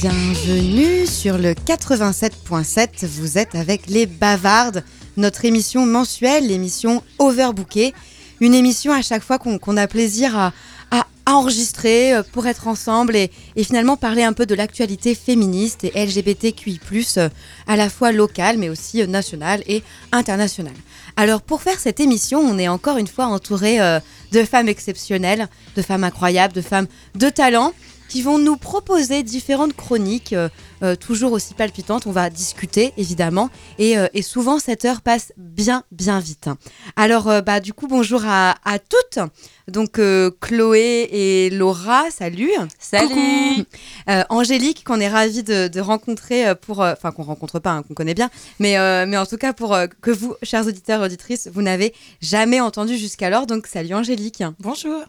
Et 0.00 0.08
bienvenue 0.08 1.06
sur 1.06 1.36
le 1.36 1.52
87.7. 1.52 3.06
Vous 3.06 3.38
êtes 3.38 3.54
avec 3.54 3.86
les 3.86 4.06
Bavardes, 4.06 4.84
notre 5.16 5.44
émission 5.44 5.84
mensuelle, 5.84 6.46
l'émission 6.46 7.02
Overbookée. 7.18 7.92
Une 8.40 8.54
émission 8.54 8.92
à 8.92 9.02
chaque 9.02 9.22
fois 9.22 9.38
qu'on 9.38 9.76
a 9.76 9.86
plaisir 9.86 10.36
à, 10.36 10.52
enregistrer 11.26 12.14
euh, 12.14 12.22
pour 12.32 12.46
être 12.46 12.66
ensemble 12.66 13.14
et, 13.14 13.30
finalement 13.62 13.96
parler 13.96 14.24
un 14.24 14.32
peu 14.32 14.46
de 14.46 14.54
l'actualité 14.54 15.14
féministe 15.14 15.84
et 15.84 15.92
LGBTQI, 15.94 16.80
euh, 17.18 17.28
à 17.68 17.76
la 17.76 17.88
fois 17.88 18.10
locale 18.10 18.56
mais 18.58 18.68
aussi 18.68 19.00
euh, 19.00 19.06
nationale 19.06 19.62
et 19.66 19.84
internationale. 20.12 20.74
Alors 21.16 21.42
pour 21.42 21.62
faire 21.62 21.78
cette 21.78 22.00
émission, 22.00 22.40
on 22.40 22.58
est 22.58 22.68
encore 22.68 22.96
une 22.96 23.06
fois 23.06 23.26
entouré 23.26 23.78
de 24.32 24.44
femmes 24.44 24.68
exceptionnelles, 24.68 25.48
de 25.76 25.82
femmes 25.82 26.04
incroyables, 26.04 26.54
de 26.54 26.62
femmes 26.62 26.86
de 27.14 27.28
talent 27.28 27.74
qui 28.10 28.22
vont 28.22 28.38
nous 28.38 28.56
proposer 28.56 29.22
différentes 29.22 29.74
chroniques, 29.74 30.34
euh, 30.82 30.90
euh, 30.90 30.96
toujours 30.96 31.32
aussi 31.32 31.54
palpitantes. 31.54 32.06
On 32.06 32.12
va 32.12 32.30
discuter, 32.30 32.92
évidemment. 32.96 33.48
Et, 33.78 33.98
euh, 33.98 34.06
souvent, 34.22 34.58
cette 34.58 34.84
heure 34.84 35.00
passe 35.00 35.32
bien, 35.36 35.84
bien 35.92 36.18
vite. 36.20 36.48
Alors, 36.96 37.42
bah, 37.42 37.60
du 37.60 37.72
coup, 37.72 37.86
bonjour 37.86 38.22
à, 38.24 38.54
toutes. 38.88 39.18
Donc, 39.68 40.00
Chloé 40.40 41.08
et 41.12 41.50
Laura, 41.50 42.10
salut. 42.10 42.50
Salut. 42.78 43.64
Angélique, 44.28 44.84
qu'on 44.84 45.00
est 45.00 45.08
ravis 45.08 45.42
de, 45.42 45.80
rencontrer 45.80 46.54
pour. 46.56 46.80
Enfin, 46.80 47.12
qu'on 47.12 47.22
rencontre 47.22 47.58
pas, 47.58 47.70
hein, 47.70 47.82
qu'on 47.82 47.94
connaît 47.94 48.14
bien. 48.14 48.30
Mais, 48.58 48.76
mais 49.06 49.16
en 49.16 49.26
tout 49.26 49.36
cas, 49.38 49.52
pour 49.52 49.76
que 50.00 50.10
vous, 50.10 50.34
chers 50.42 50.66
auditeurs 50.66 51.02
et 51.02 51.06
auditrices, 51.06 51.48
vous 51.52 51.62
n'avez 51.62 51.94
jamais 52.20 52.60
entendu 52.60 52.96
jusqu'alors. 52.96 53.46
Donc, 53.46 53.66
salut 53.66 53.94
Angélique. 53.94 54.42
Bonjour. 54.60 55.02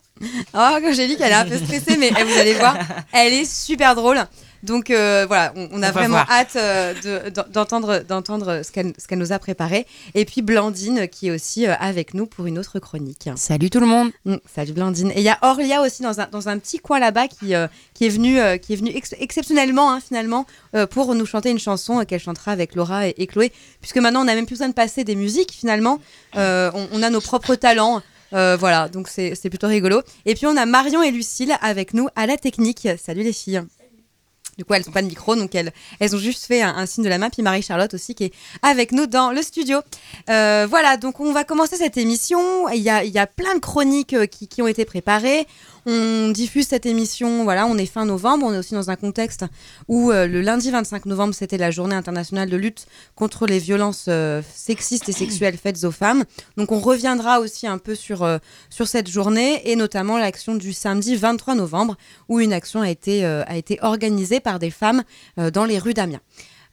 Oh, 0.54 0.78
Angélique, 0.86 1.20
elle 1.22 1.32
est 1.32 1.36
un 1.36 1.46
peu 1.46 1.58
stressée, 1.58 1.98
mais 1.98 2.10
vous 2.10 2.40
allez 2.40 2.54
voir, 2.54 2.78
elle 3.14 3.34
est 3.34 3.52
super 3.52 3.96
drôle. 3.96 4.20
Donc 4.64 4.90
euh, 4.90 5.26
voilà, 5.28 5.54
on, 5.56 5.82
a 5.82 5.92
vraiment 5.92 6.18
hâte 6.30 6.56
euh, 6.56 7.30
d'entendre 7.52 8.04
d'entendre 8.08 8.62
ce 8.64 8.72
qu'elle 8.72 9.20
nous 9.20 9.32
a 9.32 9.40
préparé. 9.40 9.88
Et 10.14 10.26
puis 10.26 10.42
Blandine 10.42 11.08
qui 11.08 11.28
est 11.28 11.32
aussi 11.32 11.68
euh, 11.68 11.74
avec 11.80 12.14
nous 12.14 12.26
pour 12.26 12.46
une 12.46 12.60
autre 12.60 12.80
chronique. 12.80 13.30
Salut 13.36 13.70
tout 13.70 13.80
le 13.80 13.88
monde. 13.88 14.12
Mm, 14.26 14.36
salut 14.54 14.74
Blandine. 14.74 15.12
Et 15.12 15.20
il 15.20 15.24
y 15.24 15.30
a 15.30 15.38
Orlia 15.42 15.82
aussi 15.82 16.04
dans 16.04 16.20
un, 16.20 16.28
dans 16.28 16.50
un 16.50 16.58
petit 16.60 16.80
coin 16.80 17.00
là-bas 17.00 17.28
qui, 17.28 17.54
qui 17.94 18.06
est 18.06 18.10
venu 18.10 18.40
qui 18.60 18.74
est 18.74 19.18
exceptionnellement 19.20 19.92
hein, 19.92 20.00
finalement 20.00 20.46
pour 20.92 21.16
nous 21.16 21.26
chanter 21.26 21.50
une 21.50 21.60
chanson 21.60 22.04
qu'elle 22.06 22.20
chantera 22.20 22.52
avec 22.52 22.76
Laura 22.76 23.08
et, 23.08 23.28
Chloé. 23.28 23.52
Puisque 23.82 23.98
maintenant 23.98 24.22
on 24.22 24.26
n'a 24.26 24.36
même 24.36 24.46
plus 24.46 24.56
besoin 24.56 24.70
de 24.70 24.74
passer 24.74 25.04
des 25.04 25.16
musiques 25.16 25.52
finalement. 25.52 26.00
On, 26.36 26.88
on, 26.92 27.04
a 27.04 27.10
nos 27.10 27.22
propres 27.22 27.56
talents. 27.56 28.02
Euh, 28.34 28.56
voilà, 28.58 28.88
donc 28.90 29.08
c'est 29.08 29.50
plutôt 29.50 29.68
rigolo. 29.68 30.02
Et 30.26 30.36
puis 30.36 30.48
on 30.48 30.56
a 30.58 30.66
Marion 30.66 31.02
et 31.04 31.12
Lucille 31.12 31.54
avec 31.62 31.94
nous 31.94 32.08
à 32.16 32.26
la 32.26 32.38
technique. 32.38 32.88
Salut 32.98 33.24
les 33.24 33.34
filles. 33.34 33.62
Du 34.58 34.66
coup, 34.66 34.74
elles 34.74 34.84
n'ont 34.86 34.92
pas 34.92 35.02
de 35.02 35.08
micro, 35.08 35.36
donc 35.36 35.56
elles, 35.56 35.72
ont 36.16 36.20
juste 36.20 36.46
fait 36.46 36.62
un, 36.62 36.86
signe 36.86 37.04
de 37.04 37.10
la 37.10 37.18
main. 37.18 37.30
Puis 37.30 37.42
Marie-Charlotte 37.42 37.94
aussi 37.94 38.16
qui 38.16 38.26
est 38.26 38.34
avec 38.62 38.92
nous 38.92 39.08
dans 39.08 39.32
le 39.32 39.42
studio. 39.42 39.80
Euh, 40.30 40.68
voilà, 40.70 40.98
donc 40.98 41.20
on 41.20 41.32
va 41.32 41.44
commencer 41.44 41.78
cette 41.78 41.98
émission. 41.98 42.68
Il 42.70 42.82
y 42.82 42.90
a, 42.90 43.28
plein 43.28 43.56
de 43.56 43.60
chroniques 43.60 44.14
euh, 44.14 44.26
qui 44.26 44.62
ont 44.62 44.68
été 44.68 44.86
préparées. 44.86 45.48
On 45.86 46.30
diffuse 46.30 46.68
cette 46.68 46.86
émission, 46.86 47.44
voilà, 47.44 47.66
on 47.66 47.76
est 47.78 47.88
fin 47.88 48.06
novembre, 48.06 48.46
on 48.46 48.54
est 48.54 48.58
aussi 48.58 48.76
dans 48.76 48.92
un 48.92 48.96
contexte 48.96 49.46
où 49.88 50.12
euh, 50.12 50.28
le 50.28 50.42
lundi 50.42 50.70
25 50.70 51.08
novembre, 51.08 51.34
c'était 51.34 51.58
la 51.58 51.72
journée 51.72 51.96
internationale 51.96 52.50
de 52.50 52.58
lutte 52.58 52.86
contre 53.16 53.48
les 53.48 53.58
violences 53.58 54.06
euh, 54.08 54.44
sexistes 54.54 55.10
et 55.10 55.12
sexuelles 55.12 55.58
faites 55.58 55.84
aux 55.84 55.92
femmes. 55.92 56.24
Donc 56.56 56.72
on 56.72 56.80
reviendra 56.80 57.40
aussi 57.40 57.66
un 57.66 57.80
peu 57.80 57.96
sur, 57.96 58.22
euh, 58.22 58.38
sur 58.70 58.88
cette 58.88 59.10
journée 59.10 59.62
et 59.72 59.76
notamment 59.76 60.20
l'action 60.20 60.54
du 60.54 60.72
samedi 60.72 61.16
23 61.16 61.56
novembre 61.56 61.98
où 62.30 62.40
une 62.40 62.54
action 62.54 62.82
a 62.82 62.90
été, 62.90 63.26
a 63.26 63.58
été 63.58 63.80
organisée 63.82 64.40
par 64.40 64.60
des 64.60 64.72
femmes 64.72 65.04
dans 65.38 65.66
les 65.66 65.80
rues 65.80 65.94
d'Amiens. 65.94 66.22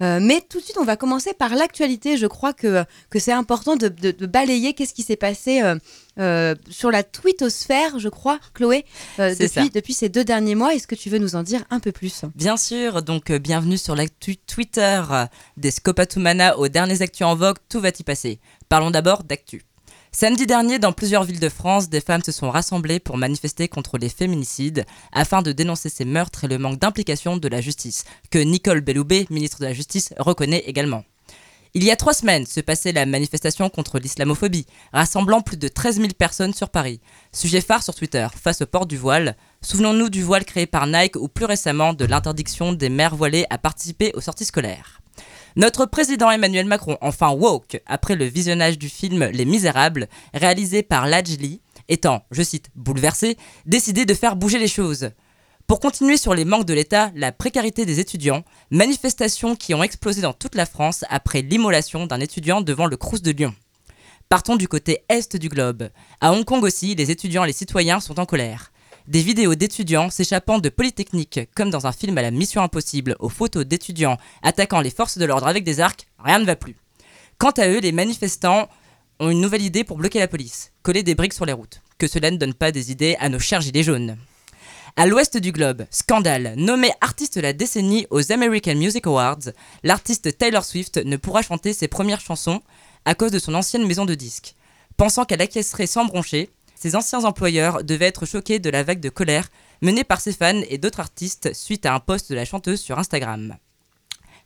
Euh, 0.03 0.21
mais 0.23 0.41
tout 0.49 0.59
de 0.59 0.65
suite, 0.65 0.79
on 0.79 0.85
va 0.85 0.97
commencer 0.97 1.35
par 1.35 1.55
l'actualité. 1.55 2.17
Je 2.17 2.27
crois 2.27 2.53
que, 2.53 2.85
que 3.11 3.19
c'est 3.19 3.33
important 3.33 3.77
de, 3.77 3.89
balayer 4.27 4.75
qu'est-ce 4.75 4.95
qui 4.95 5.03
s'est 5.03 5.17
passé 5.17 5.63
euh, 5.63 5.77
euh, 6.19 6.55
sur 6.71 6.91
la 6.91 7.03
twittosphère, 7.03 7.99
je 7.99 8.09
crois, 8.09 8.39
Chloé, 8.55 8.85
depuis, 9.19 9.71
depuis, 9.71 9.95
ces 9.95 10.09
deux 10.09 10.25
derniers 10.25 10.55
mois. 10.55 10.75
Est-ce 10.75 10.87
que 10.87 10.95
tu 10.95 11.11
veux 11.11 11.19
nous 11.19 11.37
en 11.37 11.43
dire 11.43 11.65
un 11.71 11.81
peu 11.81 11.93
plus? 11.93 12.23
Bien 12.35 12.57
sûr. 12.57 13.03
Donc, 13.03 13.33
bienvenue 13.33 13.79
sur 13.79 13.97
l'actu 13.97 14.37
Twitter 14.37 15.03
des 15.57 15.71
Scopatumana 15.71 16.59
aux 16.59 16.69
derniers 16.69 17.03
actus 17.03 17.27
en 17.27 17.35
vogue. 17.35 17.59
Tout 17.69 17.81
va 17.81 17.89
y 17.89 18.03
passer. 18.03 18.41
Parlons 18.69 18.91
d'abord 18.91 19.25
d'actu. 19.25 19.68
Samedi 20.11 20.47
dernier, 20.47 20.79
dans 20.79 20.93
plusieurs 20.93 21.25
villes 21.25 21.39
de 21.39 21.49
France, 21.49 21.91
des 21.91 22.01
femmes 22.01 22.23
se 22.23 22.33
sont 22.33 22.51
rassemblées 22.51 22.99
pour 22.99 23.19
manifester 23.19 23.69
contre 23.69 23.99
les 23.99 24.09
féminicides 24.09 24.85
afin 25.13 25.43
de 25.43 25.53
dénoncer 25.53 25.91
ces 25.91 26.05
meurtres 26.05 26.45
et 26.45 26.49
le 26.49 26.59
manque 26.59 26.79
d'implication 26.79 27.37
de 27.37 27.49
la 27.49 27.61
justice, 27.61 28.05
que 28.31 28.39
Nicole 28.39 28.81
Belloubet, 28.81 29.27
ministre 29.31 29.61
de 29.61 29.67
la 29.67 29.75
Justice, 29.75 30.15
reconnaît 30.19 30.65
également. 30.67 31.05
Il 31.75 31.85
y 31.85 31.91
a 31.91 31.97
trois 31.97 32.15
semaines 32.15 32.47
se 32.47 32.61
passait 32.61 32.93
la 32.93 33.05
manifestation 33.05 33.69
contre 33.69 33.99
l'islamophobie, 33.99 34.67
rassemblant 34.93 35.43
plus 35.43 35.59
de 35.59 35.69
13 35.69 35.97
000 35.97 36.09
personnes 36.19 36.55
sur 36.55 36.71
Paris. 36.71 37.01
Sujet 37.33 37.61
phare 37.61 37.83
sur 37.83 37.95
Twitter, 37.95 38.27
face 38.35 38.63
au 38.63 38.67
port 38.67 38.87
du 38.87 38.97
voile. 38.97 39.37
Souvenons-nous 39.61 40.09
du 40.09 40.23
voile 40.23 40.47
créé 40.47 40.67
par 40.67 40.87
Nike 40.87 41.17
ou 41.17 41.29
plus 41.29 41.45
récemment 41.45 41.93
de 41.93 42.07
l'interdiction 42.07 42.73
des 42.73 42.89
mères 42.89 43.15
voilées 43.15 43.45
à 43.51 43.59
participer 43.59 44.13
aux 44.15 44.23
sorties 44.23 44.47
scolaires. 44.47 45.03
Notre 45.57 45.87
président 45.87 46.31
Emmanuel 46.31 46.67
Macron, 46.67 46.99
enfin 47.01 47.31
woke, 47.31 47.81
après 47.87 48.17
le 48.17 48.25
visionnage 48.25 48.79
du 48.79 48.89
film 48.89 49.25
Les 49.33 49.45
Misérables, 49.45 50.09
réalisé 50.35 50.83
par 50.83 51.07
Lajli, 51.07 51.61
étant, 51.89 52.25
je 52.31 52.43
cite, 52.43 52.71
bouleversé, 52.75 53.37
décidé 53.67 54.05
de 54.05 54.15
faire 54.15 54.37
bouger 54.37 54.59
les 54.59 54.69
choses. 54.69 55.11
Pour 55.67 55.81
continuer 55.81 56.17
sur 56.17 56.35
les 56.35 56.45
manques 56.45 56.67
de 56.67 56.75
l'État, 56.75 57.11
la 57.15 57.33
précarité 57.33 57.85
des 57.85 58.01
étudiants, 58.01 58.45
manifestations 58.71 59.57
qui 59.57 59.75
ont 59.75 59.83
explosé 59.83 60.23
dans 60.23 60.33
toute 60.33 60.55
la 60.55 60.67
France 60.67 61.05
après 61.11 61.43
l'immolation 61.43 62.07
d'un 62.07 62.21
étudiant 62.21 62.61
devant 62.61 62.87
le 62.87 62.97
Crous 62.97 63.21
de 63.21 63.31
Lyon. 63.31 63.55
Partons 64.29 64.57
du 64.57 64.69
côté 64.69 65.05
est 65.09 65.37
du 65.37 65.49
globe. 65.49 65.91
À 66.21 66.33
Hong 66.33 66.45
Kong 66.45 66.63
aussi, 66.63 66.95
les 66.95 67.11
étudiants 67.11 67.45
et 67.45 67.49
les 67.49 67.53
citoyens 67.53 68.01
sont 68.01 68.21
en 68.21 68.27
colère. 68.27 68.73
Des 69.09 69.23
vidéos 69.23 69.55
d'étudiants 69.55 70.11
s'échappant 70.11 70.59
de 70.59 70.69
Polytechnique, 70.69 71.41
comme 71.57 71.71
dans 71.71 71.87
un 71.87 71.93
film 71.93 72.19
à 72.19 72.23
la 72.23 72.31
Mission 72.31 72.61
Impossible, 72.61 73.17
aux 73.21 73.31
photos 73.31 73.65
d'étudiants 73.65 74.19
attaquant 74.43 74.83
les 74.83 74.91
forces 74.91 75.17
de 75.17 75.25
l'ordre 75.25 75.47
avec 75.47 75.65
des 75.65 75.81
arcs, 75.81 76.07
rien 76.19 76.39
ne 76.39 76.45
va 76.45 76.57
plus. 76.57 76.77
Quant 77.39 77.53
à 77.53 77.69
eux, 77.69 77.81
les 77.81 77.93
manifestants 77.93 78.69
ont 79.19 79.31
une 79.31 79.41
nouvelle 79.41 79.63
idée 79.63 79.83
pour 79.83 79.97
bloquer 79.97 80.19
la 80.19 80.29
police 80.29 80.73
coller 80.83 81.03
des 81.03 81.15
briques 81.15 81.33
sur 81.33 81.47
les 81.47 81.55
routes. 81.55 81.81
Que 81.97 82.07
cela 82.07 82.31
ne 82.31 82.37
donne 82.37 82.53
pas 82.53 82.71
des 82.71 82.93
idées 82.93 83.17
à 83.19 83.31
nos 83.31 83.39
chers 83.39 83.63
gilets 83.63 83.83
jaunes. 83.83 84.19
À 84.97 85.07
l'ouest 85.07 85.39
du 85.39 85.53
globe, 85.53 85.87
scandale. 85.91 86.53
Nommé 86.59 86.91
artiste 87.01 87.37
de 87.37 87.41
la 87.41 87.55
décennie 87.55 88.07
aux 88.11 88.31
American 88.31 88.75
Music 88.75 89.07
Awards, 89.07 89.53
l'artiste 89.85 90.37
Taylor 90.37 90.67
Swift 90.67 90.99
ne 90.99 91.17
pourra 91.17 91.41
chanter 91.41 91.73
ses 91.73 91.89
premières 91.89 92.21
chansons 92.21 92.61
à 93.07 93.15
cause 93.15 93.33
de 93.33 93.39
son 93.39 93.55
ancienne 93.55 93.87
maison 93.87 94.05
de 94.05 94.15
disques. 94.15 94.55
Pensant 94.99 95.25
qu'elle 95.25 95.41
acquiescerait 95.41 95.87
sans 95.87 96.05
broncher, 96.05 96.51
ses 96.79 96.95
anciens 96.95 97.25
employeurs 97.25 97.83
devaient 97.83 98.07
être 98.07 98.25
choqués 98.25 98.61
de 98.61 98.71
la 98.71 98.85
vague 98.85 99.01
de 99.01 99.09
colère 99.09 99.49
menée 99.83 100.05
par 100.05 100.21
ses 100.21 100.33
fans 100.33 100.63
et 100.69 100.79
d'autres 100.79 101.01
artistes 101.01 101.53
suite 101.53 101.87
à 101.87 101.95
un 101.95 101.99
post 101.99 102.31
de 102.31 102.37
la 102.37 102.45
chanteuse 102.45 102.81
sur 102.81 103.01
Instagram. 103.01 103.57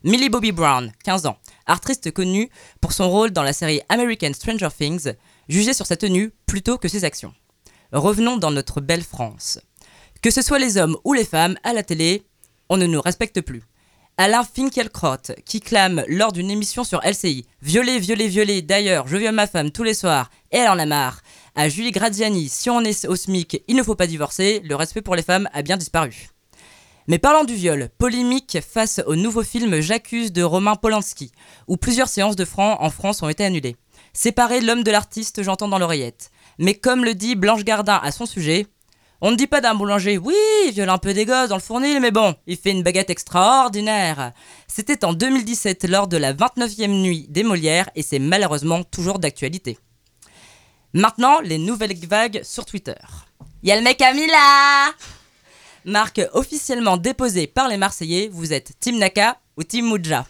Millie 0.03 0.29
Bobby 0.29 0.51
Brown, 0.51 0.91
15 1.03 1.27
ans, 1.27 1.37
artiste 1.67 2.11
connue 2.11 2.49
pour 2.81 2.91
son 2.91 3.07
rôle 3.07 3.29
dans 3.29 3.43
la 3.43 3.53
série 3.53 3.81
American 3.87 4.33
Stranger 4.33 4.69
Things, 4.75 5.13
jugée 5.47 5.73
sur 5.73 5.85
sa 5.85 5.95
tenue 5.95 6.31
plutôt 6.47 6.79
que 6.79 6.87
ses 6.87 7.03
actions. 7.03 7.35
Revenons 7.91 8.37
dans 8.37 8.51
notre 8.51 8.81
belle 8.81 9.03
France. 9.03 9.59
Que 10.23 10.31
ce 10.31 10.41
soit 10.41 10.57
les 10.57 10.77
hommes 10.77 10.97
ou 11.03 11.13
les 11.13 11.25
femmes 11.25 11.57
à 11.63 11.71
la 11.71 11.83
télé, 11.83 12.23
on 12.67 12.77
ne 12.77 12.87
nous 12.87 13.01
respecte 13.01 13.41
plus. 13.41 13.61
Alain 14.17 14.43
Finkielkraut, 14.43 15.33
qui 15.45 15.59
clame 15.59 16.03
lors 16.07 16.31
d'une 16.31 16.51
émission 16.51 16.83
sur 16.83 17.01
LCI 17.03 17.45
Violer, 17.61 17.99
violer, 17.99 18.27
violer, 18.27 18.61
d'ailleurs, 18.61 19.07
je 19.07 19.17
viole 19.17 19.33
ma 19.33 19.47
femme 19.47 19.71
tous 19.71 19.83
les 19.83 19.93
soirs 19.93 20.29
et 20.51 20.57
elle 20.57 20.69
en 20.69 20.79
a 20.79 20.85
marre 20.85 21.21
à 21.55 21.69
Julie 21.69 21.91
Graziani, 21.91 22.49
si 22.49 22.69
on 22.69 22.81
est 22.81 23.07
au 23.07 23.15
SMIC, 23.15 23.63
il 23.67 23.75
ne 23.75 23.83
faut 23.83 23.95
pas 23.95 24.07
divorcer, 24.07 24.61
le 24.63 24.75
respect 24.75 25.01
pour 25.01 25.15
les 25.15 25.21
femmes 25.21 25.49
a 25.53 25.61
bien 25.61 25.77
disparu. 25.77 26.29
Mais 27.07 27.19
parlant 27.19 27.43
du 27.43 27.53
viol, 27.53 27.89
polémique 27.97 28.57
face 28.61 29.01
au 29.05 29.15
nouveau 29.15 29.43
film 29.43 29.79
J'accuse 29.81 30.31
de 30.31 30.41
Romain 30.41 30.75
Polanski, 30.75 31.31
où 31.67 31.77
plusieurs 31.77 32.07
séances 32.07 32.35
de 32.35 32.45
francs 32.45 32.77
en 32.79 32.89
France 32.89 33.21
ont 33.21 33.29
été 33.29 33.43
annulées. 33.43 33.75
Séparer 34.13 34.61
l'homme 34.61 34.83
de 34.83 34.91
l'artiste, 34.91 35.43
j'entends 35.43 35.67
dans 35.67 35.79
l'oreillette. 35.79 36.31
Mais 36.59 36.75
comme 36.75 37.03
le 37.03 37.13
dit 37.13 37.35
Blanche 37.35 37.65
Gardin 37.65 37.99
à 38.01 38.11
son 38.11 38.25
sujet, 38.25 38.67
on 39.21 39.31
ne 39.31 39.35
dit 39.35 39.47
pas 39.47 39.61
d'un 39.61 39.75
boulanger, 39.75 40.17
oui, 40.17 40.35
il 40.65 40.73
viole 40.73 40.89
un 40.89 40.97
peu 40.97 41.13
des 41.13 41.25
gosses 41.25 41.49
dans 41.49 41.55
le 41.55 41.61
fournil, 41.61 41.99
mais 41.99 42.11
bon, 42.11 42.35
il 42.47 42.57
fait 42.57 42.71
une 42.71 42.83
baguette 42.83 43.09
extraordinaire. 43.09 44.33
C'était 44.67 45.05
en 45.05 45.13
2017 45.13 45.87
lors 45.87 46.07
de 46.07 46.17
la 46.17 46.33
29e 46.33 46.87
nuit 46.87 47.27
des 47.29 47.43
Molières 47.43 47.89
et 47.95 48.01
c'est 48.01 48.19
malheureusement 48.19 48.83
toujours 48.83 49.19
d'actualité. 49.19 49.77
Maintenant, 50.95 51.39
les 51.39 51.57
nouvelles 51.57 51.97
vagues 52.05 52.41
sur 52.43 52.65
Twitter. 52.65 52.93
Y 53.63 53.71
a 53.71 53.77
le 53.77 53.81
mec 53.81 53.97
Camilla 53.97 54.93
Marque 55.85 56.21
officiellement 56.33 56.97
déposée 56.97 57.47
par 57.47 57.67
les 57.67 57.77
Marseillais, 57.77 58.29
vous 58.31 58.53
êtes 58.53 58.79
Team 58.79 58.99
Naka 58.99 59.39
ou 59.57 59.63
Team 59.63 59.91
Muja. 59.91 60.27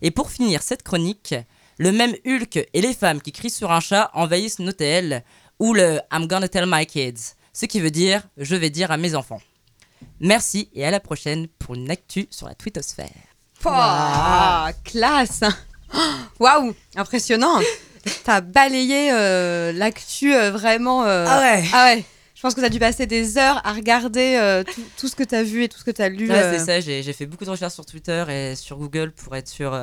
Et 0.00 0.10
pour 0.10 0.30
finir 0.30 0.62
cette 0.62 0.82
chronique, 0.82 1.34
le 1.76 1.92
même 1.92 2.14
Hulk 2.26 2.56
et 2.72 2.80
les 2.80 2.94
femmes 2.94 3.20
qui 3.20 3.30
crient 3.30 3.50
sur 3.50 3.70
un 3.70 3.80
chat 3.80 4.10
envahissent 4.14 4.58
nos 4.58 4.72
TL, 4.72 5.22
ou 5.58 5.74
le 5.74 6.00
I'm 6.10 6.26
gonna 6.26 6.48
tell 6.48 6.64
my 6.66 6.86
kids, 6.86 7.34
ce 7.52 7.66
qui 7.66 7.80
veut 7.80 7.90
dire 7.90 8.22
je 8.38 8.56
vais 8.56 8.70
dire 8.70 8.90
à 8.90 8.96
mes 8.96 9.14
enfants. 9.14 9.42
Merci 10.20 10.70
et 10.72 10.86
à 10.86 10.90
la 10.90 11.00
prochaine 11.00 11.46
pour 11.46 11.74
une 11.74 11.90
actu 11.90 12.26
sur 12.30 12.48
la 12.48 12.54
twittosphère. 12.54 13.10
Pouah, 13.60 14.70
classe 14.82 15.42
Waouh 16.40 16.74
Impressionnant 16.94 17.60
T'as 18.24 18.40
balayé 18.40 19.10
euh, 19.12 19.72
l'actu 19.72 20.34
euh, 20.34 20.50
vraiment. 20.50 21.04
euh, 21.04 21.24
ouais 21.24 21.64
Ah 21.72 21.86
ouais 21.94 22.04
Je 22.34 22.40
pense 22.42 22.54
que 22.54 22.60
t'as 22.60 22.68
dû 22.68 22.78
passer 22.78 23.06
des 23.06 23.38
heures 23.38 23.60
à 23.64 23.72
regarder 23.72 24.36
euh, 24.40 24.62
tout, 24.64 24.82
tout 24.98 25.08
ce 25.08 25.16
que 25.16 25.24
t'as 25.24 25.42
vu 25.42 25.64
et 25.64 25.68
tout 25.68 25.78
ce 25.78 25.84
que 25.84 25.90
t'as 25.90 26.08
lu. 26.08 26.28
Ouais, 26.30 26.58
c'est 26.58 26.64
ça, 26.64 26.80
j'ai 26.80 27.12
fait 27.12 27.26
beaucoup 27.26 27.44
de 27.44 27.50
recherches 27.50 27.74
sur 27.74 27.86
Twitter 27.86 28.24
et 28.28 28.54
sur 28.56 28.76
Google 28.78 29.12
pour 29.12 29.34
être 29.36 29.48
sûr 29.48 29.78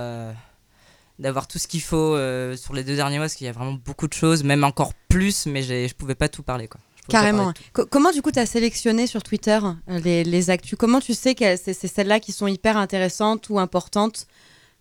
d'avoir 1.20 1.48
tout 1.48 1.60
ce 1.60 1.68
qu'il 1.68 1.81
faut 1.81 2.18
sur 2.56 2.74
les 2.74 2.84
deux 2.84 2.96
derniers 2.96 3.18
mois, 3.18 3.25
parce 3.25 3.36
qu'il 3.36 3.46
y 3.46 3.50
a 3.50 3.54
vraiment 3.54 3.74
beaucoup 3.74 4.08
de 4.08 4.14
choses, 4.14 4.44
même 4.44 4.64
encore 4.64 4.94
plus, 5.10 5.46
mais 5.46 5.62
je 5.64 5.94
pouvais 5.94 6.16
pas 6.16 6.30
tout 6.30 6.44
parler. 6.44 6.68
Quoi. 6.68 6.80
Carrément. 7.10 7.54
comment 7.74 8.12
du 8.12 8.22
coup 8.22 8.31
t'as 8.31 8.46
sélectionné 8.46 9.08
sur 9.08 9.24
Twitter 9.24 9.60
les, 9.88 10.24
les 10.24 10.50
actus? 10.50 10.78
Comment 10.78 11.02
tu 11.02 11.14
sais 11.14 11.36
que 11.36 11.56
c'est 11.58 11.74
celles-là 11.74 12.20
qui 12.20 12.31
sont 12.31 12.48
hyper 12.48 12.78
intéressantes 12.78 13.50
ou 13.50 13.60
importantes? 13.60 14.28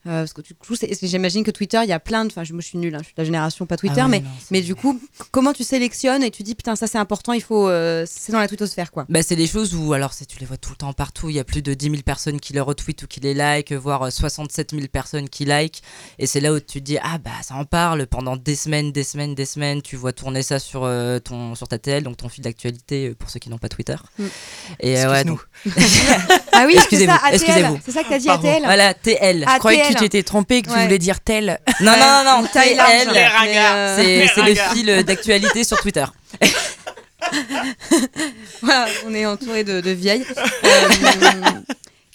Euh, 0.06 0.20
Parce 0.22 0.32
que 0.32 0.42
du 0.42 0.54
coup, 0.54 0.74
j'imagine 1.02 1.44
que 1.44 1.50
Twitter, 1.52 1.78
il 1.84 1.88
y 1.88 1.92
a 1.92 2.00
plein 2.00 2.24
de. 2.24 2.30
Enfin, 2.32 2.42
je- 2.44 2.52
moi 2.52 2.60
je 2.60 2.66
suis 2.66 2.78
nulle, 2.78 2.94
hein, 2.94 2.98
je 3.00 3.04
suis 3.06 3.14
de 3.14 3.20
la 3.20 3.24
génération 3.24 3.66
pas. 3.66 3.76
Twitter, 3.76 4.00
Ah 4.00 4.04
ouais, 4.06 4.10
mais, 4.10 4.20
non, 4.20 4.30
mais 4.50 4.60
du 4.60 4.74
coup, 4.74 5.00
comment 5.30 5.52
tu 5.52 5.62
sélectionnes 5.62 6.22
et 6.24 6.30
tu 6.32 6.42
dis 6.42 6.54
putain, 6.56 6.74
ça 6.74 6.86
c'est 6.88 6.98
important, 6.98 7.32
il 7.32 7.40
faut. 7.42 7.68
euh, 7.68 8.04
c'est 8.08 8.32
dans 8.32 8.40
la 8.40 8.48
twittosphère 8.48 8.90
quoi. 8.90 9.06
Bah, 9.08 9.22
c'est 9.22 9.36
des 9.36 9.46
choses 9.46 9.74
où, 9.74 9.92
alors, 9.92 10.12
tu 10.14 10.38
les 10.40 10.46
vois 10.46 10.56
tout 10.56 10.70
le 10.70 10.76
temps 10.76 10.92
partout. 10.92 11.28
Il 11.30 11.36
y 11.36 11.38
a 11.38 11.44
plus 11.44 11.62
de 11.62 11.72
10 11.74 11.90
000 11.90 12.02
personnes 12.02 12.40
qui 12.40 12.52
les 12.52 12.60
retweetent 12.60 13.02
ou 13.04 13.06
qui 13.06 13.20
les 13.20 13.34
like, 13.34 13.72
voire 13.72 14.02
euh, 14.02 14.10
67 14.10 14.72
000 14.72 14.86
personnes 14.88 15.28
qui 15.28 15.44
like. 15.44 15.82
Et 16.18 16.26
c'est 16.26 16.40
là 16.40 16.52
où 16.52 16.58
tu 16.58 16.80
te 16.80 16.84
dis, 16.84 16.98
ah 17.02 17.18
bah, 17.18 17.30
ça 17.42 17.54
en 17.54 17.64
parle 17.64 18.06
pendant 18.06 18.36
des 18.36 18.56
semaines, 18.56 18.90
des 18.92 19.04
semaines, 19.04 19.34
des 19.36 19.46
semaines. 19.46 19.82
Tu 19.82 19.94
vois 19.96 20.12
tourner 20.12 20.42
ça 20.42 20.58
sur, 20.58 20.82
euh, 20.84 21.20
ton, 21.20 21.54
sur 21.54 21.68
ta 21.68 21.78
TL, 21.78 22.02
donc 22.02 22.16
ton 22.16 22.28
fil 22.28 22.42
d'actualité 22.42 23.08
euh, 23.10 23.14
pour 23.14 23.30
ceux 23.30 23.38
qui 23.38 23.50
n'ont 23.50 23.58
pas 23.58 23.68
Twitter. 23.68 23.96
Mm. 24.18 24.24
Et 24.80 24.98
euh, 25.04 25.10
ouais, 25.12 25.24
donc, 25.24 25.40
Ah 26.52 26.64
oui, 26.66 26.74
Excusez-vous, 26.76 27.12
excusez-vous. 27.32 27.78
C'est 27.84 27.92
ça 27.92 28.02
que 28.02 28.08
t'as 28.08 28.18
dit 28.18 28.26
Pardon. 28.26 28.48
ATL 28.48 28.62
voilà, 28.64 28.94
TL. 28.94 29.44
Je 29.52 29.58
croyais 29.58 29.82
que 29.88 29.91
tu 29.94 30.00
t'étais 30.00 30.22
trompé, 30.22 30.62
que 30.62 30.68
tu 30.72 30.78
voulais 30.78 30.98
dire 30.98 31.20
tel. 31.20 31.58
Non, 31.80 31.92
non, 31.92 31.96
non, 31.96 32.24
non, 32.24 32.48
ringards. 33.38 33.74
euh, 33.76 34.26
C'est 34.34 34.42
le 34.42 34.54
fil 34.54 35.04
d'actualité 35.04 35.64
sur 35.64 35.80
Twitter. 35.80 36.04
Voilà, 38.62 38.86
on 39.06 39.14
est 39.14 39.26
entouré 39.26 39.64
de, 39.64 39.80
de 39.80 39.90
vieilles. 39.90 40.24
Euh, 40.64 41.60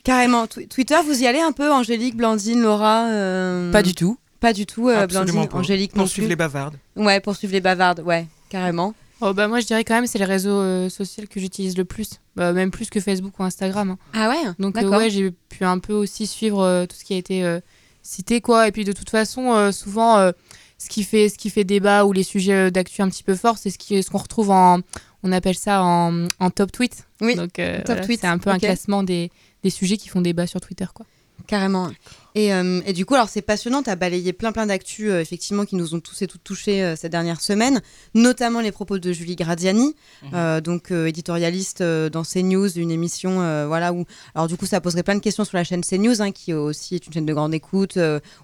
carrément. 0.04 0.46
Tw- 0.46 0.68
Twitter, 0.68 0.98
vous 1.06 1.22
y 1.24 1.28
allez 1.28 1.40
un 1.40 1.52
peu, 1.52 1.72
Angélique, 1.72 2.16
Blandine, 2.16 2.62
Laura 2.62 3.06
euh, 3.08 3.72
Pas 3.72 3.84
du 3.84 3.94
tout. 3.96 4.18
Pas 4.40 4.54
du 4.54 4.66
tout, 4.66 4.90
euh, 4.90 5.08
Blandine, 5.08 5.48
pas. 5.48 5.58
Angélique 5.58 5.94
Poursuivre 5.94 6.30
les 6.30 6.36
bavardes. 6.36 6.78
Ouais, 6.96 7.20
poursuivre 7.20 7.54
les 7.54 7.62
bavardes, 7.62 8.02
ouais, 8.02 8.28
carrément. 8.50 8.94
Oh, 9.22 9.34
bah, 9.34 9.48
moi, 9.48 9.60
je 9.60 9.66
dirais 9.66 9.84
quand 9.84 9.96
même 9.96 10.06
c'est 10.08 10.20
les 10.20 10.26
réseaux 10.26 10.60
euh, 10.62 10.90
sociaux 10.90 11.24
que 11.30 11.40
j'utilise 11.40 11.76
le 11.78 11.86
plus. 11.86 12.10
Bah, 12.36 12.54
même 12.54 12.70
plus 12.72 12.90
que 12.90 13.00
Facebook 13.00 13.40
ou 13.40 13.44
Instagram. 13.44 13.92
hein. 13.92 13.98
Ah 14.14 14.30
ouais? 14.30 14.52
Donc, 14.60 14.78
euh, 14.78 14.82
D'accord. 14.82 14.98
ouais, 15.00 15.10
j'ai 15.10 15.32
pu 15.32 15.64
un 15.66 15.80
peu 15.80 15.94
aussi 15.94 16.28
suivre 16.28 16.62
euh, 16.62 16.86
tout 16.86 16.96
ce 16.96 17.04
qui 17.04 17.14
a 17.14 17.18
été 17.18 17.44
euh, 17.44 17.60
cité, 18.04 18.42
quoi. 18.42 18.68
Et 18.68 18.72
puis, 18.72 18.84
de 18.84 18.92
toute 18.92 19.10
façon, 19.10 19.54
euh, 19.54 19.72
souvent, 19.72 20.18
euh, 20.20 20.32
ce, 20.78 20.88
qui 20.90 21.04
fait, 21.04 21.30
ce 21.30 21.38
qui 21.38 21.50
fait 21.50 21.64
débat 21.64 22.06
ou 22.06 22.14
les 22.14 22.22
sujets 22.24 22.68
euh, 22.68 22.70
d'actu 22.70 23.02
un 23.02 23.10
petit 23.10 23.24
peu 23.24 23.36
forts, 23.36 23.58
c'est 23.58 23.72
ce 23.72 23.78
qui- 23.80 24.02
ce 24.04 24.10
qu'on 24.10 24.20
retrouve 24.20 24.52
en. 24.52 24.80
On 25.24 25.32
appelle 25.32 25.58
ça 25.58 25.84
en, 25.84 26.28
en 26.40 26.50
top 26.52 26.72
tweet. 26.72 27.08
Oui, 27.22 27.34
Donc, 27.36 27.58
euh, 27.58 27.78
top 27.78 27.86
voilà, 27.88 28.06
tweet, 28.06 28.20
c'est 28.22 28.28
un 28.28 28.38
peu 28.38 28.52
un 28.52 28.56
ok. 28.58 28.62
classement 28.62 29.02
des, 29.02 29.32
des 29.64 29.72
sujets 29.72 29.98
qui 29.98 30.10
font 30.10 30.22
débat 30.22 30.46
sur 30.46 30.62
Twitter, 30.62 30.86
quoi. 30.94 31.08
Carrément. 31.46 31.90
Et, 32.36 32.54
euh, 32.54 32.82
et 32.86 32.94
du 32.94 33.06
coup, 33.06 33.16
alors 33.16 33.30
c'est 33.30 33.42
passionnant, 33.42 33.82
tu 33.82 33.90
as 33.90 33.96
balayé 33.96 34.32
plein 34.32 34.52
plein 34.52 34.68
d'actus 34.68 35.10
euh, 35.10 35.22
effectivement 35.22 35.66
qui 35.66 35.76
nous 35.76 35.96
ont 35.96 36.00
tous 36.00 36.22
et 36.22 36.28
toutes 36.28 36.44
touchés 36.44 36.84
euh, 36.84 36.96
ces 36.96 37.10
dernières 37.10 37.42
semaines, 37.42 37.82
notamment 38.14 38.62
les 38.62 38.72
propos 38.72 39.00
de 39.00 39.12
Julie 39.12 39.36
Gradiani, 39.36 39.96
Mhm. 40.24 40.30
euh, 40.36 40.62
donc 40.62 40.92
éditorialiste 40.92 41.82
dans 41.82 42.24
CNews, 42.24 42.78
une 42.78 42.92
émission 42.92 43.38
voilà 43.68 43.92
où 43.94 44.06
alors 44.36 44.48
du 44.48 44.56
coup 44.58 44.66
ça 44.68 44.82
poserait 44.82 45.04
plein 45.04 45.16
de 45.16 45.20
questions 45.20 45.46
sur 45.46 45.58
la 45.58 45.64
chaîne 45.64 45.82
CNews 45.84 46.22
hein, 46.22 46.32
qui 46.32 46.54
aussi 46.54 46.96
est 46.96 47.08
une 47.08 47.14
chaîne 47.14 47.26
de 47.26 47.34
grande 47.34 47.54
écoute 47.54 47.98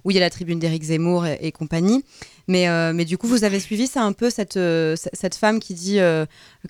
où 0.03 0.11
il 0.11 0.13
y 0.15 0.17
a 0.17 0.21
la 0.21 0.29
tribune 0.29 0.59
d'Éric 0.59 0.83
Zemmour 0.83 1.25
et, 1.27 1.37
et 1.41 1.51
compagnie. 1.51 2.03
Mais, 2.47 2.67
mais 2.93 3.05
du 3.05 3.17
coup, 3.17 3.27
vous 3.27 3.43
avez 3.45 3.59
suivi 3.59 3.87
ça 3.87 4.01
un 4.03 4.11
peu, 4.11 4.29
cette, 4.29 4.59
cette 5.13 5.35
femme 5.35 5.59
qui 5.59 5.73
dit 5.75 5.97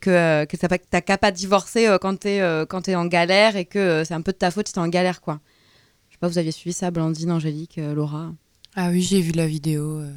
que, 0.01 0.45
que 0.45 0.57
t'as 0.57 1.01
qu'à 1.01 1.17
pas 1.17 1.31
divorcer 1.31 1.95
quand 2.01 2.19
t'es 2.19 2.41
quand 2.69 2.81
t'es 2.83 2.95
en 2.95 3.05
galère 3.05 3.55
et 3.55 3.65
que 3.65 4.03
c'est 4.05 4.13
un 4.13 4.21
peu 4.21 4.33
de 4.33 4.37
ta 4.37 4.51
faute 4.51 4.67
si 4.67 4.73
t'es 4.73 4.79
en 4.79 4.87
galère, 4.87 5.21
quoi. 5.21 5.39
Vous 6.27 6.37
aviez 6.37 6.51
suivi 6.51 6.73
ça, 6.73 6.89
Blandine, 6.91 7.31
Angélique, 7.31 7.77
euh, 7.77 7.93
Laura 7.93 8.31
Ah 8.75 8.89
oui, 8.89 9.01
j'ai 9.01 9.21
vu 9.21 9.31
la 9.33 9.45
vidéo. 9.47 9.99
euh, 9.99 10.11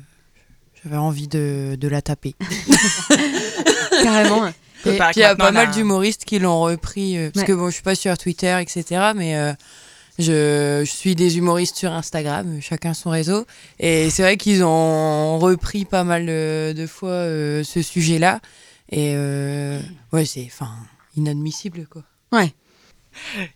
J'avais 0.82 0.97
envie 0.97 1.29
de, 1.29 1.76
de 1.81 1.88
la 1.88 2.00
taper. 2.03 2.35
Carrément. 4.03 4.47
Et 4.47 4.53
puis 4.82 4.99
il 5.17 5.20
y 5.20 5.25
a 5.25 5.35
pas 5.35 5.50
mal 5.50 5.70
d'humoristes 5.73 6.25
qui 6.25 6.38
l'ont 6.38 6.61
repris. 6.61 7.17
euh, 7.17 7.31
parce 7.32 7.43
Ouais. 7.43 7.47
que 7.49 7.53
bon, 7.58 7.67
je 7.69 7.75
suis 7.75 7.82
pas 7.82 7.94
sur 7.94 8.17
Twitter, 8.19 8.56
etc. 8.61 9.12
Mais 9.17 9.37
euh, 9.37 9.53
je, 10.19 10.82
je 10.85 10.91
suis 10.91 11.14
des 11.17 11.38
humoristes 11.38 11.76
sur 11.76 11.93
Instagram, 11.93 12.59
chacun 12.61 12.94
son 12.94 13.11
réseau. 13.11 13.44
Et 13.81 14.11
c'est 14.11 14.23
vrai 14.23 14.37
qu'ils 14.37 14.62
ont 14.64 15.38
repris 15.38 15.85
pas 15.85 16.05
mal 16.05 16.26
de 16.26 16.87
fois 16.87 17.11
euh, 17.11 17.64
ce 17.64 17.82
sujet-là. 17.82 18.41
Et 18.91 19.14
euh, 19.17 19.81
ouais, 20.12 20.25
c'est 20.25 20.44
enfin 20.47 20.70
inadmissible, 21.17 21.87
quoi. 21.88 22.02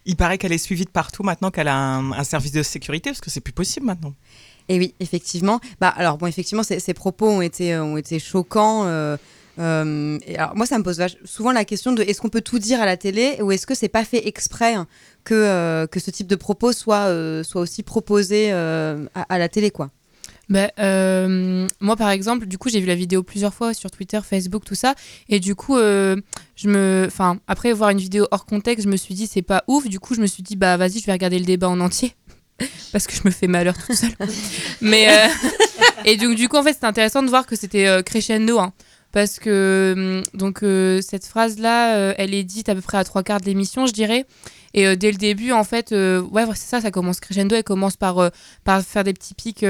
Il 0.07 0.17
paraît 0.17 0.39
qu'elle 0.39 0.53
est 0.53 0.59
suivie 0.59 0.85
de 0.85 0.91
partout 0.91 1.23
maintenant 1.23 1.51
qu'elle 1.51 1.69
a 1.69 1.77
un, 1.77 2.25
service 2.25 2.53
de 2.53 2.63
sécurité 2.63 3.11
parce 3.11 3.21
que 3.21 3.31
c'est 3.31 3.41
plus 3.41 3.53
possible 3.53 3.87
maintenant. 3.87 4.15
Et 4.69 4.79
oui, 4.79 4.95
effectivement. 5.01 5.61
Bah, 5.81 5.89
alors, 5.89 6.19
bon, 6.19 6.27
effectivement, 6.27 6.63
ces, 6.63 6.95
propos 6.95 7.29
ont 7.29 7.43
été, 7.43 7.75
euh, 7.75 7.83
ont 7.83 7.97
été 7.97 8.19
choquants. 8.19 8.85
euh, 8.85 9.17
euh, 9.59 10.19
alors, 10.37 10.55
moi, 10.55 10.67
ça 10.67 10.79
me 10.79 10.85
pose 10.85 11.05
souvent 11.25 11.53
la 11.53 11.65
question 11.65 11.93
de 11.93 12.03
est-ce 12.03 12.21
qu'on 12.21 12.29
peut 12.29 12.41
tout 12.41 12.59
dire 12.59 12.81
à 12.81 12.87
la 12.87 12.97
télé 12.97 13.39
ou 13.43 13.53
est-ce 13.53 13.67
que 13.67 13.75
c'est 13.75 13.89
pas 13.89 14.05
fait 14.05 14.27
exprès 14.29 14.75
hein, 14.75 14.87
que, 15.25 15.87
que 15.87 16.01
ce 16.01 16.11
type 16.11 16.29
de 16.29 16.37
propos 16.37 16.73
soit, 16.73 17.13
soit 17.45 17.61
aussi 17.61 17.83
proposé 17.83 18.53
à, 18.53 18.97
à 19.29 19.39
la 19.39 19.49
télé, 19.49 19.71
quoi? 19.71 19.91
Bah, 20.51 20.69
euh, 20.81 21.67
moi, 21.81 21.97
par 21.97 22.11
exemple, 22.11 22.47
du 22.47 22.59
coup, 22.59 22.69
j'ai 22.69 22.81
vu 22.81 22.87
la 22.87 22.97
vidéo 22.97 23.23
plusieurs 23.23 23.55
fois 23.55 23.73
sur 23.73 23.91
Twitter, 23.91 24.19
Facebook, 24.29 24.65
tout 24.65 24.75
ça. 24.75 24.95
Et 25.29 25.39
du 25.39 25.55
coup, 25.55 25.77
euh, 25.77 26.17
je 26.57 26.69
me, 26.69 27.05
enfin, 27.07 27.39
après 27.47 27.73
voir 27.73 27.91
une 27.91 27.99
vidéo 28.01 28.27
hors 28.33 28.45
contexte, 28.45 28.85
je 28.85 28.91
me 28.91 28.97
suis 28.97 29.15
dit, 29.15 29.29
c'est 29.29 29.43
pas 29.43 29.63
ouf. 29.69 29.89
Du 29.89 30.01
coup, 30.01 30.15
je 30.15 30.21
me 30.21 30.27
suis 30.27 30.43
dit, 30.43 30.57
bah, 30.57 30.77
vas-y, 30.77 30.99
je 30.99 31.07
vais 31.07 31.13
regarder 31.13 31.39
le 31.39 31.45
débat 31.45 31.69
en 31.69 31.79
entier. 31.81 32.15
Parce 32.93 33.07
que 33.07 33.15
je 33.15 33.21
me 33.25 33.31
fais 33.31 33.47
malheur 33.47 33.77
toute 33.79 33.95
seule. 33.95 34.11
Mais, 34.81 35.09
euh, 35.09 35.29
et 36.05 36.17
donc, 36.17 36.35
du 36.35 36.49
coup, 36.49 36.57
en 36.57 36.65
fait, 36.65 36.73
c'était 36.73 36.87
intéressant 36.87 37.23
de 37.23 37.29
voir 37.29 37.47
que 37.47 37.55
c'était 37.55 38.03
crescendo. 38.05 38.59
hein. 38.59 38.73
Parce 39.13 39.39
que, 39.39 39.95
hum, 39.97 40.39
donc, 40.39 40.63
euh, 40.63 41.01
cette 41.03 41.27
phrase-là, 41.27 41.97
euh, 41.97 42.15
elle 42.19 42.35
est 42.35 42.45
dite 42.45 42.69
à 42.69 42.75
peu 42.75 42.81
près 42.81 42.99
à 42.99 43.05
trois 43.05 43.23
quarts 43.23 43.41
de 43.41 43.47
l'émission, 43.47 43.87
je 43.87 43.93
dirais. 43.93 44.27
Et 44.73 44.87
euh, 44.87 44.97
dès 44.97 45.11
le 45.11 45.19
début, 45.19 45.53
en 45.53 45.65
fait, 45.65 45.93
euh, 45.93 46.21
ouais, 46.23 46.45
c'est 46.55 46.69
ça, 46.69 46.81
ça 46.81 46.91
commence 46.91 47.21
crescendo. 47.21 47.57
Elle 47.57 47.65
commence 47.65 47.97
par 47.97 48.19
euh, 48.19 48.29
par 48.65 48.83
faire 48.83 49.05
des 49.05 49.13
petits 49.13 49.35
pics 49.35 49.67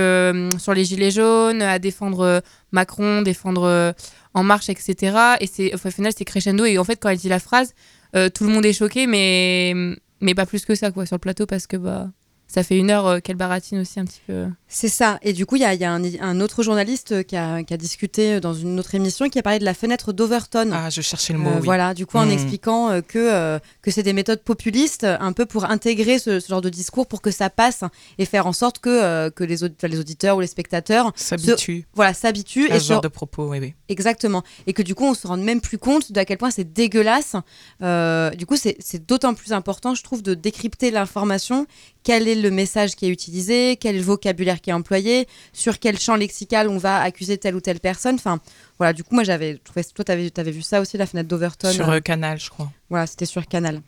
sur 0.58 0.74
les 0.74 0.84
gilets 0.84 1.10
jaunes, 1.10 1.62
à 1.62 1.78
défendre 1.78 2.42
Macron, 2.72 3.22
défendre 3.22 3.94
En 4.34 4.42
Marche, 4.42 4.68
etc. 4.68 5.16
Et 5.40 5.46
c'est, 5.46 5.74
enfin, 5.74 5.88
au 5.88 5.92
final, 5.92 6.12
c'est 6.16 6.24
crescendo. 6.24 6.64
Et 6.64 6.78
en 6.78 6.84
fait, 6.84 6.96
quand 6.96 7.08
elle 7.08 7.18
dit 7.18 7.28
la 7.28 7.40
phrase, 7.40 7.74
tout 8.12 8.44
le 8.44 8.50
monde 8.50 8.66
est 8.66 8.72
choqué, 8.72 9.06
mais, 9.06 9.74
mais 10.20 10.34
pas 10.34 10.46
plus 10.46 10.64
que 10.64 10.74
ça, 10.74 10.90
quoi, 10.90 11.06
sur 11.06 11.16
le 11.16 11.20
plateau, 11.20 11.46
parce 11.46 11.66
que 11.66 11.76
bah, 11.76 12.10
ça 12.52 12.62
fait 12.64 12.76
une 12.76 12.90
heure 12.90 13.06
euh, 13.06 13.18
qu'elle 13.20 13.36
baratine 13.36 13.78
aussi 13.80 14.00
un 14.00 14.04
petit 14.04 14.20
peu. 14.26 14.46
C'est 14.66 14.88
ça. 14.88 15.18
Et 15.22 15.32
du 15.32 15.46
coup, 15.46 15.56
il 15.56 15.62
y 15.62 15.64
a, 15.64 15.74
il 15.74 15.80
y 15.80 15.84
a 15.84 15.92
un, 15.92 16.02
un 16.20 16.40
autre 16.40 16.62
journaliste 16.62 17.24
qui 17.24 17.36
a, 17.36 17.62
qui 17.62 17.72
a 17.74 17.76
discuté 17.76 18.40
dans 18.40 18.54
une 18.54 18.78
autre 18.80 18.94
émission 18.94 19.28
qui 19.28 19.38
a 19.38 19.42
parlé 19.42 19.58
de 19.58 19.64
la 19.64 19.74
fenêtre 19.74 20.12
d'Overton. 20.12 20.70
Ah, 20.72 20.90
je 20.90 21.00
cherchais 21.00 21.32
le 21.32 21.38
mot. 21.38 21.50
Euh, 21.50 21.54
oui. 21.56 21.64
Voilà, 21.64 21.94
du 21.94 22.06
coup, 22.06 22.18
en 22.18 22.26
Mm. 22.26 22.30
expliquant 22.30 22.90
euh, 22.90 23.00
que, 23.02 23.18
euh, 23.18 23.58
que 23.82 23.90
c'est 23.90 24.02
des 24.02 24.12
méthodes 24.12 24.42
populistes, 24.42 25.04
euh, 25.04 25.16
un 25.20 25.32
peu 25.32 25.46
pour 25.46 25.64
intégrer 25.64 26.18
ce, 26.18 26.40
ce 26.40 26.48
genre 26.48 26.60
de 26.60 26.68
discours 26.68 27.06
pour 27.06 27.20
que 27.22 27.30
ça 27.30 27.50
passe 27.50 27.82
et 28.18 28.24
faire 28.24 28.46
en 28.46 28.52
sorte 28.52 28.78
que, 28.80 28.88
euh, 28.90 29.30
que 29.30 29.44
les, 29.44 29.62
aud- 29.64 29.74
les 29.82 29.98
auditeurs 29.98 30.36
ou 30.36 30.40
les 30.40 30.46
spectateurs 30.46 31.12
S'habitue 31.16 31.86
voilà, 31.94 32.14
s'habituent. 32.14 32.70
à 32.70 32.76
Et 32.76 32.80
ce 32.80 32.86
genre 32.88 33.00
de 33.00 33.08
propos. 33.08 33.48
Oui, 33.50 33.58
oui. 33.60 33.74
Exactement. 33.88 34.42
Et 34.66 34.72
que 34.72 34.82
du 34.82 34.94
coup, 34.94 35.04
on 35.04 35.14
se 35.14 35.26
rende 35.26 35.42
même 35.42 35.60
plus 35.60 35.78
compte 35.78 36.12
d'à 36.12 36.24
quel 36.24 36.38
point 36.38 36.50
c'est 36.50 36.72
dégueulasse. 36.72 37.34
Euh, 37.82 38.30
du 38.30 38.46
coup, 38.46 38.56
c'est 38.56 38.76
c'est 38.80 39.04
d'autant 39.06 39.34
plus 39.34 39.52
important, 39.52 39.94
je 39.94 40.02
trouve, 40.02 40.22
de 40.22 40.34
décrypter 40.34 40.90
l'information. 40.90 41.66
Quel 42.02 42.28
est 42.28 42.34
le 42.42 42.50
message 42.50 42.96
qui 42.96 43.06
est 43.06 43.08
utilisé 43.08 43.76
Quel 43.76 44.00
vocabulaire 44.02 44.60
qui 44.60 44.70
est 44.70 44.72
employé 44.72 45.26
Sur 45.52 45.78
quel 45.78 45.98
champ 45.98 46.16
lexical 46.16 46.68
on 46.68 46.78
va 46.78 47.00
accuser 47.02 47.38
telle 47.38 47.54
ou 47.54 47.60
telle 47.60 47.80
personne 47.80 48.14
Enfin, 48.16 48.40
voilà, 48.78 48.92
du 48.92 49.04
coup, 49.04 49.14
moi, 49.14 49.24
j'avais 49.24 49.58
trouvé... 49.58 49.84
Toi, 49.84 50.04
t'avais 50.04 50.30
avais 50.38 50.50
vu 50.50 50.62
ça 50.62 50.80
aussi, 50.80 50.96
la 50.96 51.06
fenêtre 51.06 51.28
d'Overton 51.28 51.70
Sur 51.72 51.88
euh, 51.88 51.96
euh, 51.96 52.00
Canal, 52.00 52.38
je 52.38 52.50
crois. 52.50 52.70
Voilà, 52.88 53.06
c'était 53.06 53.26
sur 53.26 53.46
Canal. 53.46 53.80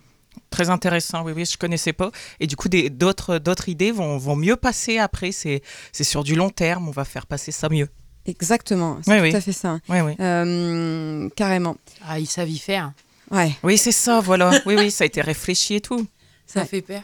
Très 0.50 0.70
intéressant, 0.70 1.22
oui, 1.24 1.32
oui, 1.36 1.44
je 1.44 1.58
connaissais 1.58 1.92
pas. 1.92 2.10
Et 2.40 2.46
du 2.46 2.56
coup, 2.56 2.68
d'autres 2.68 3.38
d'autres 3.38 3.68
idées 3.68 3.90
vont, 3.92 4.16
vont 4.16 4.34
mieux 4.36 4.56
passer 4.56 4.96
après. 4.98 5.30
C'est 5.30 5.60
c'est 5.92 6.04
sur 6.04 6.24
du 6.24 6.34
long 6.34 6.48
terme, 6.48 6.88
on 6.88 6.90
va 6.90 7.04
faire 7.04 7.26
passer 7.26 7.52
ça 7.52 7.68
mieux. 7.68 7.88
Exactement, 8.24 8.98
c'est 9.04 9.10
Oui, 9.10 9.16
tout 9.18 9.22
oui. 9.24 9.34
à 9.34 9.40
fait 9.42 9.52
ça. 9.52 9.78
Oui, 9.90 10.00
oui. 10.00 10.14
Euh, 10.20 11.28
carrément. 11.36 11.76
Ah, 12.06 12.18
ils 12.18 12.26
savent 12.26 12.48
y 12.48 12.58
faire. 12.58 12.92
Ouais, 13.30 13.52
Oui, 13.62 13.76
c'est 13.76 13.92
ça, 13.92 14.20
voilà. 14.20 14.52
Oui, 14.64 14.74
oui, 14.78 14.90
ça 14.90 15.04
a 15.04 15.06
été 15.06 15.20
réfléchi 15.20 15.74
et 15.74 15.80
tout. 15.80 16.06
Ça 16.46 16.60
Ouais. 16.60 16.66
fait 16.66 16.82
peur. 16.82 17.02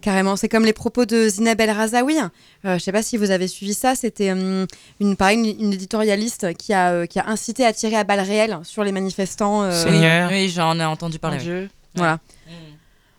Carrément. 0.00 0.36
C'est 0.36 0.48
comme 0.48 0.64
les 0.64 0.72
propos 0.72 1.04
de 1.06 1.28
Zineb 1.28 1.60
El 1.60 1.70
Razaoui. 1.70 2.16
Euh, 2.64 2.74
je 2.74 2.78
sais 2.78 2.92
pas 2.92 3.02
si 3.02 3.16
vous 3.16 3.30
avez 3.30 3.46
suivi 3.48 3.74
ça. 3.74 3.94
C'était 3.94 4.32
hum, 4.32 4.66
une, 5.00 5.16
pareil, 5.16 5.38
une, 5.38 5.66
une 5.66 5.72
éditorialiste 5.72 6.54
qui 6.56 6.72
a, 6.72 6.90
euh, 6.92 7.06
qui 7.06 7.18
a 7.18 7.28
incité 7.28 7.64
à 7.64 7.72
tirer 7.72 7.96
à 7.96 8.04
balles 8.04 8.20
réelles 8.20 8.58
sur 8.64 8.84
les 8.84 8.92
manifestants. 8.92 9.62
euh, 9.62 9.84
Seigneur. 9.84 10.30
Oui, 10.30 10.48
j'en 10.48 10.78
ai 10.80 10.84
entendu 10.84 11.18
parler. 11.18 11.38
Dieu. 11.38 11.70
Voilà. 11.94 12.14
Mm. 12.46 12.50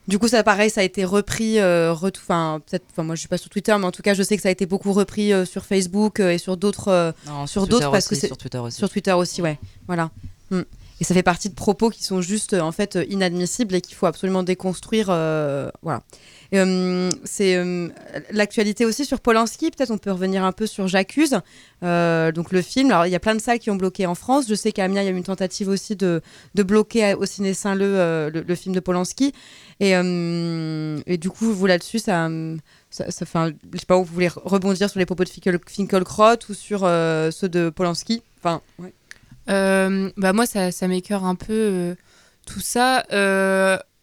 Du 0.07 0.17
coup, 0.19 0.27
ça 0.27 0.43
pareil, 0.43 0.69
ça 0.69 0.81
a 0.81 0.83
été 0.83 1.05
repris, 1.05 1.59
euh, 1.59 1.93
retou- 1.93 2.19
enfin 2.21 2.59
peut-être, 2.67 2.83
enfin 2.91 3.03
moi 3.03 3.13
je 3.15 3.19
suis 3.19 3.29
pas 3.29 3.37
sur 3.37 3.49
Twitter, 3.49 3.73
mais 3.79 3.85
en 3.85 3.91
tout 3.91 4.01
cas 4.01 4.13
je 4.15 4.23
sais 4.23 4.35
que 4.35 4.41
ça 4.41 4.49
a 4.49 4.51
été 4.51 4.65
beaucoup 4.65 4.91
repris 4.93 5.31
euh, 5.31 5.45
sur 5.45 5.63
Facebook 5.63 6.19
euh, 6.19 6.31
et 6.31 6.37
sur 6.39 6.57
d'autres, 6.57 6.87
euh, 6.89 7.11
Non, 7.27 7.45
Sur 7.47 7.61
Twitter 7.61 7.71
d'autres, 7.75 7.91
parce 7.91 8.07
que 8.07 8.15
c'est- 8.15 8.27
sur 8.27 8.35
Twitter 8.37 8.57
aussi. 8.57 8.77
sur 8.77 8.89
Twitter 8.89 9.11
aussi, 9.13 9.41
ouais, 9.43 9.57
voilà. 9.87 10.09
Mm. 10.49 10.61
Et 10.99 11.03
ça 11.03 11.13
fait 11.13 11.23
partie 11.23 11.49
de 11.49 11.53
propos 11.55 11.89
qui 11.91 12.03
sont 12.03 12.19
juste 12.21 12.53
en 12.55 12.71
fait 12.71 12.97
inadmissibles 13.09 13.75
et 13.75 13.79
qu'il 13.81 13.95
faut 13.95 14.07
absolument 14.07 14.43
déconstruire, 14.43 15.07
euh, 15.09 15.69
voilà. 15.83 16.01
Euh, 16.53 17.09
c'est 17.23 17.55
euh, 17.55 17.87
l'actualité 18.31 18.85
aussi 18.85 19.05
sur 19.05 19.21
Polanski. 19.21 19.71
Peut-être 19.71 19.91
on 19.91 19.97
peut 19.97 20.11
revenir 20.11 20.43
un 20.43 20.51
peu 20.51 20.67
sur 20.67 20.85
J'accuse, 20.87 21.39
euh, 21.81 22.31
donc 22.33 22.51
le 22.51 22.61
film. 22.61 22.91
Alors 22.91 23.05
il 23.05 23.11
y 23.11 23.15
a 23.15 23.19
plein 23.19 23.35
de 23.35 23.41
salles 23.41 23.59
qui 23.59 23.69
ont 23.69 23.75
bloqué 23.77 24.05
en 24.05 24.15
France. 24.15 24.45
Je 24.49 24.55
sais 24.55 24.73
qu'à 24.73 24.83
Amiens 24.83 25.01
il 25.01 25.05
y 25.05 25.07
a 25.07 25.11
eu 25.11 25.15
une 25.15 25.23
tentative 25.23 25.69
aussi 25.69 25.95
de, 25.95 26.21
de 26.55 26.63
bloquer 26.63 27.13
au 27.13 27.25
ciné 27.25 27.53
Saint-Leu 27.53 28.29
le, 28.29 28.43
le 28.45 28.55
film 28.55 28.75
de 28.75 28.81
Polanski. 28.81 29.33
Et, 29.79 29.93
du 31.17 31.29
coup 31.29 31.53
vous 31.53 31.65
là-dessus 31.67 31.99
ça, 31.99 32.29
ça, 32.89 33.09
ça 33.09 33.25
fait 33.25 33.37
un- 33.39 33.51
je 33.73 33.79
sais 33.79 33.85
pas 33.85 33.97
où 33.97 34.03
vous 34.03 34.13
voulez 34.13 34.27
rebondir 34.27 34.89
sur 34.89 34.99
les 34.99 35.05
propos 35.05 35.23
de 35.23 35.29
Finkel, 35.29 35.57
Finkelkraut 35.65 36.37
ou 36.49 36.53
sur 36.53 36.81
ceux 36.81 37.49
de 37.49 37.69
Polanski? 37.69 38.23
Enfin, 38.39 38.61
bah 39.47 40.33
moi, 40.33 40.45
ça, 40.45 40.71
ça 40.71 40.87
un 41.23 41.35
peu 41.35 41.95
tout 42.45 42.59
ça. 42.59 43.05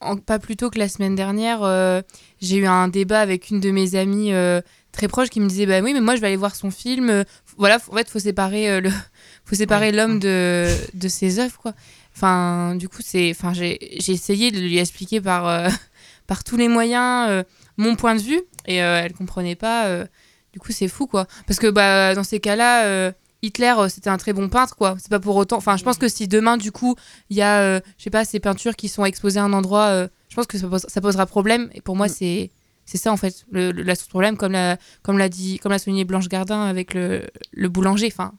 En- 0.01 0.17
pas 0.17 0.39
plus 0.39 0.57
tôt 0.57 0.71
que 0.71 0.79
la 0.79 0.89
semaine 0.89 1.15
dernière, 1.15 1.63
euh, 1.63 2.03
j'ai 2.41 2.57
eu 2.59 2.67
un 2.67 2.89
débat 2.89 3.21
avec 3.21 3.51
une 3.51 3.61
de 3.61 3.71
mes 3.71 3.95
amies 3.97 4.33
euh, 4.33 4.61
très 4.93 5.09
proche 5.09 5.29
qui 5.29 5.41
me 5.41 5.49
disait 5.49 5.67
bah 5.67 5.81
oui, 5.83 5.93
mais 5.93 6.01
moi 6.01 6.15
je 6.17 6.21
vais 6.21 6.29
aller 6.29 6.37
voir 6.37 6.55
son 6.55 6.71
film. 6.71 7.11
Euh, 7.11 7.25
Voilà, 7.57 7.79
en 7.91 7.97
fait, 7.97 8.09
faut 8.09 8.19
séparer 8.21 8.81
le, 8.81 8.91
faut 9.45 9.57
séparer 9.57 9.91
l'homme 9.93 10.19
de, 10.21 10.69
de 10.95 11.09
ses 11.09 11.41
œuvres 11.41 11.59
quoi. 11.59 11.75
Enfin, 12.15 12.75
du 12.77 12.89
coup, 12.89 13.03
c'est, 13.05 13.31
enfin, 13.31 13.53
j'ai 13.55 13.79
j'ai 14.01 14.13
essayé 14.13 14.51
de 14.51 14.59
lui 14.61 14.79
expliquer 14.79 15.21
par 15.21 15.69
par 16.27 16.45
tous 16.45 16.57
les 16.57 16.69
moyens 16.69 17.45
mon 17.77 17.97
point 17.97 18.15
de 18.15 18.21
vue 18.21 18.41
et 18.67 18.77
elle 18.77 19.13
comprenait 19.15 19.55
pas. 19.57 20.05
du 20.53 20.61
coup, 20.61 20.73
c'est 20.73 20.89
fou 20.89 21.07
quoi. 21.07 21.27
Parce 21.47 21.59
que 21.59 21.69
bah 21.69 22.15
dans 22.15 22.25
ces 22.25 22.41
cas-là. 22.41 22.85
euh, 22.87 23.13
Hitler, 23.43 23.75
euh, 23.79 23.89
c'était 23.89 24.11
un 24.11 24.17
très 24.19 24.33
bon 24.33 24.49
peintre, 24.49 24.75
quoi. 24.77 24.97
C'est 24.99 25.11
pas 25.11 25.21
pour 25.21 25.37
autant. 25.37 25.57
Enfin, 25.59 25.77
je 25.77 25.85
pense 25.85 25.99
que 25.99 26.09
si 26.09 26.27
demain, 26.29 26.57
du 26.57 26.73
coup, 26.73 26.97
il 27.31 27.37
y 27.37 27.43
a, 27.43 27.61
euh, 27.61 27.81
je 27.97 28.05
sais 28.05 28.11
pas, 28.11 28.25
ces 28.25 28.41
peintures 28.41 28.75
qui 28.77 28.89
sont 28.89 29.05
exposées 29.05 29.39
à 29.41 29.45
un 29.45 29.53
endroit, 29.53 29.87
euh, 29.87 30.09
je 30.29 30.35
pense 30.35 30.47
que 30.47 30.59
ça, 30.59 30.67
pose- 30.67 30.87
ça 30.89 31.01
posera 31.01 31.27
problème. 31.27 31.71
Et 31.75 31.81
pour 31.81 31.95
moi, 31.97 32.07
Mm. 32.07 32.11
c'est 32.19 32.51
c'est 32.85 32.97
ça 32.99 33.13
en 33.13 33.19
fait, 33.19 33.45
le, 33.51 33.71
le, 33.71 33.83
la 33.83 33.95
source 33.95 34.09
problème, 34.09 34.37
comme 34.39 34.53
l'a 34.53 34.79
comme 35.03 35.19
l'a 35.19 35.29
dit, 35.29 35.59
comme 35.59 35.73
l'a 35.73 35.79
souligné 35.79 36.05
Blanche 36.05 36.29
Gardin 36.29 36.63
avec 36.65 36.95
le, 36.95 37.27
le 37.53 37.69
boulanger. 37.69 38.07
Enfin, 38.11 38.33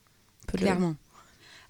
le- 0.53 0.57
Clairement. 0.59 0.95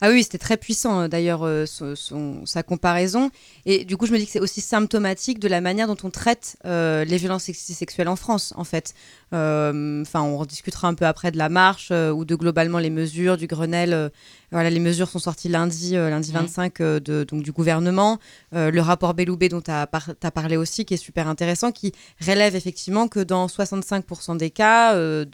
Ah 0.01 0.09
oui, 0.11 0.23
c'était 0.23 0.37
très 0.37 0.55
puissant 0.55 1.09
d'ailleurs 1.09 1.43
euh, 1.43 1.65
son- 1.65 1.93
son- 1.97 2.45
sa 2.45 2.63
comparaison. 2.63 3.31
Et 3.65 3.83
du 3.83 3.97
coup, 3.97 4.05
je 4.07 4.13
me 4.13 4.17
dis 4.17 4.25
que 4.25 4.31
c'est 4.31 4.39
aussi 4.39 4.61
symptomatique 4.61 5.39
de 5.39 5.49
la 5.49 5.59
manière 5.59 5.87
dont 5.87 5.97
on 6.03 6.09
traite 6.09 6.55
euh, 6.63 7.03
les 7.03 7.17
violences 7.17 7.43
sexistes 7.43 7.77
sexuelles 7.77 8.07
en 8.07 8.15
France, 8.15 8.53
en 8.55 8.63
fait. 8.63 8.93
Euh, 9.33 10.01
Enfin, 10.01 10.21
on 10.21 10.37
rediscutera 10.37 10.87
un 10.87 10.93
peu 10.93 11.05
après 11.05 11.31
de 11.31 11.37
la 11.37 11.49
marche 11.49 11.89
euh, 11.91 12.11
ou 12.11 12.25
de 12.25 12.35
globalement 12.35 12.79
les 12.79 12.89
mesures 12.89 13.37
du 13.37 13.47
Grenelle. 13.47 13.93
euh, 13.93 14.09
voilà, 14.51 14.71
les 14.71 14.79
mesures 14.79 15.07
sont 15.09 15.19
sorties 15.19 15.47
lundi, 15.49 15.91
lundi 15.91 16.31
Mhm. 16.31 16.39
25 16.39 16.81
euh, 16.81 16.99
de, 16.99 17.23
donc, 17.23 17.43
du 17.43 17.51
gouvernement. 17.51 18.17
Le 18.51 18.79
rapport 18.79 19.13
Belloubet 19.13 19.47
dont 19.49 19.61
tu 19.61 19.69
as, 19.69 19.85
parlé 20.31 20.57
aussi, 20.57 20.85
qui 20.85 20.95
est 20.95 20.97
super 20.97 21.27
intéressant, 21.27 21.71
qui 21.71 21.91
relève 22.25 22.55
effectivement 22.55 23.07
que 23.07 23.19
dans 23.19 23.45
65% 23.47 24.35
des 24.37 24.49
cas 24.49 24.95
de, 24.95 25.27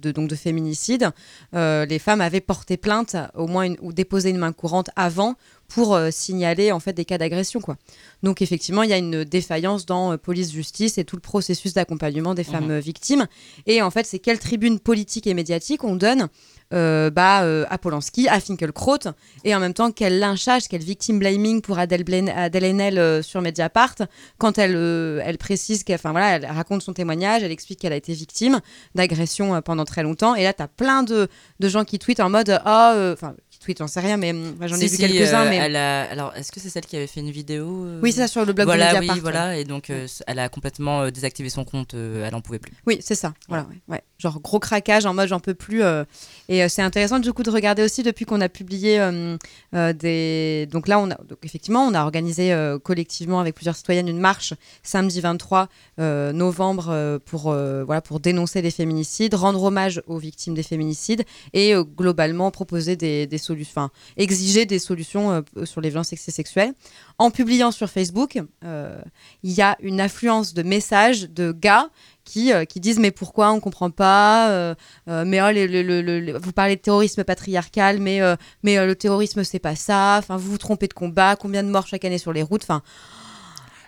de, 0.00 0.10
donc 0.12 0.28
de 0.28 0.34
féminicide, 0.36 1.10
les 1.54 1.98
femmes 1.98 2.20
avaient 2.20 2.40
porté 2.42 2.76
plainte 2.76 3.16
au 3.34 3.46
moins 3.46 3.62
une- 3.64 3.76
ou 3.80 3.92
déposé 3.94 4.28
une 4.30 4.38
main 4.38 4.52
courante 4.52 4.90
avant 4.96 5.36
pour 5.70 5.94
euh, 5.94 6.10
signaler 6.10 6.72
en 6.72 6.80
fait 6.80 6.92
des 6.92 7.04
cas 7.06 7.16
d'agression 7.16 7.60
quoi. 7.60 7.76
Donc 8.22 8.42
effectivement, 8.42 8.82
il 8.82 8.90
y 8.90 8.92
a 8.92 8.98
une 8.98 9.24
défaillance 9.24 9.86
dans 9.86 10.12
euh, 10.12 10.16
police 10.18 10.52
justice 10.52 10.98
et 10.98 11.04
tout 11.04 11.16
le 11.16 11.22
processus 11.22 11.72
d'accompagnement 11.72 12.34
des 12.34 12.44
femmes 12.44 12.64
Mhm. 12.66 12.70
euh, 12.72 12.80
victimes 12.80 13.26
et 13.66 13.80
en 13.80 13.90
fait, 13.90 14.04
c'est 14.06 14.18
quelle 14.18 14.38
tribune 14.38 14.78
politique 14.80 15.26
et 15.26 15.34
médiatique 15.34 15.84
on 15.84 15.96
donne 15.96 16.28
bah, 16.72 17.38
à 17.68 17.78
Polanski, 17.78 18.28
à 18.28 18.38
Finkelkraut, 18.38 18.98
et 19.42 19.56
en 19.56 19.58
même 19.58 19.74
temps 19.74 19.90
quel 19.90 20.20
lynchage, 20.20 20.68
quel 20.68 20.82
victim 20.82 21.18
blaming 21.18 21.62
pour 21.62 21.80
Adèle, 21.80 22.04
Blaine- 22.04 22.28
Adèle 22.28 22.64
Haenel 22.64 23.24
sur 23.24 23.42
Mediapart, 23.42 23.96
quand 24.38 24.56
elle, 24.56 24.76
elle 25.24 25.36
précise 25.36 25.82
qu'elle 25.82 25.96
enfin, 25.96 26.12
voilà, 26.12 26.36
elle 26.36 26.46
raconte 26.46 26.82
son 26.82 26.92
témoignage, 26.92 27.42
elle 27.42 27.50
explique 27.50 27.80
qu'elle 27.80 27.92
a 27.92 27.96
été 27.96 28.12
victime 28.12 28.60
d'agression 28.94 29.60
pendant 29.62 29.84
très 29.84 30.04
longtemps, 30.04 30.36
et 30.36 30.44
là, 30.44 30.52
tu 30.52 30.62
as 30.62 30.68
plein 30.68 31.02
de, 31.02 31.26
de 31.58 31.68
gens 31.68 31.84
qui 31.84 31.98
tweetent 31.98 32.20
en 32.20 32.30
mode 32.30 32.60
Ah, 32.64 32.94
enfin, 33.14 33.34
tweetent, 33.60 33.78
j'en 33.78 33.86
sais 33.86 34.00
rien, 34.00 34.16
mais 34.16 34.32
enfin, 34.32 34.66
j'en 34.66 34.76
ai 34.76 34.80
vu 34.80 34.88
si, 34.88 34.96
quelques-uns, 34.98 35.44
euh, 35.46 35.50
mais. 35.50 35.56
elle 35.56 35.76
a- 35.76 36.10
Alors, 36.10 36.32
est-ce 36.34 36.50
que 36.50 36.58
c'est 36.60 36.70
celle 36.70 36.86
qui 36.86 36.96
avait 36.96 37.06
fait 37.06 37.20
une 37.20 37.30
vidéo 37.30 37.84
euh, 37.86 38.00
Oui, 38.02 38.10
c'est 38.12 38.22
ça 38.22 38.28
sur 38.28 38.44
le 38.44 38.52
blog 38.52 38.66
voilà, 38.66 38.88
de 38.92 38.94
Mediapart. 38.96 39.16
oui, 39.16 39.20
voilà, 39.20 39.56
et 39.58 39.64
donc 39.64 39.90
euh, 39.90 40.06
elle 40.26 40.38
a 40.38 40.48
complètement 40.48 41.02
euh, 41.02 41.10
désactivé 41.10 41.48
son 41.50 41.64
compte, 41.64 41.94
euh, 41.94 42.26
elle 42.26 42.34
en 42.34 42.40
pouvait 42.40 42.58
plus. 42.58 42.72
Oui, 42.86 42.98
c'est 43.00 43.14
ça. 43.14 43.34
Voilà, 43.48 43.64
ouais, 43.70 43.76
ouais. 43.88 44.02
Genre 44.18 44.40
gros 44.40 44.58
craquage 44.58 45.06
en 45.06 45.14
mode 45.14 45.28
j'en 45.28 45.40
peux 45.40 45.54
plus. 45.54 45.82
euh, 45.82 46.04
et 46.48 46.62
euh, 46.62 46.68
c'est 46.68 46.82
intéressant 46.82 47.18
du 47.20 47.32
coup 47.32 47.42
de 47.42 47.50
regarder 47.50 47.82
aussi 47.82 48.02
depuis 48.02 48.24
qu'on 48.26 48.40
a 48.40 48.48
publié 48.48 49.00
euh, 49.00 49.36
euh, 49.74 49.92
des. 49.92 50.66
Donc 50.70 50.88
là, 50.88 50.98
on 50.98 51.10
a 51.10 51.14
donc, 51.14 51.38
effectivement, 51.44 51.84
on 51.86 51.94
a 51.94 52.02
organisé 52.02 52.52
euh, 52.52 52.78
collectivement 52.78 53.40
avec 53.40 53.54
plusieurs 53.54 53.76
citoyennes 53.76 54.08
une 54.08 54.18
marche 54.18 54.52
samedi 54.82 55.20
23 55.20 55.68
euh, 55.98 56.32
novembre 56.32 56.88
euh, 56.90 57.18
pour 57.24 57.50
euh, 57.50 57.84
voilà 57.84 58.00
pour 58.00 58.20
dénoncer 58.20 58.60
les 58.62 58.70
féminicides, 58.70 59.34
rendre 59.34 59.62
hommage 59.62 60.02
aux 60.06 60.18
victimes 60.18 60.54
des 60.54 60.62
féminicides 60.62 61.24
et 61.52 61.74
euh, 61.74 61.82
globalement 61.84 62.50
proposer 62.50 62.96
des, 62.96 63.26
des 63.26 63.38
solutions, 63.38 63.49
enfin 63.60 63.90
exiger 64.16 64.66
des 64.66 64.78
solutions 64.78 65.42
euh, 65.56 65.64
sur 65.64 65.80
les 65.80 65.88
violences 65.88 66.14
sexuelles. 66.14 66.72
En 67.18 67.30
publiant 67.30 67.70
sur 67.70 67.88
Facebook, 67.88 68.38
euh, 68.64 69.00
il 69.42 69.52
y 69.52 69.62
a 69.62 69.76
une 69.80 70.00
affluence 70.00 70.54
de 70.54 70.62
messages 70.62 71.28
de 71.30 71.52
gars 71.52 71.90
qui, 72.24 72.52
euh, 72.52 72.64
qui 72.64 72.80
disent 72.80 72.98
mais 72.98 73.10
pourquoi 73.10 73.50
on 73.52 73.60
comprend 73.60 73.90
pas 73.90 74.74
mais 75.06 75.40
oh, 75.40 76.38
vous 76.40 76.52
parlez 76.52 76.76
de 76.76 76.80
terrorisme 76.80 77.24
patriarcal 77.24 77.98
mais 77.98 78.20
mais 78.62 78.84
le 78.84 78.94
terrorisme 78.94 79.42
c'est 79.42 79.58
pas 79.58 79.76
ça 79.76 80.16
enfin 80.18 80.36
vous 80.36 80.50
vous 80.52 80.58
trompez 80.58 80.86
de 80.86 80.94
combat 80.94 81.36
combien 81.36 81.62
de 81.62 81.68
morts 81.68 81.86
chaque 81.86 82.04
année 82.04 82.18
sur 82.18 82.32
les 82.32 82.42
routes? 82.42 82.62
Enfin 82.62 82.82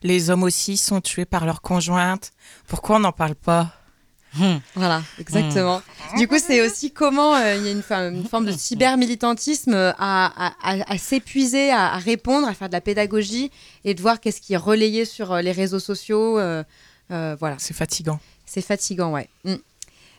Les 0.02 0.31
hommes 0.31 0.42
aussi 0.42 0.76
sont 0.76 1.00
tués 1.00 1.25
par 1.25 1.47
leur 1.47 1.62
conjointe. 1.62 2.33
Pourquoi 2.66 2.97
on 2.97 3.00
n'en 3.00 3.12
parle 3.12 3.35
pas? 3.35 3.81
Voilà 4.74 5.02
exactement 5.18 5.82
du 6.16 6.26
coup 6.26 6.36
c'est 6.38 6.64
aussi 6.66 6.90
comment 6.90 7.34
euh, 7.34 7.54
il 7.56 7.64
y 7.64 7.68
a 7.68 7.72
une, 7.72 7.82
forme 8.24 8.46
de 8.46 8.52
cyber 8.52 8.96
militantisme 8.96 9.74
à, 9.74 9.92
à- 9.98 10.52
à- 10.62 10.92
à 10.92 10.98
s'épuiser 10.98 11.70
à, 11.70 11.92
à 11.92 11.98
répondre 11.98 12.48
à 12.48 12.54
faire 12.54 12.68
de 12.68 12.72
la 12.72 12.80
pédagogie 12.80 13.50
et 13.84 13.94
de 13.94 14.00
voir 14.00 14.20
qu'est-ce 14.20 14.40
qui 14.40 14.54
est 14.54 14.58
relayé 14.58 15.04
sur 15.04 15.32
euh, 15.32 15.42
les 15.42 15.52
réseaux 15.52 15.78
sociaux 15.80 16.38
euh, 16.38 16.64
euh, 17.10 17.36
voilà 17.38 17.56
C'est 17.58 17.74
fatigant. 17.74 18.18
C'est 18.46 18.62
fatigant, 18.62 19.12
ouais. 19.12 19.28
Mm. 19.44 19.54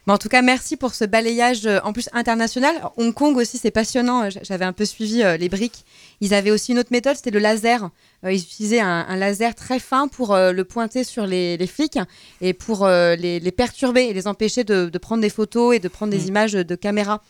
Mais 0.05 0.13
en 0.13 0.17
tout 0.17 0.27
cas, 0.27 0.41
merci 0.41 0.75
pour 0.75 0.93
ce 0.93 1.05
balayage 1.05 1.65
euh, 1.65 1.79
en 1.83 1.93
plus 1.93 2.09
international. 2.11 2.75
Alors, 2.75 2.93
Hong 2.97 3.13
Kong 3.13 3.37
aussi, 3.37 3.57
c'est 3.57 3.71
passionnant. 3.71 4.23
Euh, 4.25 4.29
J'avais 4.41 4.65
un 4.65 4.73
peu 4.73 4.83
suivi 4.85 5.23
euh, 5.23 5.37
les 5.37 5.47
briques. 5.47 5.85
Ils 6.19 6.33
avaient 6.33 6.51
aussi 6.51 6.73
une 6.73 6.79
autre 6.79 6.91
méthode, 6.91 7.15
c'était 7.15 7.31
le 7.31 7.39
laser. 7.39 7.89
Euh, 8.25 8.33
ils 8.33 8.41
utilisaient 8.41 8.81
un, 8.81 9.05
un 9.07 9.15
laser 9.15 9.55
très 9.55 9.79
fin 9.79 10.07
pour 10.09 10.33
euh, 10.33 10.51
le 10.51 10.63
pointer 10.65 11.03
sur 11.05 11.25
les, 11.25 11.55
les 11.55 11.67
flics 11.67 11.99
et 12.41 12.53
pour 12.53 12.85
les, 12.87 13.39
les 13.39 13.51
perturber 13.51 14.03
et 14.03 14.13
les 14.13 14.27
empêcher 14.27 14.63
de, 14.65 14.89
de 14.89 14.97
prendre 14.97 15.21
des 15.21 15.29
photos 15.29 15.75
et 15.75 15.79
de 15.79 15.87
prendre 15.87 16.11
des 16.11 16.25
Mm. 16.25 16.27
images 16.27 16.51
de 16.53 16.75
caméra. 16.75 17.21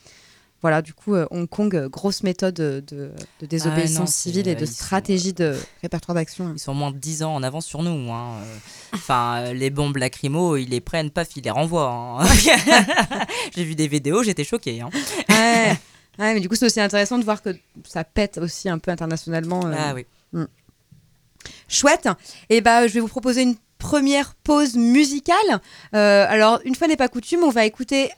Voilà, 0.64 0.82
du 0.82 0.94
coup, 0.96 1.14
euh, 1.14 1.28
Hong 1.30 1.48
Kong, 1.48 1.76
euh, 1.76 1.90
grosse 1.90 2.24
méthode 2.24 2.56
de, 2.56 2.82
de- 2.88 3.12
de 3.42 3.46
désobéissance 3.46 3.98
Ah 3.98 4.00
non, 4.00 4.06
civile 4.08 4.48
et 4.48 4.56
de 4.56 4.66
sont, 4.66 4.74
stratégie 4.74 5.34
de 5.34 5.56
répertoire 5.82 6.16
d'action. 6.16 6.48
hein. 6.48 6.54
Ils 6.56 6.60
sont 6.60 6.74
moins 6.74 6.92
10 6.92 7.22
ans 7.22 7.36
en 7.36 7.44
avance 7.44 7.66
sur 7.66 7.84
nous. 7.84 8.12
hein. 8.12 8.38
Euh, 8.42 8.56
Enfin, 8.94 9.40
euh, 9.42 9.54
les 9.54 9.70
bombes 9.70 9.98
lacrymo, 9.98 10.56
ils 10.58 10.70
les 10.70 10.80
prennent, 10.82 11.12
paf, 11.12 11.28
ils 11.36 11.44
les 11.44 11.50
renvoient. 11.52 11.92
hein. 11.92 12.26
J'ai 13.56 13.64
vu 13.64 13.76
des 13.76 13.88
vidéos, 13.88 14.24
j'étais 14.24 14.44
choquée. 14.44 14.82
hein. 14.82 14.90
Ouais. 15.30 15.78
Ouais, 16.20 16.34
mais 16.34 16.40
du 16.40 16.48
coup, 16.48 16.56
c'est 16.56 16.66
aussi 16.68 16.80
intéressant 16.80 17.20
de 17.20 17.24
voir 17.26 17.42
que 17.42 17.50
ça 17.86 18.04
pète 18.04 18.38
aussi 18.38 18.70
un 18.70 18.78
peu 18.80 18.90
internationalement. 18.92 19.66
euh, 19.68 19.74
Ah 19.78 19.94
oui. 19.94 20.06
Chouette. 21.68 22.08
Et 22.50 22.62
bah, 22.62 22.88
je 22.88 22.94
vais 22.94 23.00
vous 23.00 23.08
proposer 23.08 23.42
une 23.42 23.56
première 23.80 24.36
pause 24.36 24.76
musicale. 24.76 25.36
Euh, 25.96 26.26
alors, 26.30 26.60
une 26.66 26.76
fois 26.76 26.88
n'est 26.88 26.96
pas 26.96 27.10
coutume, 27.10 27.44
on 27.44 27.50
va 27.50 27.66
écouter 27.66 28.10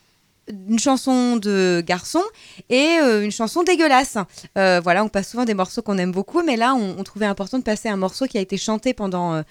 une 0.47 0.79
chanson 0.79 1.37
de 1.37 1.83
garçon 1.85 2.21
et 2.69 2.97
euh, 3.01 3.23
une 3.23 3.31
chanson 3.31 3.63
dégueulasse. 3.63 4.17
Euh, 4.57 4.79
voilà, 4.83 5.03
on 5.03 5.09
passe 5.09 5.29
souvent 5.29 5.45
des 5.45 5.53
morceaux 5.53 5.81
qu'on 5.81 5.97
aime 5.97 6.11
beaucoup, 6.11 6.43
mais 6.43 6.55
là, 6.55 6.75
on, 6.75 7.03
trouvait 7.03 7.25
important 7.25 7.59
de 7.59 7.63
passer 7.63 7.89
un 7.89 7.97
morceau 7.97 8.25
qui 8.25 8.37
a 8.37 8.41
été 8.41 8.57
chanté 8.57 8.93
pendant, 8.93 9.35
euh, 9.35 9.41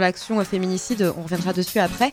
l'action 0.00 0.42
féminicide. 0.44 1.12
On 1.16 1.22
reviendra 1.22 1.52
dessus 1.52 1.78
après. 1.78 2.12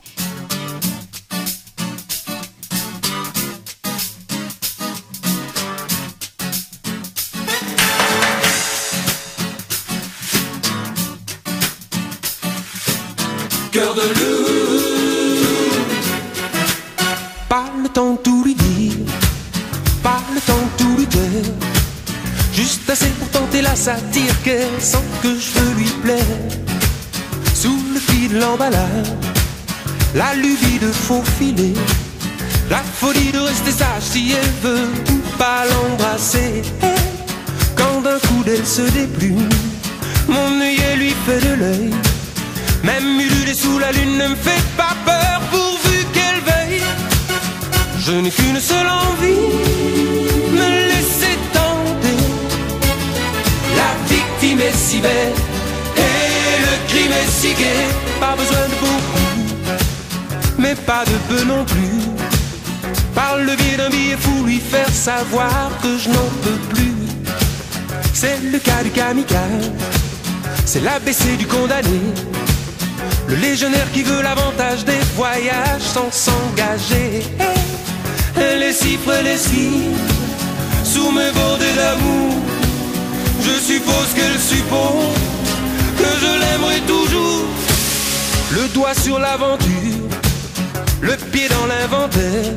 Cœur 13.72 13.94
temps 17.92 18.16
tout 18.16 18.42
lui 18.44 18.54
dire, 18.54 18.96
pas 20.02 20.22
le 20.34 20.40
temps 20.40 20.68
tout 20.78 20.96
lui 20.96 21.06
taire. 21.06 21.52
Juste 22.54 22.88
assez 22.88 23.10
pour 23.18 23.28
tenter 23.28 23.60
la 23.60 23.76
satire 23.76 24.34
qu'elle 24.42 24.80
sent 24.80 25.04
que 25.22 25.28
je 25.38 25.58
veux 25.58 25.74
lui 25.74 25.90
plaire. 26.02 26.42
Sous 27.54 27.78
le 27.92 28.00
fil 28.00 28.30
de 28.30 28.40
l'emballage, 28.40 29.12
la 30.14 30.34
lubie 30.34 30.78
de 30.80 30.90
faufiler, 30.90 31.74
la 32.70 32.82
folie 32.82 33.30
de 33.32 33.40
rester 33.40 33.72
sage 33.72 34.02
si 34.02 34.32
elle 34.32 34.70
veut 34.70 34.88
ou 35.10 35.36
pas 35.36 35.64
l'embrasser. 35.66 36.62
Quand 37.76 38.00
d'un 38.00 38.18
coup 38.18 38.42
d'elle 38.44 38.66
se 38.66 38.82
déplume, 38.82 39.48
mon 40.28 40.60
œillet 40.60 40.96
lui 40.96 41.14
fait 41.26 41.46
de 41.46 41.54
l'œil. 41.54 41.90
Même 42.84 43.20
ululer 43.20 43.54
sous 43.54 43.78
la 43.78 43.92
lune 43.92 44.16
ne 44.18 44.28
me 44.28 44.36
fait 44.36 44.64
pas 44.76 44.96
peur 45.04 45.22
veille. 45.52 45.81
Je 48.04 48.14
n'ai 48.14 48.30
qu'une 48.30 48.58
seule 48.58 48.88
envie, 48.88 49.46
me 50.50 50.88
laisser 50.88 51.38
tenter. 51.52 52.22
La 53.76 54.12
victime 54.12 54.60
est 54.60 54.76
si 54.76 54.98
belle 54.98 55.32
et 55.96 56.60
le 56.66 56.88
crime 56.88 57.12
est 57.12 57.30
si 57.30 57.54
gai. 57.54 57.86
Pas 58.18 58.34
besoin 58.34 58.66
de 58.66 58.74
beaucoup, 58.80 59.62
mais 60.58 60.74
pas 60.74 61.04
de 61.04 61.16
peu 61.32 61.44
non 61.44 61.64
plus. 61.64 62.00
Par 63.14 63.36
le 63.36 63.54
biais 63.54 63.76
d'un 63.76 63.88
billet 63.88 64.16
fou, 64.18 64.46
lui 64.46 64.58
faire 64.58 64.90
savoir 64.90 65.70
que 65.80 65.96
je 65.96 66.08
n'en 66.08 66.30
peux 66.42 66.74
plus. 66.74 66.96
C'est 68.12 68.40
le 68.50 68.58
cas 68.58 68.82
du 68.82 68.90
kamikaze, 68.90 69.70
c'est 70.66 70.82
l'ABC 70.82 71.36
du 71.38 71.46
condamné. 71.46 72.00
Le 73.28 73.36
légionnaire 73.36 73.86
qui 73.92 74.02
veut 74.02 74.22
l'avantage 74.22 74.84
des 74.84 74.98
voyages 75.14 75.82
sans 75.82 76.10
s'engager. 76.10 77.22
Les 78.36 78.72
cifre, 78.72 79.12
les 79.24 79.36
cifre, 79.36 79.98
sous 80.84 81.10
mes 81.10 81.30
bordées 81.32 81.74
d'amour. 81.76 82.34
Je 83.40 83.58
suppose 83.60 84.08
qu'elle 84.14 84.38
suppose 84.38 85.14
que 85.98 86.04
je 86.20 86.40
l'aimerai 86.40 86.80
toujours. 86.86 87.46
Le 88.52 88.68
doigt 88.68 88.94
sur 88.94 89.18
l'aventure, 89.18 90.08
le 91.00 91.16
pied 91.32 91.48
dans 91.48 91.66
l'inventaire. 91.66 92.52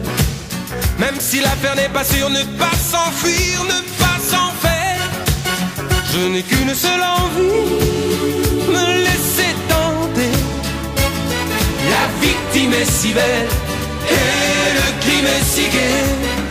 Même 1.00 1.16
si 1.20 1.40
l'affaire 1.42 1.76
n'est 1.76 1.90
pas 1.90 2.04
sûre, 2.04 2.30
ne 2.30 2.44
pas 2.58 2.76
s'enfuir, 2.92 3.64
ne 3.64 3.80
pas 4.02 4.18
s'en 4.20 4.52
faire. 4.62 5.10
Je 6.14 6.28
n'ai 6.28 6.44
qu'une 6.44 6.74
seule 6.74 7.04
envie, 7.22 7.66
me 8.70 9.04
laisser 9.04 9.52
tenter. 9.68 10.32
La 11.90 12.26
victime 12.26 12.74
est 12.74 12.92
si 12.92 13.14
belle 13.14 13.65
et 15.08 15.22
le 15.22 16.45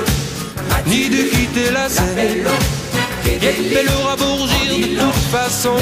ni 0.87 1.09
de 1.09 1.29
quitter 1.29 1.71
la 1.71 1.89
scène. 1.89 2.43
De 3.23 3.49
toute 4.99 5.13
façon, 5.31 5.75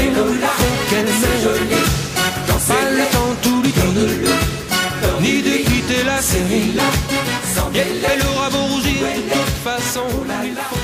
qu'elle. 0.89 1.05
Pas 2.67 2.89
le 2.91 3.05
temps 3.11 3.35
tout 3.41 3.57
ni 5.21 5.41
de 5.41 5.57
quitter 5.57 6.03
la 6.05 6.21
scène. 6.21 6.79
Faut 7.43 7.71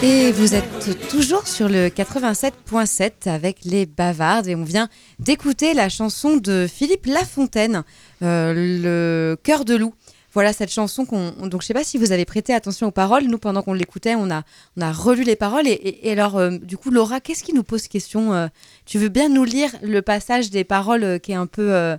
Et 0.01 0.31
vous 0.31 0.55
êtes 0.55 1.07
toujours 1.09 1.47
sur 1.47 1.69
le 1.69 1.87
87.7 1.87 3.29
avec 3.29 3.59
les 3.63 3.85
bavardes 3.85 4.47
et 4.47 4.55
on 4.55 4.63
vient 4.63 4.89
d'écouter 5.19 5.73
la 5.73 5.89
chanson 5.89 6.37
de 6.37 6.67
Philippe 6.71 7.05
Lafontaine, 7.05 7.83
euh, 8.21 8.53
Le 8.53 9.37
cœur 9.41 9.65
de 9.65 9.75
loup. 9.75 9.93
Voilà 10.33 10.51
cette 10.51 10.71
chanson 10.71 11.05
qu'on. 11.05 11.31
Donc 11.47 11.61
je 11.61 11.67
sais 11.67 11.73
pas 11.75 11.83
si 11.83 11.97
vous 11.99 12.11
avez 12.11 12.25
prêté 12.25 12.53
attention 12.53 12.87
aux 12.87 12.91
paroles. 12.91 13.25
Nous, 13.25 13.37
pendant 13.37 13.61
qu'on 13.61 13.73
l'écoutait, 13.73 14.15
on 14.15 14.31
a, 14.31 14.43
on 14.77 14.81
a 14.81 14.91
relu 14.91 15.23
les 15.23 15.35
paroles. 15.35 15.67
Et, 15.67 15.71
et- 15.73 16.07
et 16.07 16.11
alors, 16.13 16.37
euh, 16.37 16.57
du 16.57 16.75
coup, 16.75 16.89
Laura, 16.89 17.19
qu'est-ce 17.21 17.43
qui 17.43 17.53
nous 17.53 17.63
pose 17.63 17.87
question 17.87 18.33
euh, 18.33 18.47
Tu 18.85 18.97
veux 18.97 19.09
bien 19.09 19.29
nous 19.29 19.43
lire 19.43 19.69
le 19.83 20.01
passage 20.01 20.49
des 20.49 20.63
paroles 20.63 21.03
euh, 21.03 21.17
qui 21.19 21.33
est 21.33 21.35
un 21.35 21.45
peu, 21.45 21.95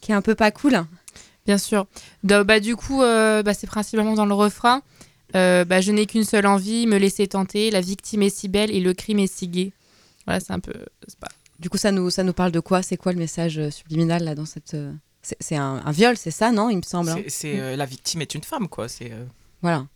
qui 0.00 0.12
est 0.12 0.14
un 0.14 0.22
peu 0.22 0.34
pas 0.34 0.50
cool? 0.50 0.82
Bien 1.46 1.58
sûr. 1.58 1.86
De- 2.22 2.42
bah, 2.42 2.58
du 2.58 2.74
coup, 2.74 3.00
bah, 3.00 3.52
c'est 3.54 3.66
principalement 3.66 4.14
dans 4.14 4.24
le 4.26 4.34
refrain. 4.34 4.80
Bah, 5.34 5.80
je 5.82 5.92
n'ai 5.92 6.06
qu'une 6.06 6.24
seule 6.24 6.46
envie, 6.46 6.86
me 6.86 6.96
laisser 6.96 7.26
tenter. 7.26 7.70
La 7.70 7.82
victime 7.82 8.22
est 8.22 8.34
si 8.34 8.48
belle 8.48 8.70
et 8.70 8.80
le 8.80 8.94
crime 8.94 9.18
est 9.18 9.26
si 9.32 9.46
gai. 9.48 9.72
Voilà, 10.26 10.40
c'est 10.40 10.52
un 10.54 10.60
peu. 10.60 10.72
pas- 11.20 11.28
Du 11.60 11.68
coup, 11.68 11.76
ça 11.76 11.92
nous, 11.92 12.08
ça 12.08 12.22
nous 12.22 12.32
parle 12.32 12.50
de 12.52 12.60
quoi? 12.60 12.80
C'est 12.82 12.96
quoi 12.96 13.12
le 13.12 13.18
message 13.18 13.60
subliminal 13.68 14.24
là 14.24 14.34
dans 14.34 14.46
cette. 14.46 14.74
C'est 15.40 15.56
un, 15.56 15.80
un 15.84 15.90
viol, 15.90 16.16
c'est 16.16 16.30
ça, 16.30 16.52
non 16.52 16.68
Il 16.70 16.76
me 16.76 16.82
semble. 16.82 17.10
hein 17.10 17.18
C'est- 17.28 17.58
euh, 17.58 17.76
la 17.76 17.86
victime 17.86 18.20
est 18.22 18.34
une 18.34 18.42
femme, 18.44 18.68
quoi. 18.68 18.88
C'est 18.88 19.10
euh, 19.12 19.24
Voilà. 19.62 19.86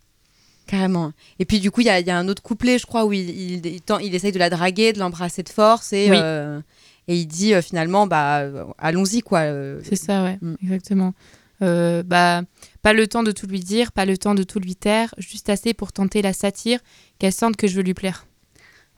Carrément. 0.66 1.12
Et 1.38 1.44
puis 1.44 1.60
du 1.60 1.70
coup, 1.70 1.80
il 1.80 1.86
y 1.86 1.90
a, 1.90 2.00
y 2.00 2.10
a 2.10 2.18
un 2.18 2.28
autre 2.28 2.42
couplet, 2.42 2.78
je 2.78 2.86
crois, 2.86 3.04
où 3.06 3.12
il, 3.12 3.28
il, 3.30 3.66
il, 3.66 3.80
tend- 3.80 3.98
il 3.98 4.14
essaye 4.14 4.32
de 4.32 4.38
la 4.38 4.50
draguer, 4.50 4.92
de 4.92 4.98
l'embrasser 4.98 5.42
de 5.42 5.48
force, 5.48 5.92
et, 5.94 6.08
Oui. 6.10 6.16
euh, 6.20 6.60
et 7.08 7.16
il 7.16 7.26
dit 7.26 7.54
euh, 7.54 7.62
finalement, 7.62 8.06
bah, 8.06 8.42
allons-y, 8.78 9.22
quoi. 9.22 9.42
C'est 9.82 9.96
ça, 9.96 10.24
ouais, 10.24 10.38
Mm. 10.42 10.54
exactement. 10.62 11.14
Euh, 11.62 12.02
bah, 12.04 12.42
pas 12.82 12.92
le 12.92 13.06
temps 13.08 13.22
de 13.22 13.32
tout 13.32 13.46
lui 13.46 13.60
dire, 13.60 13.92
pas 13.92 14.04
le 14.04 14.16
temps 14.16 14.34
de 14.34 14.42
tout 14.44 14.60
lui 14.60 14.76
taire, 14.76 15.14
juste 15.18 15.48
assez 15.48 15.74
pour 15.74 15.90
tenter 15.92 16.22
la 16.22 16.32
satire, 16.32 16.80
qu'elle 17.18 17.32
sente 17.32 17.56
que 17.56 17.66
je 17.66 17.74
veux 17.76 17.82
lui 17.82 17.94
plaire. 17.94 18.26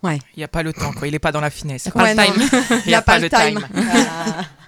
il 0.03 0.19
n'y 0.37 0.45
a 0.45 0.49
pas 0.49 0.63
le 0.63 0.73
temps, 0.73 0.93
quoi. 0.93 1.07
Il 1.09 1.13
n'est 1.13 1.19
pas 1.21 1.33
dans 1.33 1.41
la 1.41 1.51
finesse. 1.51 1.89
Prend 1.89 2.03
Ouais, 2.03 2.15
le 2.15 2.21
non, 2.21 2.25
time. 2.33 2.79
Il 2.85 2.89
n'y 2.89 2.95
a, 2.95 3.03
pas, 3.03 3.19
le 3.19 3.31
time. 3.31 3.61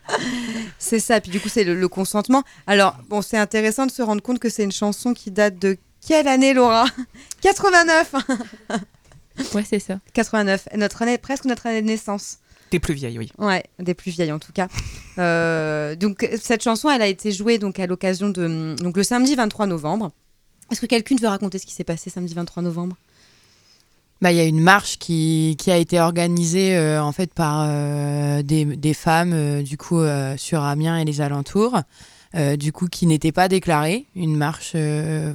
c'est 0.78 0.98
ça. 1.00 1.20
Puis 1.20 1.30
du 1.30 1.40
coup, 1.40 1.48
c'est 1.48 1.64
le, 1.64 1.74
le 1.74 1.88
consentement. 1.88 2.42
Alors, 2.66 2.96
bon, 3.08 3.22
c'est 3.22 3.38
intéressant 3.38 3.86
de 3.86 3.90
se 3.90 4.02
rendre 4.02 4.22
compte 4.22 4.38
que 4.38 4.48
c'est 4.48 4.64
une 4.64 4.72
chanson 4.72 5.14
qui 5.14 5.30
date 5.30 5.58
de 5.58 5.76
quelle 6.06 6.28
année, 6.28 6.52
Laura? 6.54 6.86
89 7.42 8.14
Ouais, 9.54 9.64
c'est 9.68 9.78
ça. 9.78 9.98
89. 10.12 10.68
Notre 10.76 11.02
année, 11.02 11.16
presque 11.18 11.44
notre 11.46 11.66
année 11.66 11.80
de 11.82 11.86
naissance. 11.86 12.38
T'es 12.70 12.78
plus 12.78 12.94
vieille, 12.94 13.18
oui. 13.18 13.30
Ouais, 13.38 13.62
des 13.78 13.94
plus 13.94 14.10
vieilles 14.10 14.32
en 14.32 14.38
tout 14.38 14.52
cas. 14.52 14.68
Euh, 15.18 15.94
donc 15.94 16.26
cette 16.40 16.62
chanson, 16.62 16.88
elle 16.90 17.02
a 17.02 17.06
été 17.06 17.30
jouée 17.30 17.58
donc 17.58 17.78
à 17.78 17.86
l'occasion 17.86 18.30
de 18.30 18.74
donc 18.78 18.96
le 18.96 19.02
samedi 19.02 19.34
23 19.34 19.66
novembre. 19.66 20.10
Est-ce 20.70 20.80
que 20.80 20.86
quelqu'un 20.86 21.16
veut 21.20 21.28
raconter 21.28 21.58
ce 21.58 21.66
qui 21.66 21.74
s'est 21.74 21.84
passé 21.84 22.08
samedi 22.08 22.32
23 22.32 22.62
novembre? 22.62 22.96
Bah, 24.22 24.30
il 24.30 24.38
y 24.38 24.40
a 24.40 24.44
une 24.44 24.60
marche 24.60 24.98
qui, 24.98 25.56
a 25.66 25.76
été 25.76 25.98
organisée 25.98 26.76
euh, 26.76 27.02
en 27.02 27.10
fait 27.10 27.34
par 27.34 27.64
euh, 27.66 28.40
des, 28.44 28.94
femmes 28.94 29.32
euh, 29.34 29.62
du 29.62 29.76
coup 29.76 30.00
sur 30.36 30.62
Amiens 30.62 30.96
et 30.96 31.04
les 31.04 31.20
alentours, 31.20 31.80
du 32.56 32.70
coup 32.70 32.86
qui 32.86 33.06
n'était 33.06 33.32
pas 33.32 33.48
déclarée, 33.48 34.06
une 34.14 34.36
marche 34.36 34.76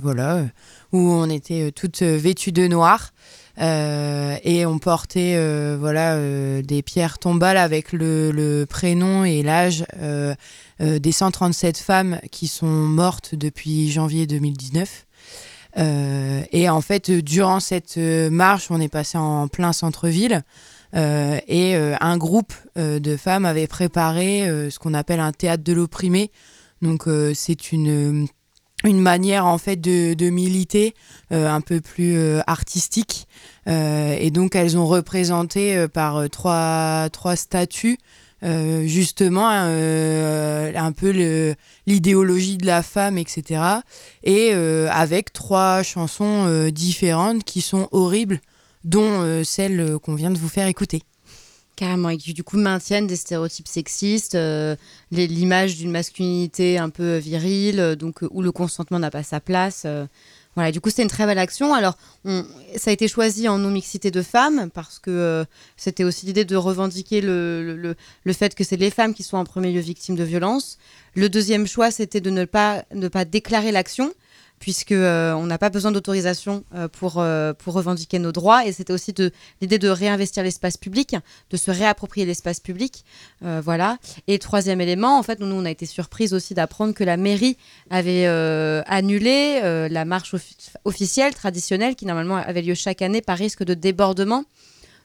voilà 0.01 0.45
où 0.93 0.99
on 0.99 1.29
était 1.29 1.73
toutes 1.73 2.01
vêtues 2.01 2.53
de 2.53 2.65
noir 2.67 3.11
et 3.59 4.65
on 4.65 4.79
portait 4.79 5.37
voilà 5.77 6.17
des 6.61 6.81
pierres 6.81 7.19
tombales 7.19 7.57
avec 7.57 7.91
le, 7.91 8.31
le 8.31 8.65
prénom 8.65 9.25
et 9.25 9.43
l'âge 9.43 9.85
des 10.79 11.11
137 11.11 11.77
femmes 11.77 12.19
qui 12.31 12.47
sont 12.47 12.65
mortes 12.65 13.35
depuis 13.35 13.91
janvier 13.91 14.25
2019. 14.25 15.06
Euh, 15.77 16.43
et 16.51 16.69
en 16.69 16.81
fait, 16.81 17.09
euh, 17.09 17.21
durant 17.21 17.59
cette 17.59 17.97
euh, 17.97 18.29
marche, 18.29 18.71
on 18.71 18.81
est 18.81 18.87
passé 18.87 19.17
en 19.17 19.47
plein 19.47 19.73
centre-ville. 19.73 20.43
et 20.93 21.75
un 21.75 22.17
groupe 22.17 22.53
de 22.75 23.17
femmes 23.17 23.45
avait 23.45 23.67
préparé 23.67 24.47
ce 24.71 24.79
qu'on 24.79 24.93
appelle 24.93 25.19
un 25.19 25.33
théâtre 25.33 25.63
de 25.63 25.73
l'opprimé. 25.73 26.31
Donc, 26.81 27.03
c'est 27.35 27.71
une, 27.71 28.25
une 28.83 29.01
manière 29.01 29.45
en 29.45 29.57
fait 29.57 29.75
de, 29.75 30.13
de 30.13 30.29
militer 30.29 30.95
un 31.29 31.61
peu 31.61 31.81
plus 31.81 32.39
artistique 32.47 33.27
et 33.67 34.31
donc 34.31 34.55
elles 34.55 34.77
ont 34.77 34.87
représenté 34.87 35.87
par 35.89 36.29
trois 36.31 37.09
trois 37.11 37.35
statues 37.35 37.97
euh, 38.43 38.85
justement 38.85 39.49
euh, 39.51 40.71
un 40.75 40.91
peu 40.91 41.09
l'idéologie 41.87 42.57
de 42.57 42.67
la 42.67 42.83
femme 42.83 43.17
etc 43.17 43.61
et 44.23 44.51
euh, 44.53 44.87
avec 44.91 45.33
trois 45.33 45.81
chansons 45.81 46.69
différentes 46.69 47.43
qui 47.43 47.61
sont 47.61 47.87
horribles 47.91 48.39
dont 48.83 49.43
celle 49.43 49.97
qu'on 50.03 50.13
vient 50.13 50.29
de 50.29 50.37
vous 50.37 50.49
faire 50.49 50.67
écouter 50.67 51.01
Carrément, 51.75 52.09
et 52.09 52.17
qui 52.17 52.33
du 52.33 52.43
coup 52.43 52.57
maintiennent 52.57 53.05
des 53.05 53.15
stéréotypes 53.15 53.67
sexistes, 53.67 54.37
l'image 55.11 55.77
d'une 55.77 55.91
masculinité 55.91 56.79
un 56.79 56.89
peu 56.89 57.17
virile, 57.17 57.95
donc 57.99 58.23
où 58.31 58.41
le 58.41 58.51
consentement 58.51 58.97
n'a 58.97 59.11
pas 59.11 59.21
sa 59.21 59.39
place. 59.39 59.85
Voilà, 60.57 60.71
du 60.71 60.81
coup, 60.81 60.89
c'était 60.89 61.03
une 61.03 61.07
très 61.07 61.27
belle 61.27 61.37
action. 61.37 61.75
Alors, 61.75 61.95
ça 62.25 62.89
a 62.89 62.91
été 62.91 63.07
choisi 63.07 63.47
en 63.47 63.59
non-mixité 63.59 64.09
de 64.09 64.23
femmes 64.23 64.71
parce 64.73 64.97
que 64.97 65.11
euh, 65.11 65.45
c'était 65.75 66.03
aussi 66.03 66.25
l'idée 66.25 66.45
de 66.45 66.55
revendiquer 66.55 67.21
le, 67.21 67.63
le- 67.63 67.75
le- 67.77 67.95
le 68.23 68.33
fait 68.33 68.55
que 68.55 68.63
c'est 68.63 68.75
les 68.75 68.89
femmes 68.89 69.13
qui 69.13 69.21
sont 69.21 69.37
en 69.37 69.43
premier 69.43 69.71
lieu 69.71 69.81
victimes 69.81 70.15
de 70.15 70.23
violences. 70.23 70.79
Le 71.13 71.29
deuxième 71.29 71.67
choix, 71.67 71.91
c'était 71.91 72.21
de 72.21 72.31
ne 72.31 72.43
pas, 72.45 72.85
ne 72.91 73.07
pas 73.07 73.23
déclarer 73.23 73.71
l'action 73.71 74.11
puisque 74.59 74.91
euh, 74.91 75.33
on 75.33 75.45
n'a 75.45 75.57
pas 75.57 75.69
besoin 75.69 75.91
d'autorisation 75.91 76.63
euh, 76.73 76.87
pour, 76.87 77.15
euh, 77.17 77.53
pour 77.53 77.73
revendiquer 77.73 78.19
nos 78.19 78.31
droits. 78.31 78.65
Et 78.65 78.71
c'était 78.71 78.93
aussi 78.93 79.13
l'idée 79.61 79.77
de 79.77 79.89
réinvestir 79.89 80.43
l'espace 80.43 80.77
public, 80.77 81.15
de 81.49 81.57
se 81.57 81.71
réapproprier 81.71 82.25
l'espace 82.25 82.59
public. 82.59 83.03
Voilà. 83.41 83.97
Et 84.27 84.39
troisième 84.39 84.81
élément, 84.81 85.17
en 85.19 85.23
fait, 85.23 85.39
nous, 85.39 85.55
on 85.55 85.65
a 85.65 85.69
été 85.69 85.85
surprise 85.85 86.33
aussi 86.33 86.53
d'apprendre 86.53 86.93
que 86.93 87.03
la 87.03 87.17
mairie 87.17 87.57
avait 87.89 88.25
annulé 88.87 89.59
la 89.89 90.05
marche 90.05 90.33
offi- 90.33 90.55
officielle, 90.85 91.33
traditionnelle, 91.33 91.95
qui 91.95 92.05
normalement 92.05 92.37
avait 92.37 92.61
lieu 92.61 92.73
chaque 92.73 93.01
année 93.01 93.21
par 93.21 93.37
risque 93.37 93.63
de 93.63 93.73
débordement. 93.73 94.43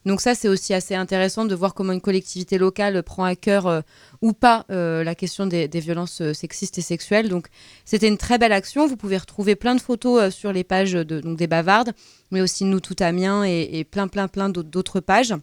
Donc 0.04 0.20
ça, 0.20 0.34
c'est 0.34 0.48
aussi 0.48 0.74
assez 0.74 0.94
intéressant 0.94 1.44
de 1.44 1.54
voir 1.54 1.74
comment 1.74 1.92
une 1.92 2.00
collectivité 2.00 2.58
locale 2.58 3.02
prend 3.02 3.24
à 3.24 3.36
cœur 3.36 3.66
euh, 3.66 3.80
ou 4.20 4.32
pas 4.32 4.66
euh, 4.70 5.04
la 5.04 5.14
question 5.14 5.46
des, 5.46 5.68
violences 5.68 6.20
euh, 6.20 6.32
sexistes 6.32 6.78
et 6.78 6.82
sexuelles. 6.82 7.28
Donc 7.28 7.46
c'était 7.84 8.08
une 8.08 8.18
très 8.18 8.38
belle 8.38 8.52
action. 8.52 8.86
Vous 8.86 8.96
pouvez 8.96 9.16
retrouver 9.16 9.54
plein 9.54 9.74
de 9.74 9.80
photos 9.80 10.34
sur 10.34 10.52
les 10.52 10.64
pages 10.64 10.92
donc 10.92 11.36
des 11.38 11.46
bavardes, 11.46 11.92
mais 12.30 12.40
aussi 12.40 12.64
Nous 12.64 12.80
Tout 12.80 12.96
Amiens 13.00 13.44
et, 13.44 13.68
et 13.72 13.84
plein, 13.84 14.08
plein, 14.08 14.28
plein 14.28 14.48
d'autres 14.48 15.00
pages. 15.00 15.34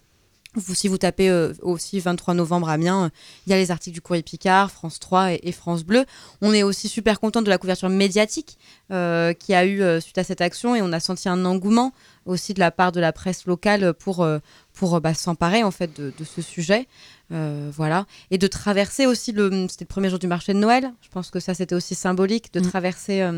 Vous, 0.56 0.74
si 0.74 0.88
vous 0.88 0.98
tapez 0.98 1.30
euh, 1.30 1.54
aussi 1.62 2.00
23 2.00 2.34
novembre 2.34 2.70
Amiens, 2.70 3.06
euh, 3.06 3.10
il 3.46 3.52
y 3.52 3.54
a 3.54 3.58
les 3.58 3.70
articles 3.70 3.94
du 3.94 4.02
Courrier 4.02 4.24
Picard, 4.24 4.72
France 4.72 5.00
3 5.00 5.34
et, 5.34 5.40
et 5.44 5.52
France 5.52 5.84
Bleu. 5.84 6.06
On 6.42 6.54
est 6.54 6.64
aussi 6.64 6.88
super 6.88 7.20
content 7.20 7.44
de 7.44 7.50
la 7.50 7.60
couverture 7.60 7.90
médiatique 7.90 8.58
euh, 8.92 9.34
qui 9.34 9.54
a 9.54 9.64
eu 9.66 9.84
euh, 9.84 10.00
suite 10.00 10.18
à 10.18 10.24
cette 10.24 10.42
action 10.42 10.76
et 10.76 10.82
on 10.82 10.92
a 10.92 11.00
senti 11.00 11.30
un 11.30 11.46
engouement 11.46 11.94
aussi 12.26 12.56
de 12.56 12.60
la 12.60 12.72
part 12.72 12.92
de 12.92 13.00
la 13.00 13.14
presse 13.14 13.46
locale 13.46 13.94
pour, 13.94 14.24
euh, 14.24 14.40
pour 14.74 14.96
euh, 14.96 15.00
bah, 15.00 15.14
s'emparer 15.14 15.64
en 15.64 15.70
fait 15.72 15.96
de, 15.96 16.12
de 16.18 16.24
ce 16.24 16.42
sujet. 16.42 16.88
Voilà. 17.30 18.08
Et 18.32 18.40
de 18.40 18.48
traverser 18.48 19.06
aussi 19.06 19.32
le. 19.34 19.68
C'était 19.70 19.84
le 19.86 19.88
premier 19.88 20.10
jour 20.10 20.18
du 20.18 20.26
marché 20.26 20.52
de 20.54 20.58
Noël. 20.58 20.92
Je 21.02 21.10
pense 21.10 21.30
que 21.30 21.40
ça, 21.40 21.54
c'était 21.54 21.76
aussi 21.76 21.94
symbolique 21.94 22.52
de 22.52 22.60
Mm. 22.60 22.70
traverser 22.70 23.32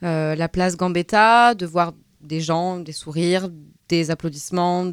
la 0.00 0.48
place 0.48 0.76
Gambetta, 0.76 1.56
de 1.56 1.66
voir 1.66 1.92
des 2.20 2.40
gens, 2.40 2.78
des 2.78 2.92
sourires, 2.92 3.48
des 3.88 4.12
applaudissements, 4.12 4.92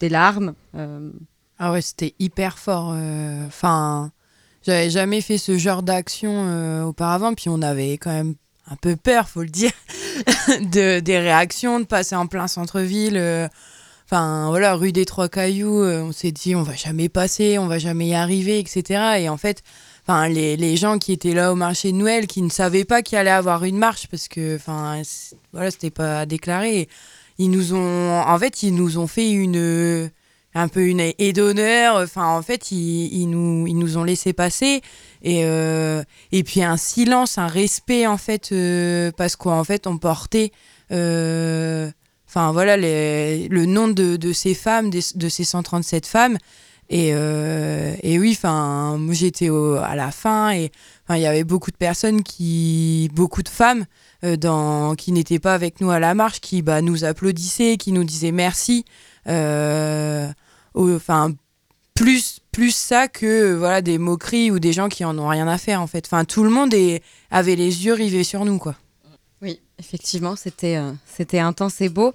des 0.00 0.08
larmes. 0.08 0.54
Euh, 0.74 1.10
Ah 1.58 1.72
ouais, 1.72 1.82
c'était 1.82 2.14
hyper 2.18 2.58
fort. 2.58 2.92
euh, 2.94 3.46
Enfin, 3.46 4.10
j'avais 4.66 4.90
jamais 4.90 5.20
fait 5.20 5.38
ce 5.38 5.56
genre 5.58 5.82
d'action 5.82 6.32
euh, 6.48 6.82
auparavant, 6.82 7.34
puis 7.34 7.48
on 7.48 7.62
avait 7.62 7.92
quand 7.98 8.10
même 8.12 8.34
un 8.70 8.76
peu 8.76 8.96
peur, 8.96 9.28
faut 9.28 9.42
le 9.42 9.48
dire, 9.48 9.72
de, 10.60 11.00
des 11.00 11.18
réactions, 11.18 11.80
de 11.80 11.84
passer 11.84 12.14
en 12.16 12.26
plein 12.26 12.46
centre-ville. 12.48 13.48
Enfin, 14.06 14.48
voilà, 14.48 14.74
rue 14.74 14.90
des 14.92 15.04
Trois 15.04 15.28
Cailloux, 15.28 15.84
on 15.84 16.12
s'est 16.12 16.32
dit, 16.32 16.54
on 16.56 16.62
va 16.62 16.74
jamais 16.74 17.08
passer, 17.08 17.58
on 17.58 17.66
va 17.68 17.78
jamais 17.78 18.08
y 18.08 18.14
arriver, 18.14 18.58
etc. 18.58 19.18
Et 19.20 19.28
en 19.28 19.36
fait, 19.36 19.62
enfin, 20.04 20.28
les, 20.28 20.56
les 20.56 20.76
gens 20.76 20.98
qui 20.98 21.12
étaient 21.12 21.32
là 21.34 21.52
au 21.52 21.54
marché 21.54 21.92
de 21.92 21.96
Noël, 21.96 22.26
qui 22.26 22.42
ne 22.42 22.48
savaient 22.48 22.84
pas 22.84 23.02
qu'il 23.02 23.18
allait 23.18 23.30
avoir 23.30 23.62
une 23.64 23.78
marche, 23.78 24.08
parce 24.08 24.26
que, 24.28 24.56
enfin, 24.56 25.00
voilà, 25.52 25.70
c'était 25.70 25.90
pas 25.90 26.26
déclaré. 26.26 26.88
Ils 27.42 27.50
nous 27.50 27.72
ont, 27.74 28.20
en 28.20 28.38
fait, 28.38 28.62
ils 28.62 28.74
nous 28.74 28.98
ont 28.98 29.06
fait 29.06 29.30
une, 29.30 30.10
un 30.54 30.68
peu 30.68 30.84
une 30.86 31.00
aide 31.00 31.36
d'honneur. 31.36 31.96
Enfin, 31.96 32.26
en 32.26 32.42
fait, 32.42 32.70
ils, 32.70 33.06
ils 33.22 33.26
nous, 33.30 33.66
ils 33.66 33.78
nous 33.78 33.96
ont 33.96 34.04
laissé 34.04 34.32
passer. 34.34 34.82
Et, 35.22 35.40
euh, 35.44 36.02
et 36.32 36.42
puis 36.44 36.62
un 36.62 36.76
silence, 36.76 37.38
un 37.38 37.46
respect, 37.46 38.06
en 38.06 38.18
fait, 38.18 38.50
euh, 38.52 39.10
parce 39.16 39.36
qu'en 39.36 39.64
fait, 39.64 39.86
on 39.86 39.96
portait. 39.98 40.52
euh, 40.92 41.90
Enfin, 42.28 42.52
voilà, 42.52 42.76
les- 42.76 43.48
le 43.48 43.66
nom 43.66 43.88
de, 43.88 44.14
de 44.16 44.32
ces 44.32 44.54
femmes, 44.54 44.88
des- 44.88 45.00
de 45.16 45.28
ces 45.28 45.42
137 45.42 46.06
femmes. 46.06 46.38
Et, 46.88 47.10
euh, 47.12 47.92
et 48.04 48.20
oui, 48.20 48.34
enfin, 48.36 49.00
j'étais 49.10 49.48
à 49.82 49.96
la 49.96 50.12
fin 50.12 50.52
et 50.52 50.70
il 51.08 51.18
y 51.18 51.26
avait 51.26 51.42
beaucoup 51.42 51.72
de 51.72 51.76
personnes 51.76 52.22
qui, 52.22 53.10
beaucoup 53.14 53.42
de 53.42 53.48
femmes 53.48 53.84
dans, 54.22 54.94
qui 54.94 55.12
n'étaient 55.12 55.38
pas 55.38 55.54
avec 55.54 55.80
nous 55.80 55.90
à 55.90 55.98
la 55.98 56.14
marche, 56.14 56.40
qui 56.40 56.62
bah, 56.62 56.82
nous 56.82 57.04
applaudissaient, 57.04 57.76
qui 57.76 57.92
nous 57.92 58.04
disaient 58.04 58.32
merci. 58.32 58.84
Euh, 59.26 60.28
Enfin, 60.74 61.32
plus, 61.94 62.40
plus 62.52 62.74
ça 62.74 63.08
que 63.08 63.26
euh, 63.26 63.58
voilà 63.58 63.82
des 63.82 63.98
moqueries 63.98 64.50
ou 64.50 64.58
des 64.58 64.72
gens 64.72 64.88
qui 64.88 65.04
en 65.04 65.18
ont 65.18 65.28
rien 65.28 65.48
à 65.48 65.58
faire 65.58 65.80
en 65.82 65.86
fait. 65.86 66.06
Enfin, 66.06 66.24
tout 66.24 66.44
le 66.44 66.50
monde 66.50 66.74
avait 67.30 67.56
les 67.56 67.84
yeux 67.84 67.92
rivés 67.92 68.24
sur 68.24 68.44
nous 68.44 68.58
quoi. 68.58 68.76
Oui, 69.42 69.60
effectivement, 69.78 70.36
c'était 70.36 70.76
euh, 70.76 70.92
c'était 71.06 71.38
intense 71.38 71.80
et 71.80 71.88
beau. 71.88 72.12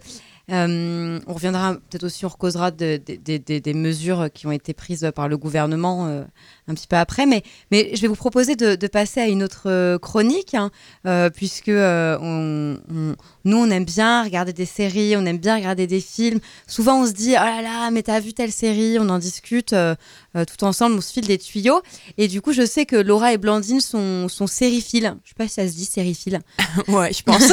Euh, 0.51 1.19
on 1.27 1.33
reviendra 1.33 1.73
peut-être 1.89 2.03
aussi, 2.03 2.23
on 2.25 2.29
recausera 2.29 2.69
de- 2.71 3.01
de- 3.05 3.15
de- 3.23 3.41
de- 3.43 3.59
des 3.59 3.73
mesures 3.73 4.27
qui 4.33 4.45
ont 4.45 4.51
été 4.51 4.73
prises 4.73 5.09
par 5.15 5.27
le 5.27 5.37
gouvernement 5.37 6.05
euh, 6.07 6.23
un 6.67 6.73
petit 6.75 6.87
peu 6.87 6.95
après. 6.97 7.25
Mais, 7.25 7.41
mais 7.71 7.91
je 7.95 8.01
vais 8.01 8.07
vous 8.07 8.15
proposer 8.15 8.55
de, 8.55 8.75
passer 8.87 9.19
à 9.21 9.27
une 9.27 9.41
autre 9.43 9.63
euh, 9.65 9.97
chronique, 9.97 10.53
hein, 10.55 10.69
puisque 11.35 11.69
on- 11.69 12.77
on- 12.89 13.15
nous, 13.45 13.57
on 13.57 13.69
aime 13.69 13.85
bien 13.85 14.23
regarder 14.23 14.53
des 14.53 14.65
séries, 14.65 15.15
on 15.17 15.25
aime 15.25 15.37
bien 15.39 15.55
regarder 15.55 15.87
des 15.87 15.99
films. 16.01 16.39
Souvent, 16.67 17.01
on 17.01 17.07
se 17.07 17.11
dit, 17.13 17.31
oh 17.31 17.43
là 17.43 17.61
là, 17.61 17.89
mais 17.91 18.03
t'as 18.03 18.19
vu 18.19 18.33
telle 18.33 18.51
série 18.51 18.97
On 18.99 19.09
en 19.09 19.19
discute 19.19 19.73
euh, 19.73 19.95
euh, 20.35 20.45
tout 20.45 20.63
ensemble, 20.63 20.95
on 20.97 21.01
se 21.01 21.11
file 21.13 21.25
des 21.27 21.37
tuyaux. 21.37 21.81
Et 22.17 22.27
du 22.27 22.41
coup, 22.41 22.53
je 22.53 22.65
sais 22.65 22.85
que 22.85 22.95
Laura 22.95 23.33
et 23.33 23.37
Blandine 23.37 23.81
sont, 23.81 24.27
sont 24.29 24.47
sériphiles. 24.47 25.15
Je 25.23 25.29
sais 25.29 25.35
pas 25.37 25.47
si 25.47 25.55
ça 25.55 25.67
se 25.67 25.73
dit 25.73 25.85
sériphiles. 25.85 26.39
ouais, 26.87 27.11
je 27.13 27.23
pense. 27.23 27.51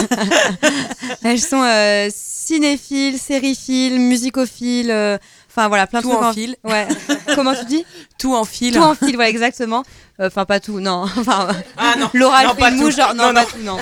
Elles 1.25 1.41
sont 1.41 1.63
euh, 1.63 2.09
cinéphiles, 2.53 3.19
sériphiles, 3.19 3.99
musicophiles, 3.99 4.91
euh, 4.91 5.17
enfin 5.51 5.69
voilà, 5.69 5.87
plein 5.87 6.01
de 6.01 6.05
tout 6.05 6.11
trucs 6.13 6.23
en 6.23 6.33
fil, 6.35 6.57
Ouais. 6.65 6.87
Comment 7.35 7.55
tu 7.55 7.65
dis 7.65 7.85
tout 8.19 8.35
en 8.35 8.45
fil. 8.45 8.75
Tout 8.75 8.81
en 8.83 8.95
fil, 8.95 9.15
voilà, 9.15 9.31
exactement. 9.31 9.85
Euh, 10.21 10.27
Enfin, 10.27 10.45
pas 10.45 10.61
tout, 10.61 10.79
non. 10.81 11.03
Enfin, 11.19 11.49
Ah 11.79 11.95
non. 11.99 12.11
Laura, 12.13 12.45
Non, 12.45 12.51
elle 12.59 12.65
fait 12.65 12.71
une 12.77 12.91
genre, 12.91 13.15
non, 13.15 13.29
Non, 13.29 13.35
pas 13.35 13.41
non. 13.43 13.47
tout, 13.47 13.59
non. 13.65 13.79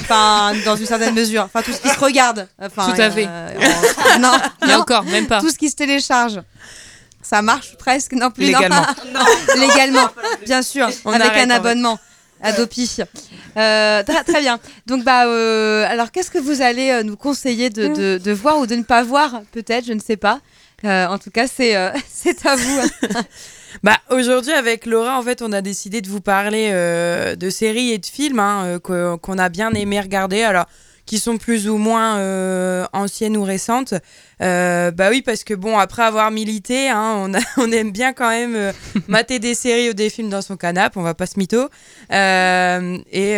Enfin, 0.00 0.52
dans 0.64 0.76
une 0.76 0.86
certaine 0.86 1.14
mesure. 1.14 1.42
Enfin, 1.44 1.60
tout 1.62 1.72
ce 1.72 1.80
qui 1.80 1.88
se 1.90 1.98
regarde. 2.00 2.48
Enfin, 2.60 2.90
Tout 2.90 3.00
à 3.00 3.10
fait. 3.10 3.26
euh, 3.28 4.18
non, 4.18 4.32
non, 4.66 4.74
encore, 4.80 5.04
même 5.04 5.26
pas. 5.26 5.40
tout 5.40 5.50
ce 5.50 5.58
qui 5.58 5.68
se 5.68 5.76
télécharge. 5.76 6.40
Ça 7.22 7.42
marche 7.42 7.76
presque, 7.76 8.12
non 8.12 8.30
plus. 8.30 8.50
non. 8.50 8.58
Légalement. 8.60 8.86
Légalement, 9.56 10.08
bien 10.46 10.62
sûr, 10.62 10.88
On 11.04 11.12
avec 11.12 11.32
un 11.36 11.50
abonnement. 11.50 11.98
Adopi. 12.42 12.98
Euh, 13.56 14.02
très, 14.02 14.40
bien. 14.40 14.58
Donc, 14.86 15.04
bah, 15.04 15.26
euh, 15.26 15.86
alors, 15.88 16.10
qu'est-ce 16.10 16.30
que 16.30 16.38
vous 16.38 16.62
allez 16.62 16.90
euh, 16.90 17.02
nous 17.02 17.16
conseiller 17.16 17.70
de, 17.70 18.32
voir 18.32 18.58
ou 18.58 18.66
de 18.66 18.74
ne 18.74 18.82
pas 18.82 19.02
voir 19.02 19.42
Peut-être, 19.52 19.86
je 19.86 19.92
ne 19.92 20.00
sais 20.00 20.16
pas. 20.16 20.40
En 20.84 21.18
tout 21.18 21.30
cas, 21.30 21.46
c'est 21.46 21.74
c'est 22.08 22.46
à 22.46 22.56
vous. 22.56 22.80
Bah, 23.82 23.98
aujourd'hui, 24.08 24.52
avec 24.52 24.86
Laura, 24.86 25.18
en 25.18 25.22
fait, 25.22 25.42
on 25.42 25.52
a 25.52 25.60
décidé 25.60 26.00
de 26.00 26.08
vous 26.08 26.22
parler 26.22 26.72
de 26.72 27.50
séries 27.50 27.90
et 27.90 27.98
de 27.98 28.06
films 28.06 28.38
hein, 28.38 28.78
qu'on 28.82 29.38
a 29.38 29.48
bien 29.50 29.70
aimé 29.72 30.00
regarder. 30.00 30.42
Alors, 30.42 30.64
qui 31.06 31.18
sont 31.18 31.38
plus 31.38 31.68
ou 31.68 31.78
moins 31.78 32.18
euh, 32.18 32.84
anciennes 32.92 33.36
ou 33.36 33.44
récentes. 33.44 33.94
Euh, 34.42 34.90
bah 34.90 35.08
oui, 35.10 35.22
parce 35.22 35.44
que 35.44 35.54
bon, 35.54 35.78
après 35.78 36.02
avoir 36.02 36.30
milité, 36.30 36.88
hein, 36.90 37.14
on, 37.18 37.32
a- 37.32 37.38
on 37.56 37.70
aime 37.72 37.92
bien 37.92 38.12
quand 38.12 38.28
même 38.28 38.54
euh, 38.54 38.72
mater 39.08 39.38
des 39.38 39.54
séries 39.54 39.88
ou 39.90 39.94
des 39.94 40.10
films 40.10 40.28
dans 40.28 40.42
son 40.42 40.56
canapé, 40.56 40.98
on 40.98 41.02
va 41.02 41.14
pas 41.14 41.26
se 41.26 41.38
mytho. 41.38 41.68
Euh, 42.12 42.98
et, 43.12 43.36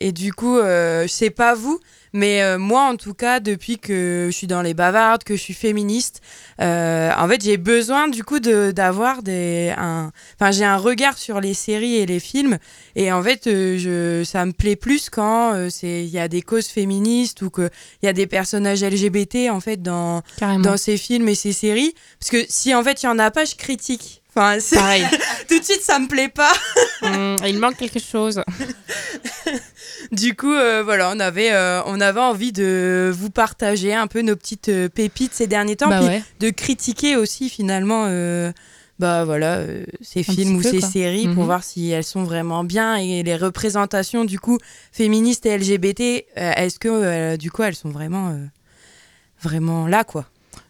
et 0.00 0.12
du 0.12 0.32
coup, 0.32 0.56
je 0.58 1.06
sais 1.08 1.30
pas 1.30 1.54
vous, 1.54 1.78
mais 2.16 2.42
euh, 2.42 2.58
moi, 2.58 2.82
en 2.84 2.96
tout 2.96 3.14
cas, 3.14 3.40
depuis 3.40 3.78
que 3.78 4.28
je 4.30 4.36
suis 4.36 4.46
dans 4.46 4.62
les 4.62 4.74
bavardes, 4.74 5.22
que 5.22 5.36
je 5.36 5.40
suis 5.42 5.54
féministe, 5.54 6.20
euh, 6.60 7.10
en 7.16 7.28
fait, 7.28 7.42
j'ai 7.44 7.56
besoin 7.58 8.08
du 8.08 8.24
coup 8.24 8.40
de- 8.40 8.70
d'avoir 8.72 9.22
des, 9.22 9.72
un, 9.76 10.10
enfin, 10.40 10.50
j'ai 10.50 10.64
un 10.64 10.76
regard 10.76 11.18
sur 11.18 11.40
les 11.40 11.54
séries 11.54 11.96
et 11.96 12.06
les 12.06 12.20
films, 12.20 12.58
et 12.94 13.12
en 13.12 13.22
fait, 13.22 13.46
euh, 13.46 13.76
je, 13.78 14.24
ça 14.24 14.44
me 14.46 14.52
plaît 14.52 14.76
plus 14.76 15.10
quand 15.10 15.54
il 15.82 16.06
y 16.08 16.18
a 16.18 16.28
des 16.28 16.42
causes 16.42 16.68
féministes 16.68 17.42
ou 17.42 17.50
que 17.50 17.68
il 18.02 18.06
y 18.06 18.08
a 18.08 18.12
des 18.12 18.26
personnages 18.26 18.82
LGBT 18.82 19.50
en 19.50 19.60
fait 19.60 19.82
dans 19.82 20.22
Carrément. 20.38 20.62
dans 20.64 20.76
ces 20.76 20.96
films 20.96 21.28
et 21.28 21.34
ces 21.34 21.52
séries, 21.52 21.94
parce 22.18 22.30
que 22.30 22.44
si 22.48 22.74
en 22.74 22.82
fait 22.82 23.02
il 23.02 23.06
y 23.06 23.08
en 23.08 23.18
a 23.18 23.30
pas, 23.30 23.44
je 23.44 23.54
critique. 23.54 24.22
Enfin, 24.36 24.58
c'est- 24.60 24.76
Pareil. 24.76 25.06
tout 25.48 25.58
de 25.58 25.64
suite, 25.64 25.80
ça 25.82 25.98
me 25.98 26.08
plaît 26.08 26.28
pas. 26.28 26.52
Hum, 27.02 27.36
il 27.46 27.58
manque 27.58 27.76
quelque 27.78 27.98
chose. 28.00 28.42
du 30.12 30.34
coup, 30.36 30.52
euh, 30.52 30.82
voilà, 30.82 31.10
on 31.14 31.20
avait, 31.20 31.52
euh, 31.52 31.80
on 31.86 32.00
avait 32.00 32.20
envie 32.20 32.52
de 32.52 33.10
vous 33.16 33.30
partager 33.30 33.94
un 33.94 34.06
peu 34.06 34.20
nos 34.22 34.36
petites 34.36 34.68
euh, 34.68 34.88
pépites 34.88 35.32
ces 35.34 35.46
derniers 35.46 35.76
temps, 35.76 35.88
Bah 35.88 35.98
puis 35.98 36.08
ouais. 36.08 36.22
de 36.40 36.50
critiquer 36.50 37.16
aussi 37.16 37.48
finalement, 37.48 38.06
bah 38.98 39.24
voilà, 39.24 39.60
ces 40.00 40.20
Un 40.20 40.22
films 40.22 40.56
ou 40.56 40.62
peu, 40.62 40.70
ces 40.70 40.80
quoi. 40.80 40.88
séries 40.90 41.24
pour 41.28 41.42
Mhm. 41.42 41.44
voir 41.44 41.64
si 41.64 41.90
elles 41.90 42.04
sont 42.04 42.24
vraiment 42.24 42.64
bien 42.64 42.96
et 42.96 43.22
les 43.22 43.36
représentations 43.36 44.24
du 44.24 44.38
coup 44.40 44.58
féministes 44.92 45.44
et 45.46 45.56
LGBT, 45.56 46.26
est-ce 46.36 46.78
que 46.78 47.36
du 47.36 47.50
coup 47.50 47.62
elles 47.62 47.74
sont 47.74 47.90
vraiment, 47.90 48.34
vraiment 49.42 49.86
là 49.86 50.04
quoi 50.04 50.26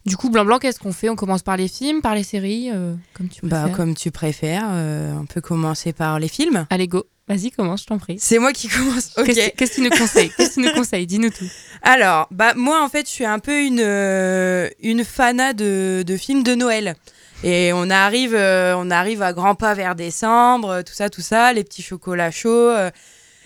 Du 0.06 0.16
coup, 0.16 0.30
Blanc 0.30 0.44
Blanc, 0.44 0.58
qu'est-ce 0.60 0.78
qu'on 0.78 0.92
fait? 0.92 1.08
On 1.08 1.16
commence 1.16 1.42
par 1.42 1.56
les 1.56 1.66
films, 1.68 2.00
par 2.00 2.14
les 2.14 2.22
séries, 2.22 2.70
euh, 2.72 2.94
comme 3.14 3.28
tu 3.28 3.40
Bah 3.44 3.62
préfères. 3.62 3.76
comme 3.76 3.94
tu 3.96 4.10
préfères, 4.12 4.68
euh, 4.70 5.12
on 5.20 5.26
peut 5.26 5.40
commencer 5.40 5.92
par 5.92 6.18
les 6.20 6.28
films. 6.28 6.66
Allez, 6.70 6.86
go. 6.86 7.04
Vas-y, 7.28 7.50
commence, 7.50 7.82
je 7.82 7.86
t'en 7.86 7.98
prie. 7.98 8.16
C'est 8.20 8.38
moi 8.38 8.52
qui 8.52 8.68
commence. 8.68 9.10
Ok. 9.18 9.26
Qu'est-ce 9.34 9.50
que 9.70 9.74
tu 9.74 9.80
nous 9.80 9.90
conseilles 9.90 10.30
Qu'est-ce 10.36 10.50
que 10.50 10.54
tu 10.54 10.60
nous 10.60 10.72
conseilles 10.74 11.06
Dis-nous 11.08 11.30
tout. 11.30 11.46
Alors, 11.82 12.28
bah 12.30 12.52
moi 12.54 12.84
en 12.84 12.88
fait, 12.88 13.06
je 13.06 13.10
suis 13.10 13.24
un 13.24 13.40
peu 13.40 13.64
une 13.64 13.80
euh, 13.80 14.68
une 14.80 15.02
fana 15.02 15.52
de, 15.52 16.04
de 16.06 16.16
films 16.16 16.44
de 16.44 16.54
Noël. 16.54 16.94
Et 17.42 17.72
on 17.74 17.90
arrive 17.90 18.34
euh, 18.36 18.76
on 18.78 18.90
arrive 18.92 19.22
à 19.22 19.32
grands 19.32 19.56
pas 19.56 19.74
vers 19.74 19.96
décembre, 19.96 20.68
euh, 20.70 20.82
tout 20.82 20.94
ça 20.94 21.10
tout 21.10 21.20
ça, 21.20 21.52
les 21.52 21.64
petits 21.64 21.82
chocolats 21.82 22.30
chauds. 22.30 22.72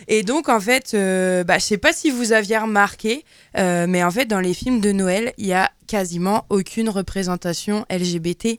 Et 0.08 0.22
donc 0.22 0.48
en 0.48 0.60
fait, 0.60 0.92
euh, 0.94 1.44
bah 1.44 1.58
je 1.58 1.64
sais 1.64 1.78
pas 1.78 1.92
si 1.92 2.10
vous 2.10 2.32
aviez 2.32 2.58
remarqué, 2.58 3.24
euh, 3.56 3.86
mais 3.88 4.02
en 4.02 4.10
fait 4.10 4.26
dans 4.26 4.40
les 4.40 4.54
films 4.54 4.80
de 4.80 4.92
Noël, 4.92 5.32
il 5.38 5.46
y 5.46 5.52
a 5.52 5.70
quasiment 5.86 6.44
aucune 6.50 6.88
représentation 6.88 7.84
LGBT. 7.90 8.58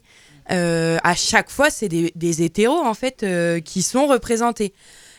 Euh, 0.50 0.98
à 1.04 1.14
chaque 1.14 1.50
fois, 1.50 1.70
c'est 1.70 1.88
des, 1.88 2.12
des 2.16 2.42
hétéros 2.42 2.84
en 2.84 2.94
fait 2.94 3.22
euh, 3.22 3.60
qui 3.60 3.82
sont 3.82 4.06
représentés. 4.06 4.72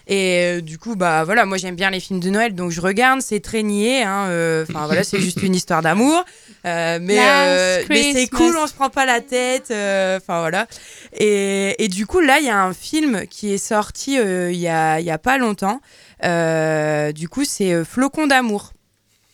Et 0.06 0.62
du 0.62 0.78
coup, 0.78 0.98
bah 0.98 1.24
voilà, 1.24 1.46
moi 1.46 1.56
j'aime 1.58 1.78
bien 1.78 1.90
les 1.90 2.02
films 2.02 2.20
de 2.20 2.30
Noël, 2.30 2.54
donc 2.56 2.72
je 2.72 2.82
regarde, 2.82 3.22
c'est 3.22 3.40
très 3.40 3.64
niais. 3.64 4.04
hein, 4.04 4.26
Enfin 4.64 4.86
voilà, 4.86 5.02
c'est 5.06 5.18
juste 5.22 5.42
une 5.42 5.56
histoire 5.56 5.82
d'amour. 5.82 6.26
Mais 6.66 7.16
c'est 8.14 8.28
cool, 8.28 8.58
on 8.58 8.68
se 8.68 8.74
prend 8.74 8.90
pas 8.90 9.06
la 9.06 9.22
tête. 9.22 9.68
Enfin 9.72 10.42
voilà. 10.42 10.68
Et, 11.14 11.82
et 11.82 11.88
du 11.88 12.06
coup, 12.06 12.20
là, 12.20 12.40
il 12.40 12.46
y 12.46 12.50
a 12.50 12.62
un 12.62 12.74
film 12.74 13.26
qui 13.28 13.54
est 13.54 13.58
sorti 13.58 14.16
il 14.16 14.56
y, 14.60 14.68
a, 14.68 15.00
y 15.00 15.10
a 15.10 15.18
pas 15.18 15.38
longtemps. 15.38 15.80
Euh, 16.24 17.12
du 17.12 17.30
coup, 17.30 17.46
c'est 17.46 17.74
euh, 17.74 17.84
Flocon 17.84 18.28
d'amour. 18.28 18.74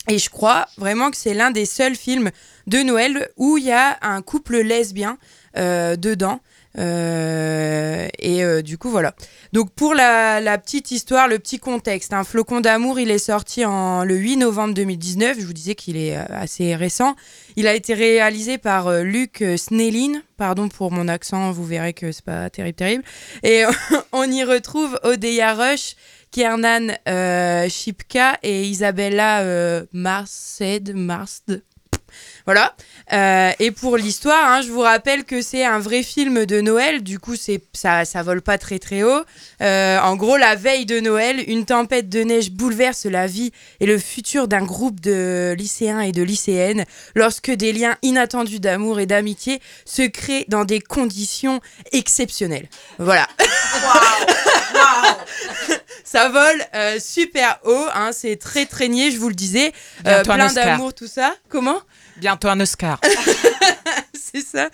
Et 0.07 0.17
je 0.17 0.29
crois 0.29 0.67
vraiment 0.77 1.11
que 1.11 1.17
c'est 1.17 1.33
l'un 1.33 1.51
des 1.51 1.65
seuls 1.65 1.95
films 1.95 2.31
de 2.67 2.79
Noël 2.79 3.29
où 3.37 3.57
il 3.57 3.65
y 3.65 3.71
a 3.71 3.97
un 4.01 4.21
couple 4.21 4.57
lesbien 4.57 5.17
euh, 5.57 5.95
dedans. 5.95 6.39
Et 6.77 8.61
du 8.63 8.77
coup, 8.77 8.89
voilà. 8.89 9.13
Donc, 9.51 9.71
pour 9.71 9.93
la, 9.93 10.57
petite 10.57 10.91
histoire, 10.91 11.27
le 11.27 11.37
petit 11.37 11.59
contexte, 11.59 12.13
un 12.13 12.23
flocon 12.23 12.61
d'amour, 12.61 12.99
il 12.99 13.11
est 13.11 13.17
sorti 13.17 13.65
en, 13.65 14.03
le 14.05 14.15
8 14.15 14.37
novembre 14.37 14.73
2019. 14.73 15.39
Je 15.39 15.45
vous 15.45 15.53
disais 15.53 15.75
qu'il 15.75 15.97
est 15.97 16.15
assez 16.15 16.75
récent. 16.75 17.15
Il 17.57 17.67
a 17.67 17.73
été 17.73 17.93
réalisé 17.93 18.57
par 18.57 18.91
Luc 19.03 19.43
Snellin. 19.57 20.21
Pardon 20.37 20.69
pour 20.69 20.91
mon 20.91 21.09
accent, 21.09 21.51
vous 21.51 21.65
verrez 21.65 21.93
que 21.93 22.13
c'est 22.13 22.23
pas 22.23 22.49
terrible, 22.49 22.75
terrible. 22.75 23.03
Et 23.43 23.63
on 24.13 24.23
y 24.31 24.43
retrouve 24.43 24.97
Odeya 25.03 25.53
Rush, 25.53 25.95
Kiernan 26.31 26.95
euh, 27.07 27.67
Shipka 27.69 28.37
et 28.43 28.63
Isabella 28.67 29.41
euh, 29.41 29.85
Marsed. 29.91 30.93
Marsd. 30.95 31.63
Voilà. 32.49 32.73
Euh, 33.13 33.51
et 33.59 33.69
pour 33.69 33.95
l'histoire, 33.95 34.43
hein, 34.43 34.61
je 34.63 34.71
vous 34.71 34.79
rappelle 34.81 35.23
que 35.23 35.39
c'est 35.39 35.63
un 35.63 35.77
vrai 35.77 36.01
film 36.01 36.47
de 36.47 36.61
Noël. 36.61 37.03
Du 37.03 37.19
coup, 37.19 37.35
c'est 37.35 37.61
ça, 37.73 38.05
ça 38.05 38.23
vole 38.23 38.41
pas 38.41 38.57
très 38.57 38.79
très 38.79 39.03
haut. 39.03 39.21
Euh, 39.61 39.99
en 39.99 40.15
gros, 40.15 40.35
la 40.35 40.55
veille 40.55 40.87
de 40.87 40.99
Noël, 40.99 41.43
une 41.45 41.65
tempête 41.65 42.09
de 42.09 42.21
neige 42.21 42.49
bouleverse 42.49 43.05
la 43.05 43.27
vie 43.27 43.51
et 43.79 43.85
le 43.85 43.99
futur 43.99 44.47
d'un 44.47 44.63
groupe 44.63 44.99
de 44.99 45.53
lycéens 45.59 45.99
et 45.99 46.11
de 46.11 46.23
lycéennes 46.23 46.85
lorsque 47.13 47.51
des 47.51 47.71
liens 47.71 47.97
inattendus 48.01 48.59
d'amour 48.59 48.99
et 48.99 49.05
d'amitié 49.05 49.61
se 49.85 50.01
créent 50.01 50.45
dans 50.47 50.65
des 50.65 50.79
conditions 50.79 51.61
exceptionnelles. 51.91 52.67
Voilà. 52.97 53.27
ça 56.03 56.29
vole 56.29 56.65
euh, 56.73 56.97
super 56.99 57.59
haut, 57.63 57.85
hein, 57.93 58.09
c'est 58.11 58.37
très 58.37 58.65
traîné, 58.65 59.11
je 59.11 59.19
vous 59.19 59.29
le 59.29 59.35
disais. 59.35 59.71
Plein 60.23 60.51
d'amour, 60.51 60.95
tout 60.95 61.05
ça. 61.05 61.35
Comment? 61.47 61.79
Bientôt 62.19 62.47
un 62.49 62.59
Oscar. 62.59 62.99
c'est 64.33 64.41
ça. 64.41 64.69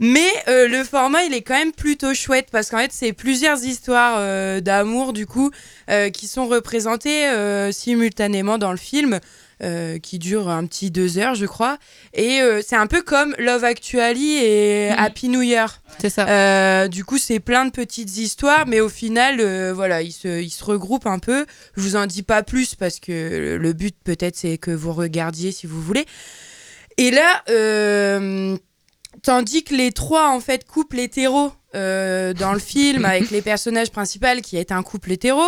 Mais 0.00 0.28
euh, 0.48 0.68
le 0.68 0.84
format, 0.84 1.24
il 1.24 1.34
est 1.34 1.42
quand 1.42 1.56
même 1.56 1.72
plutôt 1.72 2.14
chouette 2.14 2.48
parce 2.50 2.70
qu'en 2.70 2.78
fait, 2.78 2.92
c'est 2.92 3.12
plusieurs 3.12 3.62
histoires 3.64 4.16
euh, 4.18 4.60
d'amour, 4.60 5.12
du 5.12 5.26
coup, 5.26 5.50
euh, 5.90 6.10
qui 6.10 6.26
sont 6.26 6.46
représentées 6.46 7.28
simultanément 7.72 8.58
dans 8.58 8.70
le 8.72 8.78
film. 8.78 9.20
qui 10.02 10.18
dure 10.18 10.48
un 10.48 10.66
petit 10.66 10.90
deux 10.90 11.18
heures, 11.18 11.36
je 11.36 11.46
crois. 11.46 11.78
Et 12.14 12.40
c'est 12.66 12.74
un 12.74 12.88
peu 12.88 13.00
comme 13.00 13.32
Love 13.38 13.62
Actually 13.62 14.38
et. 14.38 14.90
Happy 14.90 15.28
New 15.28 15.42
Year. 15.42 15.80
C'est 16.00 16.10
ça. 16.10 16.88
Du 16.88 17.04
coup, 17.04 17.16
c'est 17.16 17.38
plein 17.38 17.64
de 17.64 17.70
petites 17.70 18.16
histoires, 18.16 18.66
mais 18.66 18.80
au 18.80 18.88
final, 18.88 19.40
voilà, 19.70 20.02
ils 20.02 20.10
se, 20.10 20.42
ils 20.42 20.50
se 20.50 20.64
regroupent 20.64 21.06
un 21.06 21.20
peu. 21.20 21.46
Je 21.76 21.82
vous 21.82 21.94
en 21.94 22.06
dis 22.06 22.24
pas 22.24 22.42
plus 22.42 22.74
parce 22.74 22.98
que 22.98 23.56
le 23.56 23.72
but, 23.72 23.94
peut-être, 24.02 24.34
c'est 24.34 24.58
que 24.58 24.72
vous 24.72 24.92
regardiez 24.92 25.52
si 25.52 25.68
vous 25.68 25.80
voulez. 25.80 26.06
Et 26.98 27.10
là, 27.10 27.42
euh, 27.48 28.56
tandis 29.22 29.64
que 29.64 29.74
les 29.74 29.92
trois, 29.92 30.28
en 30.30 30.40
fait, 30.40 30.66
couples 30.66 30.98
hétéros 30.98 31.52
euh, 31.74 32.34
dans 32.34 32.52
le 32.52 32.58
film, 32.58 33.04
avec 33.04 33.30
les 33.30 33.42
personnages 33.42 33.90
principaux 33.90 34.26
qui 34.42 34.56
est 34.56 34.72
un 34.72 34.82
couple 34.82 35.12
hétéro, 35.12 35.42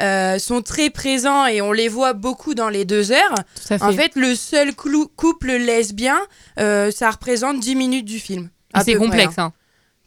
euh, 0.00 0.38
sont 0.38 0.62
très 0.62 0.90
présents 0.90 1.46
et 1.46 1.60
on 1.62 1.72
les 1.72 1.88
voit 1.88 2.12
beaucoup 2.12 2.54
dans 2.54 2.68
les 2.68 2.84
deux 2.84 3.12
heures. 3.12 3.34
Fait. 3.60 3.82
En 3.82 3.92
fait, 3.92 4.12
le 4.16 4.34
seul 4.34 4.74
couple 4.74 5.52
lesbien, 5.52 6.18
ça 6.56 7.10
représente 7.10 7.60
10 7.60 7.76
minutes 7.76 8.06
du 8.06 8.18
film. 8.18 8.50
C'est 8.76 8.94
près, 8.94 8.94
complexe. 8.94 9.38
hein. 9.38 9.44
hein. 9.44 9.52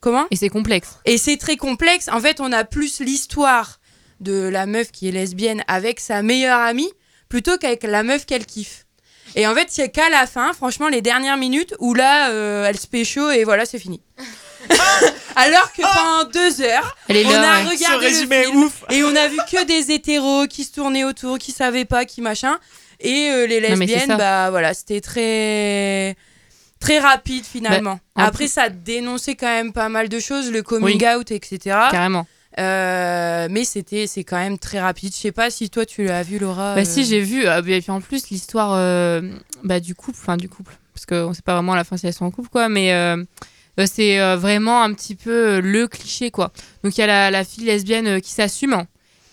Comment? 0.02 0.26
Et 0.32 0.36
c'est 0.36 0.50
complexe. 0.50 0.98
et 1.06 1.18
c'est 1.18 1.38
très 1.38 1.58
complexe. 1.58 2.10
En 2.12 2.20
fait, 2.20 2.40
on 2.40 2.52
a 2.52 2.64
plus 2.64 3.00
l'histoire 3.02 3.80
de 4.20 4.50
la 4.50 4.66
meuf 4.66 4.92
qui 4.92 5.08
est 5.08 5.12
lesbienne 5.12 5.64
avec 5.68 6.00
sa 6.00 6.22
meilleure 6.22 6.60
amie 6.60 6.92
plutôt 7.30 7.58
qu'avec 7.58 7.84
la 7.84 8.04
meuf 8.04 8.26
qu'elle 8.26 8.46
kiffe. 8.46 8.86
Et 9.36 9.48
en 9.48 9.56
fait, 9.56 9.68
c'est 9.70 9.90
qu'à 9.90 10.10
la 10.10 10.28
fin, 10.28 10.54
franchement, 10.54 10.88
les 10.88 11.02
dernières 11.02 11.38
minutes 11.38 11.74
où 11.80 11.94
là, 11.94 12.32
euh, 12.32 12.66
elle 12.66 12.78
se 12.78 12.88
pécho 12.88 13.30
et 13.32 13.44
voilà, 13.44 13.66
c'est 13.66 13.80
fini. 13.80 14.02
Alors 15.36 15.72
que 15.74 15.82
pendant 15.82 16.30
deux 16.30 16.62
heures, 16.62 16.96
Elle 17.08 17.18
est 17.18 17.26
on 17.26 17.30
a 17.30 17.64
ouais. 17.64 17.70
regardé 17.70 18.10
le 18.10 18.16
film 18.16 18.70
et 18.90 19.04
on 19.04 19.16
a 19.16 19.28
vu 19.28 19.38
que 19.52 19.64
des 19.66 19.92
hétéros 19.92 20.46
qui 20.48 20.64
se 20.64 20.74
tournaient 20.74 21.04
autour, 21.04 21.38
qui 21.40 21.52
savaient 21.52 21.86
pas, 21.86 22.06
qui 22.06 22.22
machin. 22.22 22.58
Et 23.00 23.30
euh, 23.32 23.48
les 23.48 23.60
lesbiennes, 23.60 24.16
bah 24.18 24.50
voilà, 24.52 24.74
c'était 24.74 25.02
très 25.02 26.16
très 26.80 27.00
rapide 27.00 27.46
finalement. 27.46 28.00
Bah, 28.16 28.26
Après, 28.26 28.48
ça 28.48 28.70
dénonçait 28.70 29.36
quand 29.36 29.48
même 29.48 29.72
pas 29.74 29.90
mal 29.90 30.10
de 30.10 30.20
choses, 30.20 30.52
le 30.52 30.62
coming 30.62 31.02
Oui. 31.02 31.16
out, 31.16 31.32
etc. 31.32 31.60
Carrément. 31.92 32.28
Euh, 32.60 33.48
mais 33.50 33.64
c'était 33.64 34.08
c'est 34.08 34.24
quand 34.24 34.38
même 34.38 34.58
très 34.58 34.80
rapide. 34.80 35.14
Je 35.14 35.18
sais 35.20 35.32
pas 35.32 35.50
si 35.50 35.70
toi 35.70 35.86
tu 35.86 36.04
l'as 36.06 36.24
vu, 36.24 36.38
Laura. 36.38 36.76
Bah 36.76 36.82
euh, 36.82 36.86
si 36.86 37.06
j'ai 37.06 37.22
vu, 37.22 37.48
euh, 37.48 37.62
et 37.66 37.82
puis 37.82 37.92
en 37.92 38.02
plus 38.02 38.30
l'histoire 38.30 38.74
euh, 38.74 39.22
bah, 39.64 39.80
du 39.80 39.96
couple, 39.96 40.18
enfin 40.22 40.36
du 40.38 40.50
couple, 40.50 40.74
parce 40.94 41.06
qu'on 41.06 41.34
sait 41.34 41.42
pas 41.44 41.54
vraiment 41.54 41.74
à 41.74 41.78
la 41.78 41.84
fin 41.86 41.96
si 41.96 42.08
elles 42.08 42.14
sont 42.14 42.26
en 42.26 42.32
couple 42.32 42.50
quoi, 42.50 42.68
mais 42.68 42.92
euh, 42.92 43.24
euh, 43.80 43.86
c'est 43.92 44.20
euh, 44.20 44.36
vraiment 44.36 44.84
un 44.84 44.94
petit 44.94 45.16
peu 45.16 45.32
euh, 45.32 45.62
le 45.62 45.88
cliché 45.88 46.30
quoi. 46.30 46.52
Donc 46.84 46.98
il 46.98 47.00
y 47.02 47.04
a 47.04 47.08
la, 47.08 47.32
la 47.32 47.46
fille 47.46 47.64
lesbienne 47.64 48.08
euh, 48.08 48.20
qui 48.20 48.32
s'assume 48.32 48.84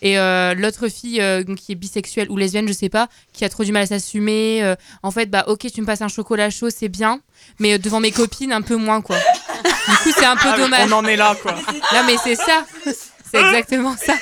et 0.00 0.16
euh, 0.16 0.54
l'autre 0.54 0.86
fille 0.86 1.20
euh, 1.20 1.42
qui 1.56 1.72
est 1.72 1.74
bisexuelle 1.74 2.30
ou 2.30 2.36
lesbienne 2.36 2.68
je 2.68 2.72
sais 2.72 2.88
pas, 2.88 3.08
qui 3.32 3.44
a 3.44 3.48
trop 3.48 3.64
du 3.64 3.72
mal 3.72 3.82
à 3.82 3.86
s'assumer. 3.86 4.62
euh, 4.62 4.76
en 5.02 5.10
fait 5.10 5.26
bah 5.26 5.42
ok 5.48 5.66
tu 5.74 5.80
me 5.80 5.86
passes 5.86 6.02
un 6.02 6.08
chocolat 6.08 6.50
chaud 6.50 6.70
c'est 6.70 6.88
bien, 6.88 7.20
mais 7.58 7.72
euh, 7.74 7.78
devant 7.78 7.98
mes 7.98 8.12
copines 8.12 8.52
un 8.52 8.62
peu 8.62 8.76
moins 8.76 9.00
quoi. 9.02 9.16
Du 9.88 9.96
coup 9.96 10.10
c'est 10.16 10.24
un 10.24 10.36
peu 10.36 10.52
dommage. 10.56 10.88
On 10.90 10.96
en 10.96 11.04
est 11.06 11.16
là, 11.16 11.36
quoi. 11.40 11.52
Non, 11.92 12.02
mais 12.06 12.16
c'est 12.22 12.36
ça. 12.36 12.64
C'est 13.30 13.40
exactement 13.40 13.94
ça. 13.96 14.14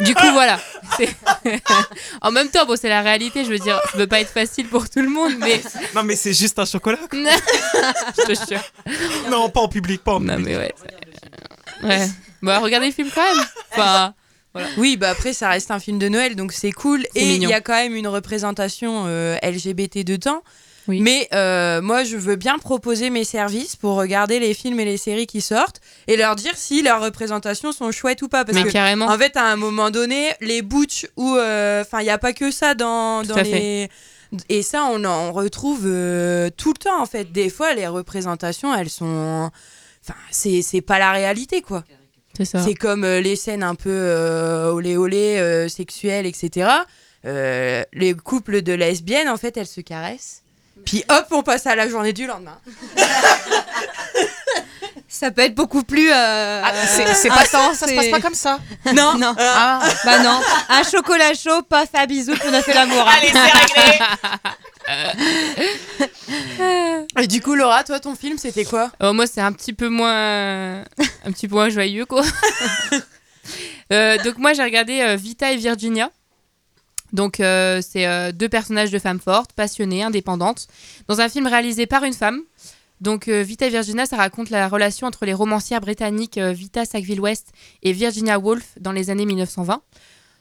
Du 0.00 0.14
coup, 0.14 0.30
voilà. 0.32 0.60
En 2.22 2.30
même 2.30 2.48
temps, 2.48 2.64
bon, 2.64 2.76
c'est 2.80 2.88
la 2.88 3.02
réalité. 3.02 3.44
Je 3.44 3.50
veux 3.50 3.58
dire, 3.58 3.80
ça 3.90 3.98
peut 3.98 4.06
pas 4.06 4.20
être 4.20 4.30
facile 4.32 4.68
pour 4.68 4.88
tout 4.88 5.00
le 5.02 5.08
monde, 5.08 5.32
mais. 5.38 5.60
Non, 5.94 6.02
mais 6.04 6.14
c'est 6.16 6.32
juste 6.32 6.58
un 6.58 6.64
chocolat. 6.64 6.98
quoi. 7.10 7.18
je 8.18 8.22
te 8.34 8.48
jure. 8.48 8.62
Non, 9.30 9.50
pas 9.50 9.60
en 9.60 9.68
public, 9.68 10.02
pas 10.04 10.14
en 10.14 10.20
Non, 10.20 10.36
public. 10.36 10.56
mais 11.82 11.88
ouais. 11.88 12.08
Bah, 12.42 12.58
regardez 12.60 12.86
le 12.86 12.92
film 12.92 13.10
quand 13.14 13.22
même. 13.22 13.44
Enfin, 13.72 14.14
Oui, 14.76 14.96
bah 14.96 15.10
après 15.10 15.32
ça 15.32 15.48
reste 15.50 15.70
un 15.70 15.80
film 15.80 15.98
de 15.98 16.08
Noël, 16.08 16.36
donc 16.36 16.52
c'est 16.52 16.72
cool. 16.72 17.04
Et 17.14 17.34
il 17.34 17.42
y 17.42 17.52
a 17.52 17.60
quand 17.60 17.74
même 17.74 17.94
une 17.96 18.08
représentation 18.08 19.04
euh, 19.06 19.36
LGBT 19.42 20.04
dedans. 20.04 20.42
Oui. 20.88 21.00
Mais 21.00 21.28
euh, 21.32 21.82
moi, 21.82 22.04
je 22.04 22.16
veux 22.16 22.36
bien 22.36 22.58
proposer 22.58 23.10
mes 23.10 23.24
services 23.24 23.76
pour 23.76 23.96
regarder 23.96 24.38
les 24.38 24.54
films 24.54 24.78
et 24.80 24.84
les 24.84 24.96
séries 24.96 25.26
qui 25.26 25.40
sortent 25.40 25.80
et 26.06 26.16
leur 26.16 26.36
dire 26.36 26.56
si 26.56 26.82
leurs 26.82 27.02
représentations 27.02 27.72
sont 27.72 27.90
chouettes 27.90 28.22
ou 28.22 28.28
pas. 28.28 28.44
Parce 28.44 28.56
mais 28.56 28.64
que 28.64 28.70
carrément. 28.70 29.06
En 29.06 29.18
fait, 29.18 29.36
à 29.36 29.44
un 29.44 29.56
moment 29.56 29.90
donné, 29.90 30.32
les 30.40 30.62
butch 30.62 31.06
ou 31.16 31.32
enfin, 31.32 32.00
il 32.00 32.04
n'y 32.04 32.10
a 32.10 32.18
pas 32.18 32.32
que 32.32 32.50
ça 32.50 32.74
dans, 32.74 33.22
dans 33.22 33.36
les 33.36 33.88
et 34.48 34.62
ça 34.62 34.88
on 34.90 35.04
en 35.04 35.32
retrouve 35.32 35.84
euh, 35.86 36.50
tout 36.56 36.70
le 36.70 36.78
temps 36.78 37.00
en 37.00 37.06
fait. 37.06 37.32
Des 37.32 37.50
fois, 37.50 37.74
les 37.74 37.86
représentations, 37.86 38.74
elles 38.74 38.90
sont 38.90 39.50
enfin, 40.02 40.18
c'est 40.30 40.80
pas 40.80 40.98
la 40.98 41.12
réalité 41.12 41.62
quoi. 41.62 41.84
C'est 42.44 42.74
comme 42.74 43.04
euh, 43.04 43.20
les 43.20 43.34
scènes 43.34 43.62
un 43.62 43.74
peu 43.74 43.88
euh, 43.90 44.70
olé 44.70 44.98
olé, 44.98 45.38
euh, 45.38 45.68
sexuelles, 45.68 46.26
etc. 46.26 46.68
Euh, 47.24 47.82
les 47.94 48.12
couples 48.12 48.60
de 48.60 48.74
lesbiennes, 48.74 49.30
en 49.30 49.38
fait, 49.38 49.56
elles 49.56 49.66
se 49.66 49.80
caressent. 49.80 50.42
Puis 50.86 51.04
hop, 51.10 51.26
on 51.32 51.42
passe 51.42 51.66
à 51.66 51.74
la 51.76 51.86
journée 51.88 52.12
du 52.14 52.26
lendemain. 52.26 52.58
Ça 55.08 55.30
peut 55.30 55.42
être 55.42 55.54
beaucoup 55.54 55.82
plus. 55.82 56.10
euh, 56.12 56.60
Ah, 56.64 56.72
c'est 56.86 57.06
c'est 57.14 57.28
pas 57.28 57.44
ça, 57.46 57.72
ça 57.74 57.86
se 57.86 57.94
passe 57.94 58.08
pas 58.08 58.20
comme 58.20 58.34
ça. 58.34 58.58
Non, 58.92 59.16
non. 59.16 59.34
Ah. 59.38 59.80
Bah 60.04 60.18
non. 60.18 60.40
Un 60.68 60.82
chocolat 60.82 61.32
chaud, 61.32 61.62
paf, 61.62 61.88
à 61.94 62.04
bisous, 62.06 62.34
puis 62.34 62.48
on 62.50 62.52
a 62.52 62.60
fait 62.60 62.74
l'amour. 62.74 63.00
hein. 63.08 63.12
Allez, 63.16 63.32
c'est 63.32 63.38
réglé. 63.38 63.98
Et 67.22 67.26
du 67.28 67.40
coup, 67.40 67.54
Laura, 67.54 67.82
toi, 67.84 67.98
ton 68.00 68.14
film, 68.14 68.36
c'était 68.36 68.64
quoi? 68.64 68.90
Euh, 69.02 69.12
moi, 69.14 69.26
c'est 69.26 69.40
un 69.40 69.52
petit 69.52 69.72
peu 69.72 69.88
moins, 69.88 70.80
un 70.80 71.32
petit 71.32 71.48
peu 71.48 71.54
moins 71.54 71.68
joyeux, 71.70 72.04
quoi. 72.06 72.22
Euh, 73.92 74.18
donc 74.24 74.38
moi, 74.38 74.52
j'ai 74.54 74.64
regardé 74.64 75.00
euh, 75.00 75.14
Vita 75.14 75.52
et 75.52 75.56
Virginia. 75.56 76.10
Donc 77.16 77.40
euh, 77.40 77.80
c'est 77.80 78.06
euh, 78.06 78.30
deux 78.30 78.50
personnages 78.50 78.90
de 78.90 78.98
femmes 78.98 79.20
fortes, 79.20 79.54
passionnées, 79.54 80.02
indépendantes, 80.02 80.68
dans 81.08 81.22
un 81.22 81.30
film 81.30 81.46
réalisé 81.46 81.86
par 81.86 82.04
une 82.04 82.12
femme. 82.12 82.42
Donc 83.00 83.28
euh, 83.28 83.40
Vita 83.40 83.66
et 83.66 83.70
Virginia, 83.70 84.04
ça 84.04 84.16
raconte 84.16 84.50
la 84.50 84.68
relation 84.68 85.06
entre 85.06 85.24
les 85.24 85.32
romancières 85.32 85.80
britanniques 85.80 86.38
Vita 86.38 86.84
Sackville-West 86.84 87.52
et 87.82 87.94
Virginia 87.94 88.38
Woolf 88.38 88.74
dans 88.78 88.92
les 88.92 89.08
années 89.08 89.24
1920. 89.24 89.80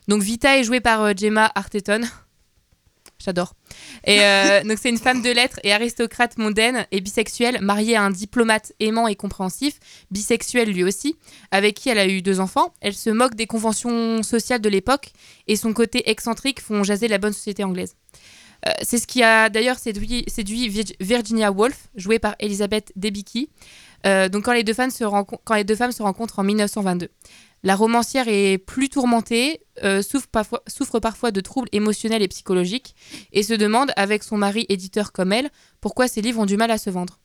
Donc 0.10 0.22
Vita 0.22 0.58
est 0.58 0.66
jouée 0.66 0.82
par 0.82 1.16
Gemma 1.16 1.50
Arterton. 1.56 2.02
J'adore. 3.24 3.54
Et 4.06 4.22
euh, 4.22 4.64
donc 4.68 4.78
c'est 4.82 4.90
une 4.90 4.98
femme 4.98 5.22
de 5.22 5.30
lettres 5.30 5.60
et 5.64 5.74
aristocrate 5.74 6.38
mondaine 6.38 6.86
et 6.92 7.02
bisexuelle, 7.02 7.60
mariée 7.62 7.96
à 7.96 8.04
un 8.04 8.12
diplomate 8.12 8.74
aimant 8.80 9.08
et 9.08 9.16
compréhensif, 9.16 9.80
bisexuel 10.12 10.70
lui 10.72 10.84
aussi, 10.84 11.16
avec 11.52 11.76
qui 11.76 11.90
elle 11.90 12.00
a 12.00 12.08
eu 12.08 12.22
deux 12.22 12.40
enfants. 12.40 12.74
Elle 12.82 12.94
se 12.96 13.10
moque 13.10 13.36
des 13.36 13.48
conventions 13.48 14.24
sociales 14.24 14.62
de 14.62 14.70
l'époque 14.70 15.12
et 15.48 15.56
son 15.56 15.74
côté 15.74 16.10
excentrique 16.10 16.62
font 16.62 16.84
jaser 16.84 17.08
la 17.08 17.18
bonne 17.18 17.34
société 17.34 17.64
anglaise. 17.64 17.96
Euh, 18.68 18.72
c'est 18.82 18.98
ce 18.98 19.06
qui 19.06 19.22
a 19.22 19.50
d'ailleurs 19.50 19.78
séduit, 19.78 20.24
séduit 20.28 20.70
Vir- 20.70 20.96
Virginia 21.00 21.52
Woolf, 21.52 21.88
jouée 21.96 22.20
par 22.20 22.36
Elizabeth 22.40 22.92
Debicki, 22.96 23.50
euh, 24.06 24.30
donc 24.30 24.46
quand 24.46 24.54
les, 24.54 24.64
deux 24.64 24.74
femmes 24.74 24.92
se 24.92 25.04
quand 25.04 25.56
les 25.56 25.64
deux 25.64 25.76
femmes 25.76 25.92
se 25.92 26.04
rencontrent 26.04 26.40
en 26.40 26.44
1922. 26.44 27.10
La 27.66 27.76
romancière 27.76 28.28
est 28.28 28.60
plus 28.60 28.90
tourmentée, 28.90 29.60
euh, 29.84 30.04
souffre, 30.04 30.28
parfois, 31.00 31.32
de 31.32 31.42
troubles 31.42 31.68
émotionnels 31.72 32.22
et 32.22 32.28
psychologiques, 32.28 32.96
et 33.34 33.42
se 33.42 33.56
demande, 33.56 33.92
avec 33.96 34.22
son 34.22 34.38
mari 34.38 34.68
éditeur 34.70 35.12
comme 35.12 35.34
elle, 35.34 35.50
pourquoi 35.82 36.08
ses 36.08 36.22
livres 36.22 36.40
ont 36.40 36.46
du 36.46 36.58
mal 36.58 36.70
à 36.70 36.78
se 36.78 36.92
vendre. 36.92 37.20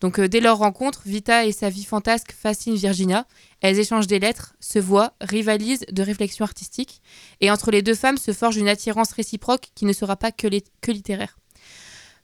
Donc 0.00 0.18
euh, 0.18 0.26
dès 0.26 0.40
leur 0.40 0.58
rencontre, 0.58 1.02
Vita 1.06 1.46
et 1.46 1.52
sa 1.52 1.70
vie 1.70 1.84
fantasque 1.84 2.32
fascinent 2.32 2.74
Virginia. 2.74 3.24
Elles 3.60 3.78
échangent 3.78 4.08
des 4.08 4.18
lettres, 4.18 4.56
se 4.58 4.80
voient, 4.80 5.14
rivalisent 5.20 5.86
de 5.92 6.02
réflexions 6.02 6.44
artistiques, 6.44 7.00
et 7.40 7.52
entre 7.52 7.70
les 7.70 7.80
deux 7.80 7.94
femmes 7.94 8.18
se 8.18 8.32
forge 8.32 8.56
une 8.56 8.68
attirance 8.68 9.12
réciproque 9.12 9.68
qui 9.76 9.84
ne 9.84 9.92
sera 9.92 10.16
pas 10.16 10.32
que 10.32 10.48
littéraire. 10.90 11.36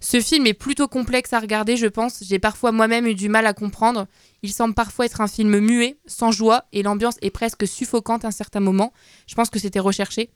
Ce 0.03 0.19
film 0.19 0.47
est 0.47 0.55
plutôt 0.55 0.89
complexe 0.89 1.35
à 1.35 1.41
regarder, 1.41 1.77
je 1.77 1.87
pense. 1.87 2.25
J'ai 2.27 2.39
parfois 2.39 2.73
moi-même 2.73 3.07
eu 3.07 3.15
du 3.15 3.29
mal 3.29 3.47
à 3.47 3.53
comprendre. 3.53 4.07
Il 4.43 4.51
semble 4.51 4.73
parfois 4.75 5.05
être 5.05 5.21
un 5.21 5.29
film 5.29 5.59
muet, 5.59 5.99
sans 6.07 6.33
joie, 6.33 6.65
et 6.73 6.83
l'ambiance 6.83 7.17
est 7.21 7.29
presque 7.29 7.69
suffocante 7.69 8.25
à 8.25 8.29
un 8.29 8.33
certain 8.33 8.61
moment. 8.61 8.95
Je 9.27 9.35
pense 9.35 9.51
que 9.51 9.59
c'était 9.59 9.79
recherché. 9.79 10.31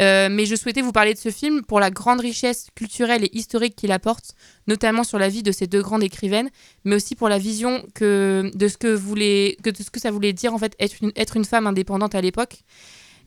Euh, 0.00 0.30
mais 0.30 0.46
je 0.46 0.56
souhaitais 0.56 0.80
vous 0.80 0.92
parler 0.92 1.12
de 1.12 1.18
ce 1.18 1.30
film 1.30 1.62
pour 1.62 1.80
la 1.80 1.90
grande 1.90 2.20
richesse 2.20 2.68
culturelle 2.74 3.22
et 3.24 3.30
historique 3.36 3.76
qu'il 3.76 3.92
apporte, 3.92 4.34
notamment 4.66 5.04
sur 5.04 5.18
la 5.18 5.28
vie 5.28 5.42
de 5.42 5.52
ces 5.52 5.66
deux 5.66 5.82
grandes 5.82 6.02
écrivaines, 6.02 6.48
mais 6.84 6.96
aussi 6.96 7.14
pour 7.14 7.28
la 7.28 7.38
vision 7.38 7.84
de, 8.00 8.50
ce 8.54 8.78
que 8.78 8.88
voulait, 8.88 9.58
ça 9.96 10.10
voulait 10.10 10.32
dire 10.32 10.54
en 10.54 10.58
fait 10.58 10.74
être 10.78 11.36
une, 11.36 11.44
femme 11.44 11.66
indépendante 11.66 12.14
à 12.14 12.22
l'époque, 12.22 12.60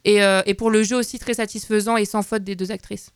euh, 0.07 0.41
et 0.47 0.55
pour 0.55 0.71
le 0.71 0.81
jeu 0.81 0.95
aussi 0.95 1.19
très 1.19 1.35
satisfaisant 1.35 1.97
et 1.97 2.05
sans 2.05 2.23
faute 2.23 2.43
des 2.43 2.55
deux 2.55 2.71
actrices. 2.71 3.11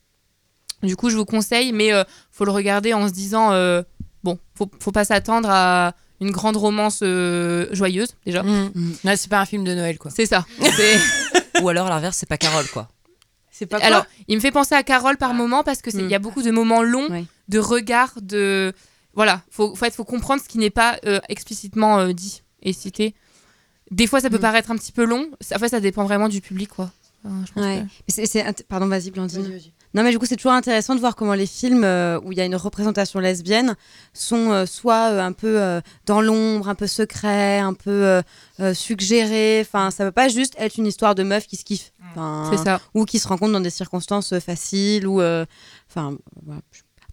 Du 0.83 0.95
coup, 0.95 1.09
je 1.09 1.17
vous 1.17 1.25
conseille, 1.25 1.71
mais 1.73 1.93
euh, 1.93 2.03
faut 2.31 2.45
le 2.45 2.51
regarder 2.51 2.93
en 2.93 3.07
se 3.07 3.13
disant 3.13 3.51
euh, 3.51 3.81
bon, 4.23 4.37
faut, 4.55 4.69
faut 4.79 4.91
pas 4.91 5.05
s'attendre 5.05 5.49
à 5.51 5.93
une 6.21 6.31
grande 6.31 6.57
romance 6.57 6.99
euh, 7.03 7.67
joyeuse 7.71 8.15
déjà. 8.25 8.43
Ouais, 8.43 9.17
c'est 9.17 9.29
pas 9.29 9.39
un 9.39 9.45
film 9.45 9.63
de 9.63 9.73
Noël, 9.73 9.97
quoi. 9.97 10.11
C'est 10.11 10.25
ça. 10.25 10.45
Ou 11.61 11.69
alors 11.69 11.87
à 11.87 11.89
l'inverse, 11.89 12.17
c'est 12.17 12.29
pas 12.29 12.37
Carole, 12.37 12.67
quoi. 12.67 12.89
C'est 13.51 13.65
pas 13.65 13.77
Alors, 13.77 14.05
il 14.27 14.35
me 14.35 14.39
fait 14.41 14.51
penser 14.51 14.75
à 14.75 14.83
Carole 14.83 15.17
par 15.17 15.33
moment 15.33 15.63
parce 15.63 15.81
que 15.81 15.89
c'est- 15.89 15.97
il 15.97 16.05
Mm. 16.05 16.09
y 16.11 16.15
a 16.15 16.19
beaucoup 16.19 16.43
de 16.43 16.51
moments 16.51 16.83
longs, 16.83 17.07
de 17.47 17.59
regards, 17.59 18.13
de 18.21 18.71
voilà, 19.15 19.41
faut, 19.49 19.73
faut, 19.75 19.89
faut 19.89 20.03
comprendre 20.05 20.43
ce 20.43 20.47
qui 20.47 20.59
n'est 20.59 20.69
pas 20.69 20.99
euh, 21.07 21.19
explicitement 21.27 21.97
euh, 21.99 22.13
dit 22.13 22.43
et 22.61 22.71
cité. 22.73 23.15
Des 23.89 24.05
fois, 24.05 24.19
ça 24.21 24.29
peut 24.29 24.37
Mm. 24.37 24.41
paraître 24.41 24.69
un 24.71 24.75
petit 24.75 24.91
peu 24.91 25.05
long. 25.05 25.31
Ça- 25.41 25.55
En 25.55 25.59
fait, 25.59 25.69
ça 25.69 25.79
dépend 25.79 26.03
vraiment 26.03 26.29
du 26.29 26.39
public, 26.41 26.69
quoi. 26.69 26.91
Enfin, 27.25 27.43
je 27.47 27.51
pense 27.53 27.63
Ouais. 27.63 27.77
que- 27.79 27.81
Mais 27.83 28.13
c'est- 28.13 28.25
c'est 28.27 28.43
int- 28.43 28.63
Pardon, 28.69 28.85
vas-y, 28.87 29.09
Blandine. 29.09 29.59
Non, 29.93 30.03
mais 30.03 30.11
du 30.11 30.19
coup, 30.19 30.25
c'est 30.25 30.35
toujours 30.35 30.51
intéressant 30.51 30.95
de 30.95 30.99
voir 30.99 31.15
comment 31.15 31.33
les 31.33 31.45
films 31.45 31.83
euh, 31.83 32.19
où 32.23 32.31
il 32.31 32.37
y 32.37 32.41
a 32.41 32.45
une 32.45 32.55
représentation 32.55 33.19
lesbienne 33.19 33.75
sont 34.13 34.51
euh, 34.51 34.65
soit 34.65 35.11
euh, 35.11 35.19
un 35.21 35.31
peu 35.31 35.81
dans 36.05 36.21
l'ombre, 36.21 36.69
un 36.69 36.75
peu 36.75 36.87
secret, 36.87 37.59
un 37.59 37.73
peu 37.73 38.21
suggérés. 38.73 39.61
Enfin, 39.61 39.91
ça 39.91 40.05
peut 40.05 40.11
pas 40.11 40.27
juste 40.27 40.53
être 40.57 40.77
une 40.77 40.87
histoire 40.87 41.15
de 41.15 41.23
meuf 41.23 41.47
qui 41.47 41.55
se 41.55 41.63
kiffe. 41.63 41.91
Enfin, 42.11 42.49
C'est 42.51 42.63
ça. 42.63 42.79
ou 42.93 43.05
qui 43.05 43.19
se 43.19 43.27
rencontrent 43.27 43.53
dans 43.53 43.59
des 43.61 43.69
circonstances 43.69 44.37
faciles 44.39 45.07
ou 45.07 45.21
enfin 45.21 46.17
voilà. 46.45 46.61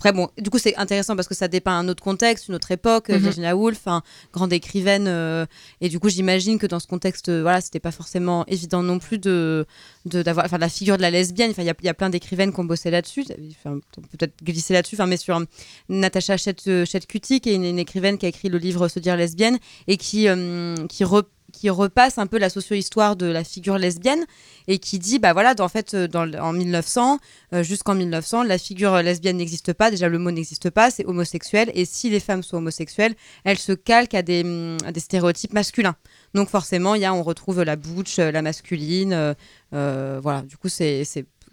Après 0.05 0.13
bon 0.13 0.29
du 0.39 0.51
coup 0.51 0.59
c'est 0.59 0.77
intéressant 0.77 1.17
parce 1.17 1.29
que 1.29 1.35
ça 1.35 1.49
dépeint 1.49 1.79
un 1.79 1.89
autre 1.89 2.03
contexte 2.03 2.49
une 2.49 2.55
autre 2.55 2.71
époque 2.71 3.09
euh, 3.09 3.15
Mhm. 3.15 3.23
Virginia 3.23 3.57
Woolf 3.57 3.79
enfin 3.79 4.03
grande 4.35 4.53
écrivaine 4.53 5.07
euh, 5.09 5.47
et 5.81 5.89
du 5.89 5.99
coup 5.99 6.11
j'imagine 6.11 6.59
que 6.59 6.67
dans 6.67 6.79
ce 6.79 6.87
contexte 6.87 7.31
euh, 7.31 7.41
voilà 7.41 7.63
c'était 7.63 7.81
pas 7.81 7.91
forcément 7.91 8.45
évident 8.47 8.83
non 8.83 8.99
plus 8.99 9.19
de 9.19 9.65
de 10.05 10.23
d'avoir 10.23 10.45
enfin 10.45 10.59
la 10.59 10.69
figure 10.69 10.97
de 10.99 11.03
la 11.03 11.11
lesbienne 11.11 11.53
enfin 11.53 11.63
il 11.63 11.67
y 11.67 11.87
y 11.87 11.89
a 11.89 11.95
plein 11.95 12.11
d'écrivaines 12.11 12.53
qui 12.53 12.61
ont 12.61 12.65
bossé 12.65 12.91
là-dessus 12.91 13.25
enfin, 13.65 13.79
peut-être 14.13 14.35
glisser 14.45 14.75
là-dessus 14.75 14.97
enfin 14.97 15.07
mais 15.07 15.17
sur 15.17 15.37
euh, 15.39 15.45
Natacha 15.89 16.37
Chet 16.37 16.85
Chetcuti 16.85 17.41
qui 17.41 17.51
est 17.51 17.55
une, 17.55 17.65
une 17.65 17.79
écrivaine 17.79 18.19
qui 18.19 18.27
a 18.27 18.29
écrit 18.29 18.51
le 18.51 18.59
livre 18.59 18.89
Se 18.89 18.99
dire 18.99 19.17
lesbienne 19.17 19.59
et 19.87 19.97
qui 19.97 20.29
euh, 20.29 20.75
qui 20.89 21.05
re- 21.05 21.25
qui 21.55 21.71
repasse 21.71 22.19
un 22.19 22.27
peu 22.27 22.39
la 22.39 22.51
socio-histoire 22.51 23.17
de 23.17 23.27
la 23.27 23.45
figure 23.45 23.79
lesbienne 23.79 24.25
et 24.67 24.79
qui 24.79 24.99
dit 24.99 25.19
bah 25.19 25.33
voilà 25.33 25.55
en 25.61 25.69
fait 25.69 25.95
euh, 25.95 26.09
dans, 26.09 26.31
en 26.35 26.53
1900 26.53 27.19
euh, 27.53 27.63
jusqu'en 27.63 27.95
1900 27.95 28.43
la 28.43 28.59
figure 28.59 28.97
lesbienne 29.03 29.37
n'existe 29.37 29.73
pas 29.73 29.91
déjà 29.91 30.09
le 30.09 30.19
mot 30.19 30.31
n'existe 30.31 30.71
pas 30.71 30.91
c'est 30.91 31.05
homosexuel 31.07 31.71
et 31.75 31.85
si 31.85 32.11
les 32.11 32.21
femmes 32.21 32.43
sont 32.43 32.57
homosexuelles 32.57 33.15
elles 33.45 33.59
se 33.59 33.73
calquent 33.73 34.15
à 34.15 34.23
des, 34.23 34.45
à 34.85 34.93
des 34.93 35.01
stéréotypes 35.01 35.53
masculins 35.53 35.97
donc 36.35 36.49
forcément 36.49 36.95
il 36.95 37.03
y 37.03 37.05
a 37.05 37.15
on 37.15 37.23
retrouve 37.23 37.63
la 37.63 37.77
butch 37.77 38.19
euh, 38.19 38.31
la 38.31 38.43
masculine 38.43 39.35
euh, 39.73 40.21
voilà 40.23 40.43
du 40.43 40.57
coup 40.57 40.69
c'est 40.69 41.05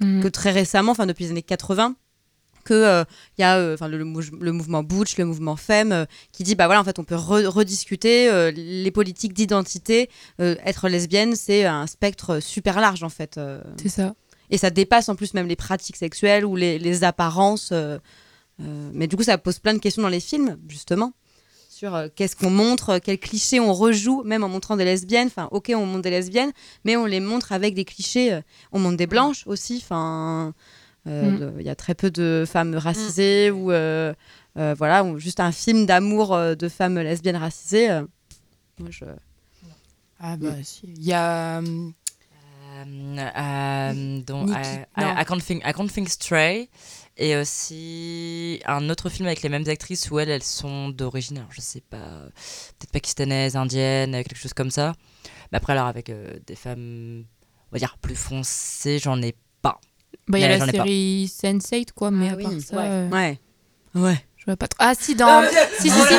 Mhm. 0.01 0.23
que 0.23 0.27
très 0.27 0.49
récemment 0.51 0.93
enfin 0.93 1.05
depuis 1.05 1.25
les 1.25 1.31
années 1.31 1.43
80 1.43 1.95
que 2.63 2.73
euh, 2.73 3.03
il 3.37 3.41
y 3.41 3.43
a 3.43 3.57
euh, 3.57 3.73
enfin 3.73 3.87
le, 3.87 3.97
le 3.97 4.05
mou- 4.05 4.21
le 4.39 4.51
mouvement 4.51 4.83
butch 4.83 5.17
le 5.17 5.25
mouvement 5.25 5.55
femme 5.55 5.91
euh, 5.91 6.05
qui 6.31 6.43
dit 6.43 6.55
bah 6.55 6.65
voilà 6.67 6.81
en 6.81 6.83
fait 6.83 6.99
on 6.99 7.03
peut 7.03 7.15
re- 7.15 7.45
rediscuter 7.45 8.29
euh, 8.29 8.51
les 8.51 8.91
politiques 8.91 9.33
d'identité 9.33 10.09
euh, 10.39 10.55
être 10.65 10.89
lesbienne 10.89 11.35
c'est 11.35 11.65
un 11.65 11.87
spectre 11.87 12.39
super 12.39 12.79
large 12.81 13.03
en 13.03 13.09
fait 13.09 13.37
euh. 13.37 13.61
C'est 13.81 13.89
ça. 13.89 14.13
et 14.49 14.57
ça 14.57 14.69
dépasse 14.69 15.09
en 15.09 15.15
plus 15.15 15.33
même 15.33 15.47
les 15.47 15.55
pratiques 15.55 15.97
sexuelles 15.97 16.45
ou 16.45 16.55
les, 16.55 16.79
les 16.79 17.03
apparences 17.03 17.69
euh, 17.71 17.97
euh, 18.61 18.89
mais 18.93 19.07
du 19.07 19.15
coup 19.17 19.23
ça 19.23 19.37
pose 19.37 19.59
plein 19.59 19.73
de 19.73 19.79
questions 19.79 20.01
dans 20.03 20.09
les 20.09 20.19
films 20.19 20.57
justement 20.67 21.13
sur 21.69 21.95
euh, 21.95 22.09
qu'est-ce 22.15 22.35
qu'on 22.35 22.51
montre 22.51 22.89
euh, 22.91 22.99
quels 23.03 23.17
clichés 23.17 23.59
on 23.59 23.73
rejoue 23.73 24.21
même 24.23 24.43
en 24.43 24.49
montrant 24.49 24.75
des 24.77 24.85
lesbiennes 24.85 25.27
enfin 25.27 25.47
ok 25.51 25.71
on 25.75 25.85
montre 25.85 26.01
des 26.03 26.09
lesbiennes 26.11 26.51
mais 26.85 26.95
on 26.95 27.05
les 27.05 27.19
montre 27.21 27.53
avec 27.53 27.73
des 27.73 27.85
clichés 27.85 28.33
euh, 28.33 28.41
on 28.71 28.77
montre 28.79 28.97
des 28.97 29.07
blanches 29.07 29.47
aussi 29.47 29.79
enfin 29.83 30.53
euh, 31.07 31.31
Mm. 31.51 31.59
il 31.59 31.65
y 31.65 31.69
a 31.69 31.75
très 31.75 31.95
peu 31.95 32.11
de 32.11 32.45
femmes 32.47 32.75
racisées 32.75 33.49
ou 33.51 33.71
euh, 33.71 34.13
euh, 34.57 34.75
voilà 34.77 35.03
ou 35.03 35.17
juste 35.19 35.39
un 35.39 35.51
film 35.51 35.85
d'amour 35.87 36.33
euh, 36.33 36.53
de 36.55 36.69
femmes 36.69 36.99
lesbiennes 36.99 37.37
racisées 37.37 37.89
euh, 37.89 38.03
moi, 38.79 38.89
je- 38.91 39.05
Ah 40.19 40.37
bah 40.37 40.53
si. 40.63 40.81
Il 40.85 41.03
y 41.03 41.13
a... 41.13 41.61
donc, 44.25 44.49
I, 44.49 44.85
non. 44.97 45.15
I, 45.17 45.21
I 45.21 45.25
can't 45.25 45.39
think, 45.43 45.63
I 45.65 45.73
can't 45.73 45.87
think 45.91 46.09
Stray. 46.09 46.69
Et 47.17 47.35
aussi 47.35 48.61
un 48.65 48.89
autre 48.89 49.09
film 49.09 49.27
avec 49.27 49.41
les 49.43 49.49
mêmes 49.49 49.67
actrices 49.67 50.09
où 50.09 50.17
elles, 50.19 50.29
elles 50.29 50.41
sont 50.43 50.89
d'origine, 50.89 51.37
alors 51.39 51.51
je 51.51 51.61
sais 51.61 51.81
pas, 51.81 51.97
peut-être 52.79 52.91
pakistanaises, 52.91 53.55
indiennes, 53.55 54.11
quelque 54.11 54.37
chose 54.37 54.53
comme 54.53 54.71
ça. 54.71 54.93
Mais 55.51 55.57
après, 55.57 55.73
alors 55.73 55.87
avec 55.87 56.09
euh, 56.09 56.39
des 56.47 56.55
femmes, 56.55 57.25
on 57.71 57.73
va 57.73 57.79
dire, 57.79 57.97
plus 58.01 58.15
foncées, 58.15 58.97
j'en 58.99 59.21
ai 59.21 59.33
pas. 59.33 59.39
Bah, 60.27 60.37
il 60.37 60.41
y 60.41 60.45
a 60.45 60.57
la 60.57 60.65
série 60.71 61.25
Sense8, 61.25 61.87
quoi, 61.95 62.11
mais 62.11 62.29
Ah 62.29 62.33
à 62.33 62.35
part 62.37 62.51
oui, 62.51 62.61
ça, 62.61 62.75
ouais. 62.77 62.83
euh, 62.87 63.09
ouais 63.09 63.39
ouais 63.95 64.25
je 64.37 64.45
vois 64.45 64.55
pas 64.55 64.67
trop. 64.67 64.77
Ah, 64.79 64.93
si, 64.99 65.13
dans. 65.15 65.43
si, 65.79 65.89
si, 65.89 65.99
si. 65.99 66.15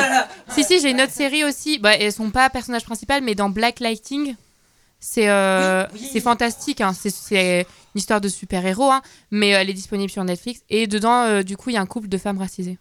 Si, 0.55 0.63
si, 0.63 0.79
j'ai 0.79 0.91
une 0.91 1.01
autre 1.01 1.11
série 1.11 1.43
aussi. 1.43 1.77
Bah, 1.79 1.93
elles 1.95 2.13
sont 2.13 2.29
pas 2.29 2.49
personnages 2.49 2.85
principaux, 2.85 3.13
mais 3.21 3.35
dans 3.35 3.49
Black 3.49 3.79
Lighting, 3.81 4.35
c'est 4.99 5.27
euh, 5.29 5.85
c'est 6.11 6.21
fantastique. 6.21 6.79
hein. 6.79 6.93
C'est- 6.93 7.09
C'est 7.13 7.61
une 7.95 7.99
histoire 7.99 8.21
de 8.21 8.29
super-héros, 8.29 8.91
hein, 8.91 9.01
mais 9.31 9.53
euh, 9.53 9.59
elle 9.59 9.69
est 9.69 9.73
disponible 9.73 10.09
sur 10.09 10.23
Netflix. 10.23 10.61
Et 10.69 10.87
dedans, 10.87 11.23
euh, 11.23 11.43
du 11.43 11.57
coup, 11.57 11.69
il 11.69 11.73
y 11.73 11.77
a 11.77 11.81
un 11.81 11.85
couple 11.85 12.07
de 12.07 12.17
femmes 12.17 12.37
racisées. 12.37 12.77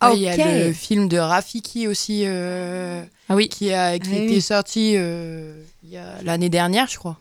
Ah, 0.00 0.10
Ouais, 0.10 0.16
Il 0.18 0.22
y 0.22 0.28
a 0.28 0.36
le 0.66 0.72
film 0.72 1.08
de 1.08 1.18
Rafiki 1.18 1.88
aussi 1.88 2.22
euh, 2.24 3.02
Ah 3.28 3.34
oui. 3.34 3.48
qui, 3.48 3.72
a, 3.72 3.98
qui 3.98 4.10
Ah 4.12 4.16
était 4.18 4.34
oui. 4.34 4.40
sorti 4.40 4.94
euh, 4.96 5.60
il 5.82 5.90
y 5.90 5.96
a 5.96 6.22
l'année 6.22 6.48
dernière, 6.48 6.86
je 6.88 6.98
crois. 6.98 7.18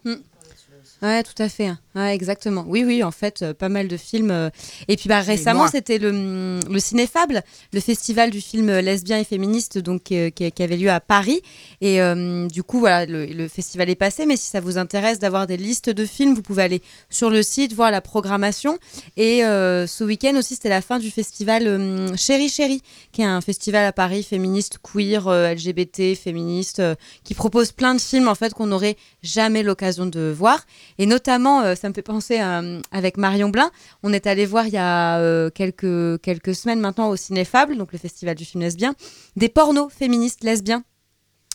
Ouais, 1.04 1.22
tout 1.22 1.34
à 1.44 1.50
fait. 1.50 1.70
Ouais, 1.96 2.16
exactement. 2.16 2.64
Oui, 2.68 2.84
oui, 2.86 3.04
en 3.04 3.12
fait, 3.12 3.42
euh, 3.42 3.54
pas 3.54 3.68
mal 3.70 3.88
de 3.90 3.98
films. 3.98 4.32
euh. 4.32 4.50
Et 4.88 4.96
puis, 4.96 5.10
bah, 5.10 5.20
récemment, 5.20 5.68
c'était 5.72 5.98
le, 6.00 6.10
hum, 6.10 6.60
le 6.72 6.80
Cinéfable, 6.80 7.44
le 7.74 7.80
festival 7.82 8.32
du 8.32 8.40
film 8.42 8.70
euh, 8.70 8.82
lesbien 8.82 9.20
et 9.20 9.24
féministe, 9.26 9.78
donc 9.78 10.12
euh, 10.14 10.30
qui, 10.30 10.50
qui 10.52 10.64
avait 10.64 10.78
lieu 10.78 10.90
à 10.90 11.02
Paris. 11.02 11.42
Et 11.82 12.02
euh, 12.02 12.48
du 12.48 12.64
coup, 12.64 12.80
voilà, 12.80 13.06
le, 13.06 13.26
le 13.26 13.48
festival 13.50 13.90
est 13.90 13.96
passé. 13.96 14.26
Mais 14.26 14.38
si 14.38 14.48
ça 14.50 14.62
vous 14.62 14.78
intéresse 14.78 15.20
d'avoir 15.20 15.46
des 15.46 15.58
listes 15.58 15.90
de 15.90 16.06
films, 16.06 16.34
vous 16.36 16.42
pouvez 16.42 16.64
aller 16.64 16.82
sur 17.10 17.30
le 17.30 17.44
site 17.44 17.74
voir 17.74 17.92
la 17.92 18.02
programmation. 18.02 18.80
Et 19.18 19.44
euh, 19.44 19.86
ce 19.86 20.04
week-end 20.06 20.36
aussi, 20.38 20.56
c'était 20.56 20.70
la 20.70 20.82
fin 20.82 21.00
du 21.00 21.12
festival 21.12 21.68
euh, 21.68 22.16
Chéri 22.16 22.48
Chéri, 22.50 22.82
qui 23.12 23.22
est 23.22 23.26
un 23.26 23.42
festival 23.42 23.86
à 23.86 23.92
Paris 23.92 24.24
féministe, 24.24 24.78
queer, 24.82 25.28
euh, 25.28 25.54
LGBT, 25.54 26.16
féministe, 26.16 26.80
euh, 26.80 26.96
qui 27.26 27.34
propose 27.34 27.72
plein 27.74 27.94
de 27.94 28.02
films 28.02 28.30
en 28.30 28.36
fait 28.36 28.54
qu'on 28.54 28.68
n'aurait 28.68 28.96
jamais 29.22 29.64
l'occasion 29.64 30.06
de 30.06 30.34
voir. 30.36 30.66
Et 30.98 31.06
notamment, 31.06 31.62
euh, 31.62 31.76
ça 31.76 31.90
me 31.90 31.94
fait 31.94 32.02
penser 32.02 32.40
à, 32.40 32.62
avec 32.92 33.18
Marion 33.18 33.50
Blin, 33.50 33.72
on 34.04 34.14
est 34.14 34.28
allé 34.28 34.46
voir 34.46 34.68
il 34.68 34.74
y 34.74 34.78
a 34.78 35.20
euh, 35.20 35.50
quelques, 35.50 36.22
quelques 36.22 36.56
semaines 36.56 36.80
maintenant 36.80 37.10
au 37.10 37.16
Cinéfable, 37.16 37.78
donc 37.78 37.92
le 37.92 37.98
festival 38.00 38.36
du 38.36 38.46
film 38.46 38.62
lesbien, 38.64 38.96
des 39.36 39.50
pornos 39.50 39.92
féministes 39.92 40.44
lesbiens. 40.44 40.84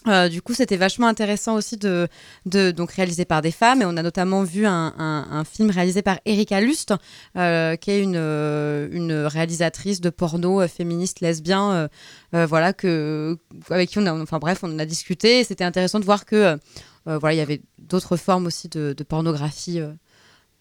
Euh, 0.07 0.29
du 0.29 0.43
coup, 0.43 0.55
c'était 0.55 0.77
vachement 0.77 1.09
intéressant 1.09 1.57
aussi 1.57 1.77
de, 1.77 2.07
de 2.47 2.71
donc 2.71 2.93
réalisé 2.93 3.25
par 3.25 3.43
des 3.43 3.51
femmes 3.51 3.83
et 3.83 3.85
on 3.85 3.97
a 3.97 4.03
notamment 4.03 4.45
vu 4.45 4.65
un, 4.65 5.43
film 5.45 5.71
réalisé 5.71 6.03
par 6.03 6.19
Erika 6.25 6.61
Lust, 6.61 6.95
euh, 7.37 7.75
qui 7.77 7.91
est 7.91 8.03
une, 8.03 8.15
euh, 8.17 9.29
réalisatrice 9.29 10.01
de 10.01 10.11
porno 10.11 10.63
euh, 10.63 10.69
féministe 10.69 11.21
lesbien, 11.21 11.73
euh, 11.73 11.89
euh, 12.35 12.47
voilà 12.47 12.73
que 12.73 13.37
avec 13.71 13.91
qui 13.91 13.99
on 13.99 14.07
a, 14.07 14.13
enfin 14.13 14.39
bref, 14.39 14.61
on 14.63 14.73
en 14.73 14.79
a 14.79 14.87
discuté. 14.87 15.43
C'était 15.45 15.65
intéressant 15.65 15.99
de 15.99 16.05
voir 16.05 16.25
que 16.25 16.37
euh, 16.37 16.57
euh, 16.57 16.98
voilà, 17.19 17.35
il 17.35 17.39
y 17.39 17.41
avait 17.41 17.63
d'autres 17.79 18.17
formes 18.17 18.47
aussi 18.47 18.69
de, 18.69 18.93
de 18.97 19.05
pornographie. 19.05 19.81
euh, 19.81 19.93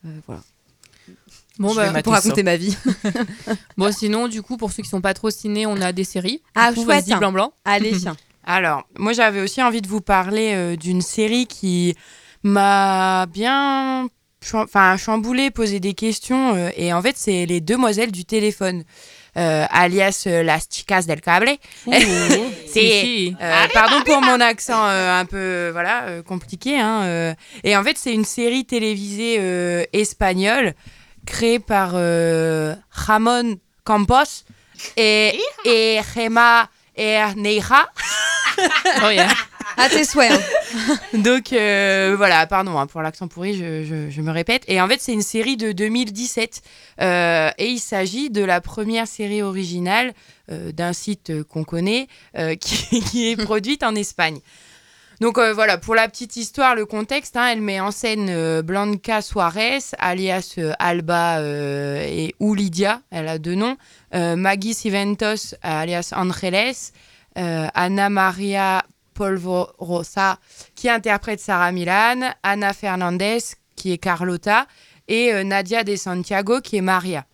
euh, 0.05 0.19
voilà, 0.25 0.41
Bon, 1.59 1.73
bah, 1.73 2.03
pour 2.03 2.13
raconter 2.13 2.43
ma 2.43 2.55
vie. 2.55 2.77
bon, 3.77 3.91
sinon, 3.91 4.27
du 4.27 4.41
coup, 4.41 4.57
pour 4.57 4.71
ceux 4.71 4.83
qui 4.83 4.89
sont 4.89 5.01
pas 5.01 5.13
trop 5.13 5.29
ciné, 5.29 5.65
on 5.65 5.81
a 5.81 5.91
des 5.91 6.03
séries. 6.03 6.41
Ah, 6.55 6.71
coup, 6.73 6.83
chouette. 6.83 7.07
blanc 7.07 7.31
blanc. 7.31 7.53
Allez, 7.65 7.97
tiens. 7.97 8.15
Alors, 8.49 8.87
moi 8.97 9.11
j'avais 9.11 9.41
aussi 9.41 9.61
envie 9.61 9.81
de 9.81 9.89
vous 9.89 9.99
parler 9.99 10.53
euh, 10.53 10.77
d'une 10.77 11.01
série 11.01 11.47
qui 11.47 11.95
m'a 12.43 13.25
bien 13.25 14.07
enfin, 14.53 14.95
chamboulé, 14.95 15.51
posé 15.51 15.81
des 15.81 15.93
questions. 15.93 16.55
euh, 16.55 16.69
et 16.77 16.93
en 16.93 17.01
fait, 17.01 17.17
c'est 17.17 17.45
Les 17.45 17.59
Demoiselles 17.59 18.11
du 18.13 18.23
téléphone, 18.23 18.83
euh, 19.37 19.65
alias 19.69 20.23
euh, 20.27 20.43
Las 20.43 20.67
Chicas 20.69 21.03
del 21.03 21.21
Cable. 21.21 21.57
Si, 21.83 21.91
C'est- 22.67 23.01
si. 23.01 23.35
Euh, 23.41 23.67
pardon 23.73 24.01
pour 24.05 24.21
mon 24.21 24.39
accent 24.41 24.87
euh, 24.87 25.19
un 25.19 25.25
peu 25.25 25.69
voilà 25.71 26.03
euh, 26.03 26.23
compliqué. 26.23 26.79
Hein, 26.79 27.03
euh. 27.03 27.33
Et 27.63 27.75
en 27.77 27.83
fait, 27.83 27.97
c'est 27.97 28.13
une 28.13 28.25
série 28.25 28.65
télévisée 28.65 29.37
euh, 29.39 29.83
espagnole 29.93 30.73
créée 31.25 31.59
par 31.59 31.91
euh, 31.93 32.75
Ramon 32.91 33.57
Campos 33.83 34.43
et, 34.95 35.39
et 35.65 35.99
Gemma 36.15 36.69
Herneira. 36.95 37.87
Oh, 39.03 39.09
yeah. 39.09 39.27
À 39.77 39.89
tes 39.89 40.03
souhaits. 40.05 40.31
Donc 41.13 41.53
euh, 41.53 42.15
voilà, 42.17 42.47
pardon 42.47 42.79
hein, 42.79 42.87
pour 42.87 43.03
l'accent 43.03 43.27
pourri, 43.27 43.55
je, 43.55 44.21
me 44.21 44.31
répète. 44.31 44.63
Et 44.67 44.81
en 44.81 44.87
fait, 44.87 44.99
c'est 44.99 45.13
une 45.13 45.21
série 45.21 45.55
de 45.55 45.71
2017 45.71 46.61
euh, 46.99 47.51
et 47.59 47.67
il 47.67 47.79
s'agit 47.79 48.31
de 48.31 48.43
la 48.43 48.59
première 48.59 49.07
série 49.07 49.43
originale 49.43 50.13
euh, 50.51 50.71
d'un 50.71 50.93
site 50.93 51.43
qu'on 51.43 51.63
connaît 51.63 52.07
qui, 52.59 53.29
est 53.29 53.35
produite 53.41 53.83
en 53.83 53.93
Espagne. 53.93 54.39
Donc 55.21 55.39
voilà, 55.39 55.79
pour 55.79 55.95
la 55.95 56.07
petite 56.07 56.35
histoire, 56.35 56.75
le 56.75 56.85
contexte, 56.85 57.37
hein, 57.37 57.49
elle 57.51 57.61
met 57.61 57.79
en 57.79 57.89
scène 57.89 58.61
Blanca 58.61 59.23
Suarez, 59.23 59.79
alias 59.97 60.59
Alba 60.77 61.41
et 61.41 62.35
ou 62.39 62.53
Lydia, 62.53 63.01
elle 63.09 63.27
a 63.27 63.39
deux 63.39 63.55
noms, 63.55 63.77
Maggie 64.13 64.75
Civentos, 64.75 65.55
alias 65.63 66.13
Angeles, 66.15 66.91
Anna 67.35 68.09
Maria 68.09 68.83
Polvorosa, 69.17 70.37
qui 70.75 70.89
interprète 70.89 71.39
Sarah 71.39 71.71
Milan, 71.71 72.31
Anna 72.43 72.71
Fernandez, 72.71 73.39
qui 73.75 73.91
est 73.91 73.97
Carlota, 73.97 74.67
et 75.07 75.33
euh, 75.33 75.43
Nadia 75.43 75.83
De 75.83 75.95
Santiago, 75.95 76.61
qui 76.61 76.77
est 76.77 76.81
Maria. 76.81 77.25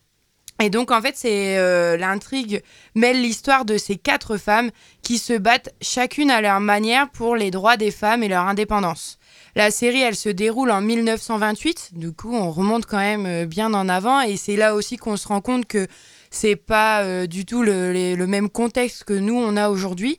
Et 0.62 0.70
donc, 0.70 0.92
en 0.92 1.02
fait, 1.02 1.16
c'est 1.18 1.58
euh, 1.58 1.98
l'intrigue 1.98 2.62
mêle 2.96 3.22
l'histoire 3.22 3.66
de 3.66 3.78
ces 3.78 3.98
quatre 3.98 4.38
femmes 4.38 4.70
qui 5.02 5.18
se 5.18 5.34
battent 5.34 5.74
chacune 5.82 6.32
à 6.32 6.40
leur 6.40 6.62
manière 6.62 7.10
pour 7.10 7.36
les 7.36 7.52
droits 7.52 7.76
des 7.76 7.92
femmes 7.92 8.24
et 8.24 8.30
leur 8.30 8.48
indépendance. 8.48 9.18
La 9.56 9.70
série, 9.70 10.02
elle 10.02 10.16
se 10.16 10.30
déroule 10.30 10.72
en 10.72 10.80
1928, 10.80 11.90
du 11.94 12.14
coup, 12.14 12.34
on 12.34 12.50
remonte 12.50 12.86
quand 12.86 12.98
même 12.98 13.26
euh, 13.26 13.46
bien 13.46 13.74
en 13.74 13.90
avant, 13.90 14.22
et 14.22 14.38
c'est 14.38 14.56
là 14.56 14.74
aussi 14.74 14.96
qu'on 14.96 15.18
se 15.18 15.28
rend 15.28 15.42
compte 15.42 15.66
que 15.66 15.88
c'est 16.32 16.56
pas 16.56 17.28
du 17.28 17.46
tout 17.46 17.62
le, 17.62 18.16
le 18.16 18.28
même 18.28 18.50
contexte 18.50 19.04
que 19.04 19.14
nous 19.14 19.36
on 19.36 19.56
a 19.56 19.70
aujourd'hui. 19.70 20.18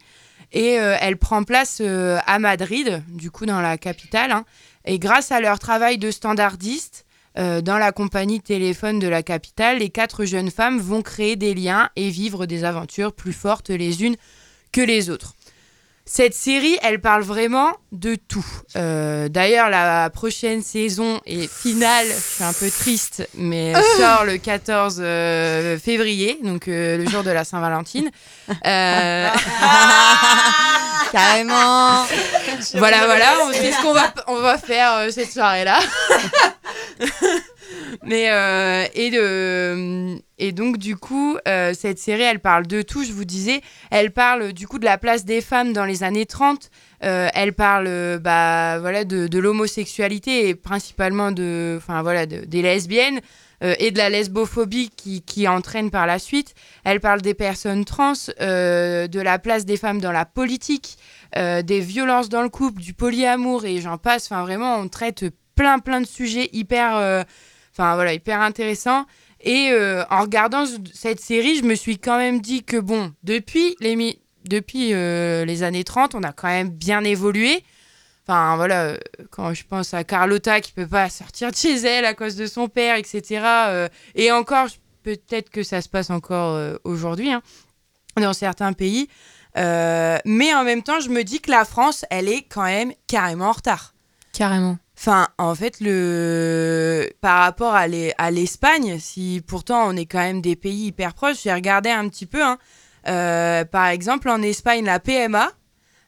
Et 0.55 0.79
euh, 0.79 0.97
elle 1.01 1.17
prend 1.17 1.43
place 1.43 1.79
euh, 1.81 2.19
à 2.27 2.39
Madrid, 2.39 3.03
du 3.09 3.31
coup 3.31 3.45
dans 3.45 3.61
la 3.61 3.77
capitale. 3.77 4.31
hein. 4.31 4.45
Et 4.85 4.99
grâce 5.01 5.33
à 5.33 5.41
leur 5.41 5.59
travail 5.59 5.99
de 5.99 6.11
standardiste 6.13 7.05
euh, 7.37 7.61
dans 7.61 7.77
la 7.77 7.91
compagnie 7.91 8.41
téléphone 8.41 9.01
de 9.01 9.09
la 9.09 9.25
capitale, 9.25 9.79
les 9.79 9.91
quatre 9.91 10.25
jeunes 10.25 10.53
femmes 10.53 10.79
vont 10.79 11.03
créer 11.03 11.35
des 11.35 11.55
liens 11.55 11.91
et 11.97 12.09
vivre 12.09 12.47
des 12.47 12.63
aventures 12.63 13.13
plus 13.13 13.33
fortes 13.33 13.71
les 13.71 14.05
unes 14.05 14.15
que 14.71 14.81
les 14.81 15.11
autres. 15.11 15.35
Cette 16.07 16.35
série, 16.35 16.77
elle 16.83 17.01
parle 17.01 17.23
vraiment 17.23 17.73
de 17.91 18.15
tout. 18.15 18.45
Euh, 18.77 19.31
D'ailleurs, 19.31 19.71
la 19.71 20.11
prochaine 20.11 20.63
saison 20.63 21.19
et 21.25 21.49
finale, 21.49 22.07
je 22.09 22.35
suis 22.35 22.45
un 22.45 22.53
peu 22.53 22.71
triste, 22.71 23.27
mais 23.35 23.69
elle 23.69 23.83
sort 23.97 24.25
le 24.25 24.37
14 24.37 24.99
euh, 25.01 25.79
février, 25.79 26.39
donc 26.43 26.69
euh, 26.69 26.99
le 26.99 27.09
jour 27.09 27.23
de 27.23 27.31
la 27.31 27.45
Saint-Valentin. 27.45 28.03
Euh, 28.51 29.29
Carrément. 31.13 32.05
voilà, 32.75 33.07
voilà, 33.07 33.37
on 33.47 33.53
sait 33.53 33.73
ce 33.73 33.81
qu'on 33.81 33.95
va, 33.95 34.13
on 34.27 34.41
va 34.41 34.59
faire 34.59 35.11
cette 35.11 35.33
soirée-là. 35.33 35.79
Mais 38.03 38.31
euh, 38.31 38.87
et, 38.95 39.11
de, 39.11 40.19
et 40.39 40.53
donc 40.53 40.79
du 40.79 40.97
coup, 40.97 41.37
euh, 41.47 41.75
cette 41.75 41.99
série, 41.99 42.23
elle 42.23 42.41
parle 42.41 42.67
de 42.67 42.83
tout, 42.83 43.05
je 43.05 43.13
vous 43.13 43.25
disais. 43.25 43.61
Elle 43.91 44.11
parle 44.11 44.53
du 44.53 44.67
coup 44.67 44.79
de 44.79 44.85
la 44.85 44.99
place 44.99 45.25
des 45.25 45.41
femmes 45.41 45.73
dans 45.73 45.85
les 45.85 46.03
années 46.03 46.27
30. 46.27 46.71
Euh, 47.05 47.29
elle 47.35 47.53
parle 47.53 47.87
euh, 47.87 48.19
bah, 48.19 48.79
voilà, 48.81 49.05
de, 49.05 49.39
l'homosexualité 49.39 50.49
et 50.49 50.55
principalement 50.55 51.31
de, 51.31 51.79
voilà, 51.87 52.27
de- 52.27 52.45
des 52.45 52.63
lesbiennes 52.63 53.21
et 53.79 53.93
de 53.93 53.97
la 53.97 54.11
lesbophobie 54.11 54.91
qui, 54.95 55.23
qui 55.23 55.49
entraîne 55.49 55.91
par 55.91 56.07
la 56.07 56.19
suite. 56.19 56.55
Elle 56.85 57.01
parle 57.01 57.23
des 57.23 57.33
personnes 57.33 57.87
trans, 57.87 58.13
de 58.39 59.21
la 59.21 59.39
place 59.39 59.65
des 59.65 59.79
femmes 59.79 60.03
dans 60.03 60.13
la 60.13 60.27
politique, 60.27 60.99
des 61.35 61.81
violences 61.81 62.29
dans 62.29 62.43
le 62.43 62.51
couple, 62.51 62.83
du 62.83 62.93
polyamour 62.93 63.65
et 63.65 63.81
j'en 63.81 63.97
passe. 63.97 64.27
Enfin, 64.31 64.43
vraiment, 64.43 64.77
on 64.77 64.89
traite 64.89 65.25
plein, 65.55 65.79
plein 65.79 66.03
de 66.03 66.07
sujets 66.07 66.51
hyper, 66.53 67.25
enfin, 67.73 67.95
voilà, 67.95 68.13
hyper 68.13 68.43
intéressants. 68.43 69.07
Et 69.45 69.69
euh, 69.71 70.05
en 70.11 70.23
regardant 70.23 70.67
ce- 70.67 70.79
cette 70.93 71.21
série, 71.21 71.57
je 71.57 71.63
me 71.65 71.75
suis 71.75 71.99
quand 71.99 72.17
même 72.19 72.41
dit 72.41 72.65
que, 72.65 72.77
bon, 72.79 73.13
depuis 73.23 73.77
les, 73.81 74.19
depuis, 74.47 74.93
euh, 74.95 75.45
les 75.45 75.63
années 75.63 75.85
30, 75.85 76.15
on 76.15 76.23
a 76.23 76.33
quand 76.33 76.49
même 76.49 76.71
bien 76.71 77.05
évolué. 77.05 77.63
Enfin, 78.27 78.57
voilà, 78.57 78.85
euh, 78.85 78.99
quand 79.31 79.53
je 79.53 79.65
pense 79.69 79.93
à 79.93 80.03
Carlotta 80.03 80.61
qui 80.63 80.73
peut 80.73 80.87
pas 80.87 81.11
sortir 81.11 81.51
de 81.51 81.57
chez 81.57 81.75
elle 81.77 82.07
à 82.07 82.15
cause 82.15 82.37
de 82.37 82.47
son 82.47 82.69
père, 82.69 82.97
etc. 82.97 83.91
et 84.15 84.33
encore, 84.33 84.69
peut-être 85.03 85.51
que 85.51 85.63
ça 85.63 85.83
se 85.83 85.91
passe 85.91 86.09
encore 86.09 86.79
aujourd'hui, 86.85 87.31
hein, 87.31 87.43
dans 88.17 88.33
certains 88.33 88.73
pays. 88.73 89.09
Mais 89.57 90.55
en 90.55 90.65
même 90.65 90.83
temps, 90.83 91.01
je 91.01 91.11
me 91.11 91.23
dis 91.23 91.41
que 91.41 91.51
la 91.51 91.67
France, 91.67 92.07
elle 92.11 92.29
est 92.31 92.43
quand 92.49 92.65
même 92.65 92.93
carrément 93.07 93.49
en 93.51 93.53
retard. 93.53 93.93
Carrément. 94.33 94.79
Enfin, 95.07 95.29
en 95.37 95.55
fait, 95.55 95.81
le... 95.81 97.11
par 97.21 97.41
rapport 97.43 97.75
à 97.75 97.87
l'E- 97.89 98.13
à 98.17 98.31
l'Espagne, 98.31 98.97
si 98.99 99.43
pourtant 99.47 99.87
on 99.89 99.97
est 99.97 100.07
quand 100.07 100.19
même 100.19 100.41
des 100.41 100.57
pays 100.57 100.87
hyper 100.87 101.13
proches, 101.13 101.43
j'ai 101.43 101.53
regardé 101.53 101.91
un 101.91 102.09
petit 102.09 102.25
peu. 102.25 102.43
hein. 102.43 102.57
Euh, 103.07 103.67
par 103.67 103.89
exemple, 103.89 104.31
en 104.31 104.41
Espagne, 104.41 104.83
la 104.87 104.99
PMA, 105.01 105.51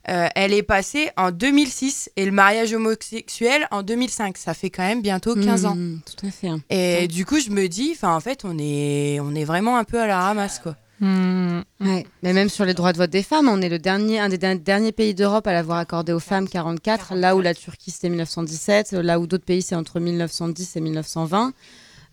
euh, 0.08 0.28
elle 0.34 0.54
est 0.54 0.62
passée 0.62 1.10
en 1.18 1.30
2006 1.30 2.10
et 2.16 2.24
le 2.24 2.30
mariage 2.32 2.72
homosexuel 2.72 3.68
en 3.70 3.82
2005. 3.82 4.38
Ça 4.38 4.54
fait 4.54 4.70
quand 4.70 4.86
même 4.86 5.02
bientôt 5.02 5.34
15 5.34 5.66
ans. 5.66 5.74
Mm, 5.74 6.00
tout 6.16 6.26
à 6.26 6.30
fait. 6.30 6.48
hein. 6.48 6.60
Et 6.70 7.06
du 7.06 7.26
coup, 7.26 7.38
je 7.38 7.50
me 7.50 7.66
dis, 7.68 7.98
en 8.02 8.20
fait, 8.20 8.46
on 8.46 8.56
est, 8.58 9.18
on 9.20 9.34
est 9.34 9.44
vraiment 9.44 9.76
un 9.76 9.84
peu 9.84 10.00
à 10.00 10.06
la 10.06 10.20
ramasse, 10.20 10.58
quoi. 10.60 10.74
Hmm. 10.98 11.60
Ouais. 11.80 12.06
Mais 12.22 12.32
même 12.32 12.48
sur 12.48 12.64
les 12.64 12.72
droits 12.72 12.92
de 12.94 12.98
vote 12.98 13.10
des 13.10 13.22
femmes, 13.22 13.48
on 13.48 13.60
est 13.60 13.68
le 13.68 13.78
dernier, 13.78 14.18
un 14.18 14.30
des 14.30 14.38
der- 14.38 14.58
derniers 14.58 14.92
pays 14.92 15.14
d'Europe 15.14 15.46
à 15.46 15.52
l'avoir 15.52 15.78
accordé 15.78 16.12
aux 16.12 16.20
femmes 16.20 16.48
44, 16.48 17.14
là 17.14 17.36
où 17.36 17.42
la 17.42 17.54
Turquie 17.54 17.90
c'était 17.90 18.08
1917, 18.08 18.92
là 18.92 19.20
où 19.20 19.26
d'autres 19.26 19.44
pays 19.44 19.60
c'est 19.60 19.74
entre 19.74 20.00
1910 20.00 20.76
et 20.76 20.80
1920. 20.80 21.52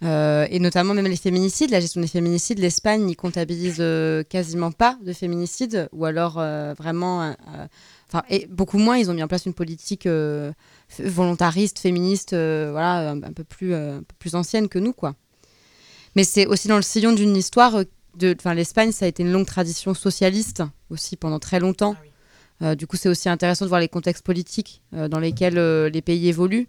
Euh, 0.03 0.45
et 0.49 0.59
notamment 0.59 0.93
même 0.93 1.05
les 1.07 1.15
féminicides, 1.15 1.69
la 1.71 1.79
gestion 1.79 2.01
des 2.01 2.07
féminicides, 2.07 2.59
l'Espagne 2.59 3.03
n'y 3.05 3.15
comptabilise 3.15 3.77
euh, 3.79 4.21
quasiment 4.23 4.73
pas 4.73 4.97
de 5.01 5.13
féminicides, 5.13 5.87
ou 5.93 6.03
alors 6.03 6.39
euh, 6.39 6.73
vraiment, 6.77 7.33
enfin, 8.09 8.23
et 8.29 8.45
beaucoup 8.47 8.77
moins, 8.79 8.97
ils 8.97 9.09
ont 9.09 9.13
mis 9.13 9.23
en 9.23 9.29
place 9.29 9.45
une 9.45 9.53
politique 9.53 10.09
volontariste, 10.99 11.79
féministe, 11.79 12.31
voilà, 12.31 13.11
un, 13.11 13.23
un 13.23 13.31
peu 13.31 13.45
plus, 13.45 13.73
un 13.73 13.99
peu 13.99 14.15
plus 14.19 14.35
ancienne 14.35 14.67
que 14.67 14.77
nous, 14.79 14.91
quoi. 14.91 15.15
Mais 16.17 16.25
c'est 16.25 16.47
aussi 16.47 16.67
dans 16.67 16.75
le 16.75 16.81
sillon 16.81 17.13
d'une 17.13 17.37
histoire, 17.37 17.83
enfin, 18.21 18.53
l'Espagne, 18.53 18.91
ça 18.91 19.05
a 19.05 19.07
été 19.07 19.23
une 19.23 19.31
longue 19.31 19.45
tradition 19.45 19.93
socialiste 19.93 20.63
aussi 20.89 21.15
pendant 21.15 21.39
très 21.39 21.59
longtemps. 21.59 21.95
Euh, 22.61 22.75
du 22.75 22.87
coup, 22.87 22.97
c'est 22.97 23.09
aussi 23.09 23.29
intéressant 23.29 23.65
de 23.65 23.69
voir 23.69 23.81
les 23.81 23.89
contextes 23.89 24.23
politiques 24.23 24.81
euh, 24.93 25.07
dans 25.07 25.19
lesquels 25.19 25.57
euh, 25.57 25.89
les 25.89 26.01
pays 26.01 26.27
évoluent. 26.29 26.67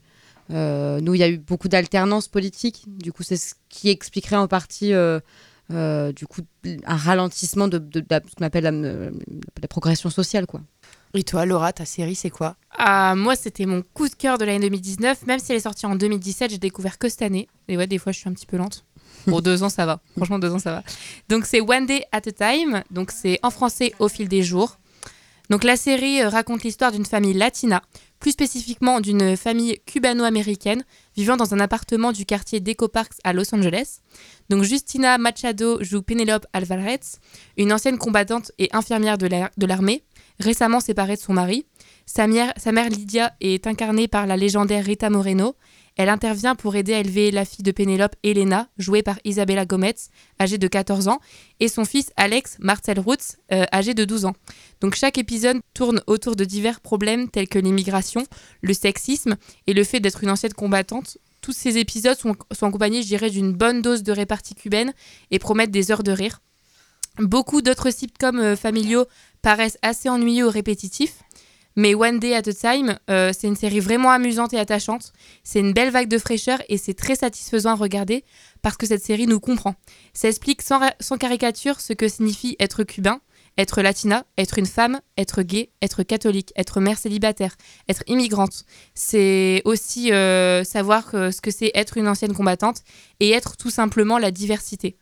Euh, 0.51 1.01
nous, 1.01 1.15
il 1.15 1.19
y 1.21 1.23
a 1.23 1.29
eu 1.29 1.39
beaucoup 1.39 1.69
d'alternance 1.69 2.29
politique. 2.29 2.85
Du 2.87 3.13
coup, 3.13 3.23
c'est 3.23 3.37
ce 3.37 3.55
qui 3.69 3.91
expliquerait 3.91 4.37
en 4.37 4.49
partie 4.49 4.93
euh, 4.93 5.21
euh, 5.71 6.13
du 6.13 6.27
coup, 6.27 6.43
un 6.87 6.97
ralentissement 6.97 7.69
de, 7.69 7.79
de- 7.79 8.01
de 8.01 8.07
ce 8.11 8.35
qu'on 8.37 8.45
appelle 8.45 8.65
la, 8.65 8.71
la 8.71 9.69
progression 9.69 10.11
sociale. 10.11 10.47
Quoi. 10.47 10.61
Et 11.15 11.23
toi, 11.23 11.47
Laura, 11.47 11.73
ta 11.73 11.85
série, 11.85 12.15
c'est 12.15 12.31
quoi? 12.31 12.57
Ah, 12.77 13.15
moi, 13.17 13.37
c'était 13.37 13.65
mon 13.67 13.83
coup 13.95 14.09
de 14.09 14.15
cœur 14.15 14.37
de 14.37 14.45
l'année 14.45 14.61
2019. 14.61 15.27
Même 15.27 15.39
si 15.39 15.53
elle 15.53 15.59
est 15.59 15.61
sortie 15.61 15.87
en 15.87 15.95
2017, 15.97 16.51
j'ai 16.51 16.59
découvert 16.59 16.99
que 16.99 17.09
cette 17.09 17.23
année. 17.23 17.47
Et 17.69 17.77
ouais, 17.77 17.87
des 17.87 17.99
fois, 17.99 18.11
je 18.13 18.19
suis 18.19 18.29
un 18.29 18.33
petit 18.33 18.47
peu 18.47 18.57
lente. 18.57 18.85
Pour 19.27 19.43
deux 19.43 19.63
ans, 19.63 19.69
ça 19.69 19.87
va. 19.87 20.01
Franchement, 20.17 20.39
deux 20.39 20.53
ans, 20.53 20.59
ça 20.59 20.71
va. 20.73 20.83
Donc, 21.29 21.47
c'est 21.47 21.61
One 21.61 21.87
Day 21.87 22.05
at 22.13 22.23
a 22.27 22.33
Time. 22.33 22.83
Donc, 22.91 23.11
c'est 23.11 23.39
en 23.43 23.51
français 23.51 23.93
au 23.99 24.09
fil 24.09 24.29
des 24.29 24.43
jours. 24.43 24.79
Donc, 25.51 25.63
la 25.65 25.77
série 25.77 26.23
euh, 26.23 26.29
raconte 26.31 26.63
l'histoire 26.63 26.91
d'une 26.91 27.05
famille 27.05 27.35
latina, 27.35 27.83
plus 28.19 28.31
spécifiquement 28.31 29.01
d'une 29.01 29.37
famille 29.37 29.79
cubano-américaine 29.85 30.85
vivant 31.17 31.37
dans 31.37 31.53
un 31.53 31.61
appartement 31.61 32.13
du 32.13 32.25
quartier 32.25 32.61
Deco 32.61 32.89
Parks 32.89 33.19
à 33.25 33.33
Los 33.35 33.55
Angeles. 33.55 33.99
Donc, 34.49 34.63
Justina 34.63 35.19
Machado 35.19 35.83
joue 35.83 36.01
Penelope 36.03 36.47
Alvarez, 36.55 37.01
une 37.59 37.73
ancienne 37.75 37.99
combattante 37.99 38.53
et 38.59 38.69
infirmière 38.73 39.19
de 39.19 39.27
la- 39.27 39.51
de 39.59 39.67
l'armée, 39.67 40.03
récemment 40.41 40.81
séparée 40.81 41.17
de 41.17 41.21
son 41.21 41.35
mari. 41.35 41.67
Sa 42.07 42.27
mère, 42.27 42.53
sa 42.57 42.73
mère 42.73 42.89
Lydia 42.89 43.33
est 43.41 43.67
incarnée 43.67 44.09
par 44.09 44.27
la 44.27 44.37
légendaire 44.39 44.85
Rita 44.85 45.11
Moreno. 45.11 45.57
Elle 45.97 46.09
intervient 46.09 46.57
pour 46.57 46.75
aider 46.75 46.93
à 46.93 46.99
élever 46.99 47.31
la 47.31 47.45
fille 47.45 47.63
de 47.63 47.71
Pénélope, 47.71 48.17
Elena, 48.25 48.69
jouée 48.79 49.03
par 49.03 49.19
Isabella 49.25 49.65
Gomez, 49.65 49.95
âgée 50.41 50.59
de 50.59 50.67
14 50.67 51.07
ans, 51.09 51.21
et 51.61 51.69
son 51.69 51.85
fils 51.85 52.11
Alex 52.17 52.57
Marcel 52.59 52.99
Roots, 52.99 53.37
euh, 53.53 53.65
âgé 53.73 53.95
de 53.95 54.05
12 54.05 54.25
ans. 54.25 54.35
Donc 54.81 54.97
chaque 54.97 55.19
épisode 55.19 55.61
tourne 55.73 56.03
autour 56.07 56.35
de 56.35 56.45
divers 56.45 56.81
problèmes 56.81 57.29
tels 57.29 57.49
que 57.49 57.61
l'immigration, 57.61 58.27
le 58.61 58.75
sexisme 58.75 59.37
et 59.69 59.73
le 59.73 59.85
fait 59.85 60.01
d'être 60.01 60.25
une 60.25 60.31
ancienne 60.31 60.53
combattante. 60.53 61.19
Tous 61.41 61.53
ces 61.53 61.79
épisodes 61.79 62.19
sont, 62.19 62.35
sont 62.53 62.67
accompagnés, 62.67 63.03
je 63.03 63.09
dirais, 63.09 63.31
d'une 63.31 63.53
bonne 63.53 63.81
dose 63.81 64.03
de 64.03 64.13
répartie 64.13 64.55
cubaine 64.55 64.93
et 65.31 65.39
promettent 65.39 65.71
des 65.71 65.93
heures 65.93 66.03
de 66.03 66.13
rire. 66.13 66.41
Beaucoup 67.19 67.63
d'autres 67.63 67.93
sitcoms 67.93 68.41
euh, 68.41 68.57
familiaux 68.57 69.07
paraissent 69.43 69.79
assez 69.83 70.09
ennuyeux 70.09 70.47
ou 70.47 70.51
répétitifs. 70.51 71.23
Mais 71.77 71.95
One 71.95 72.21
Day 72.21 72.35
at 72.35 72.49
a 72.49 72.53
Time, 72.53 72.99
euh, 73.11 73.33
c'est 73.37 73.49
une 73.49 73.57
série 73.57 73.81
vraiment 73.81 74.11
amusante 74.11 74.53
et 74.53 74.59
attachante. 74.59 75.13
C'est 75.43 75.61
une 75.61 75.73
belle 75.73 75.91
vague 75.91 76.09
de 76.09 76.19
fraîcheur 76.19 76.63
et 76.69 76.79
c'est 76.79 76.95
très 76.95 77.17
satisfaisant 77.17 77.71
à 77.71 77.75
regarder 77.75 78.25
parce 78.63 78.77
que 78.77 78.87
cette 78.87 79.03
série 79.03 79.27
nous 79.27 79.41
comprend. 79.41 79.75
Ça 80.13 80.29
explique 80.29 80.63
sans, 80.63 80.81
caricature 81.19 81.81
ce 81.81 81.93
que 81.93 82.07
signifie 82.07 82.57
être 82.61 82.85
cubain, 82.85 83.21
être 83.59 83.83
latina, 83.83 84.25
être 84.39 84.59
une 84.59 84.67
femme, 84.67 85.01
être 85.19 85.43
gay, 85.43 85.71
être 85.83 86.03
catholique, 86.03 86.53
être 86.57 86.81
mère 86.81 86.99
célibataire, 86.99 87.57
être 87.89 88.05
immigrante. 88.07 88.65
C'est 88.95 89.63
aussi 89.65 90.13
euh, 90.13 90.63
savoir 90.65 91.11
ce 91.11 91.41
que 91.41 91.51
c'est 91.51 91.73
être 91.75 91.97
une 91.97 92.09
ancienne 92.09 92.35
combattante 92.35 92.83
et 93.21 93.31
être 93.31 93.57
tout 93.57 93.71
simplement 93.71 94.19
la 94.19 94.31
diversité. 94.31 94.97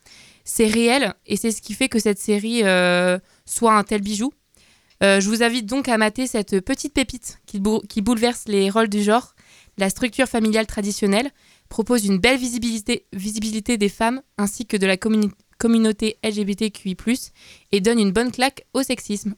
C'est 0.45 0.67
réel 0.67 1.15
et 1.27 1.37
c'est 1.37 1.51
ce 1.51 1.63
qui 1.63 1.75
fait 1.75 1.89
que 1.89 1.99
cette 1.99 2.19
série 2.19 2.63
euh, 2.65 3.19
soit 3.45 3.75
un 3.75 3.85
tel 3.85 4.01
bijou. 4.01 4.33
Euh, 5.03 5.21
je 5.21 5.29
vous 5.29 5.43
invite 5.43 5.67
donc 5.67 5.89
à 5.89 5.99
mater 5.99 6.27
cette 6.27 6.61
petite 6.61 6.95
pépite 6.95 7.39
qui, 7.47 7.59
bou- 7.59 7.81
qui 7.89 8.03
bouleverse 8.03 8.45
les 8.47 8.71
rôles 8.71 8.89
du 8.89 9.03
genre. 9.03 9.35
La 9.79 9.91
structure 9.91 10.27
familiale 10.29 10.67
traditionnelle 10.67 11.31
propose 11.69 12.05
une 12.05 12.19
belle 12.19 12.39
visibilité, 12.39 13.07
visibilité 13.13 13.79
des 13.79 13.89
femmes 13.89 14.21
ainsi 14.39 14.67
que 14.67 14.77
de 14.77 14.87
la 14.87 14.97
communauté 15.59 16.19
LGBTQI+, 16.23 16.97
et 17.73 17.81
donne 17.81 17.99
une 17.99 18.13
bonne 18.13 18.31
claque 18.31 18.65
au 18.75 18.83
sexisme. 18.83 19.35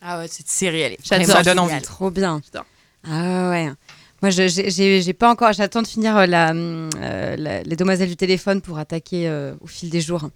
Ah 0.00 0.18
ouais, 0.20 0.28
cette 0.28 0.48
série, 0.48 0.80
elle 0.80 0.92
est 0.92 0.98
J'adore. 1.04 1.26
Ça 1.36 1.42
donne 1.42 1.58
envie. 1.58 1.82
Trop 1.82 2.10
bien. 2.10 2.40
Ah 3.04 3.50
ouais. 3.50 3.70
Moi, 4.22 4.30
j'ai- 4.30 5.12
pas 5.12 5.30
encore. 5.30 5.52
J'attends 5.52 5.82
de 5.82 5.86
finir 5.88 6.16
euh, 6.16 6.26
la, 6.26 6.52
euh, 6.52 7.36
la- 7.36 7.62
les 7.64 7.76
demoiselles 7.76 8.08
du 8.08 8.16
téléphone 8.16 8.60
pour 8.62 8.78
attaquer 8.78 9.28
euh, 9.28 9.54
au 9.60 9.66
fil 9.66 9.90
des 9.90 10.00
jours. 10.00 10.30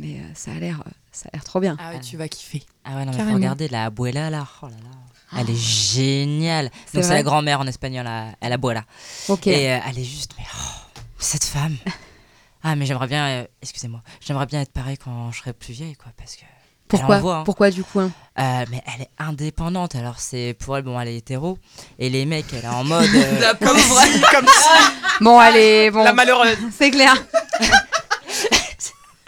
Mais 0.00 0.14
euh, 0.14 0.22
ça 0.34 0.52
a 0.52 0.54
l'air, 0.54 0.82
euh, 0.86 0.90
ça 1.12 1.28
a 1.30 1.36
l'air 1.36 1.44
trop 1.44 1.60
bien. 1.60 1.76
Ah 1.78 1.90
ouais, 1.90 2.00
tu 2.00 2.16
vas 2.16 2.26
kiffer. 2.26 2.62
Ah 2.84 2.96
ouais, 2.96 3.04
non, 3.04 3.12
mais 3.14 3.22
faut 3.22 3.34
regarder 3.34 3.68
la 3.68 3.84
abuela 3.86 4.30
là. 4.30 4.46
Oh 4.62 4.66
là 4.66 4.72
là. 4.82 5.40
Elle 5.40 5.50
est 5.50 5.54
géniale. 5.56 6.70
C'est 6.86 6.94
Donc 6.94 7.04
c'est 7.04 7.08
vrai 7.10 7.16
la 7.18 7.22
grand-mère 7.22 7.60
en 7.60 7.66
espagnol, 7.66 8.04
la, 8.04 8.28
la 8.42 8.54
abuela. 8.54 8.84
Ok. 9.28 9.46
Et 9.46 9.70
euh, 9.70 9.78
elle 9.86 9.98
est 9.98 10.04
juste, 10.04 10.32
mais 10.38 10.44
oh, 10.54 11.00
cette 11.18 11.44
femme. 11.44 11.76
Ah, 12.62 12.76
mais 12.76 12.84
j'aimerais 12.84 13.06
bien, 13.06 13.26
euh, 13.26 13.44
excusez-moi, 13.62 14.02
j'aimerais 14.20 14.44
bien 14.44 14.60
être 14.60 14.72
pareil 14.74 14.98
quand 14.98 15.32
je 15.32 15.38
serai 15.38 15.54
plus 15.54 15.72
vieille, 15.72 15.94
quoi, 15.96 16.12
parce 16.14 16.36
que. 16.36 16.42
Pourquoi 16.88 17.16
hein. 17.16 17.42
Pourquoi 17.44 17.70
du 17.70 17.82
coup 17.82 18.00
hein 18.00 18.10
Euh, 18.38 18.66
mais 18.70 18.82
elle 18.84 19.00
est 19.00 19.10
indépendante, 19.18 19.94
alors 19.94 20.18
c'est 20.18 20.54
pour 20.60 20.76
elle, 20.76 20.82
bon, 20.82 21.00
elle 21.00 21.08
est 21.08 21.16
hétéro, 21.16 21.56
et 21.98 22.10
les 22.10 22.26
mecs, 22.26 22.52
elle 22.52 22.64
est 22.64 22.68
en 22.68 22.84
mode. 22.84 23.08
euh, 23.14 23.54
Comme 23.60 23.78
si, 23.78 24.20
comme 24.30 24.46
si. 24.46 25.22
Bon, 25.22 25.38
allez, 25.38 25.90
bon. 25.90 26.04
La 26.04 26.12
malheureuse. 26.12 26.58
C'est 26.76 26.90
clair. 26.90 27.14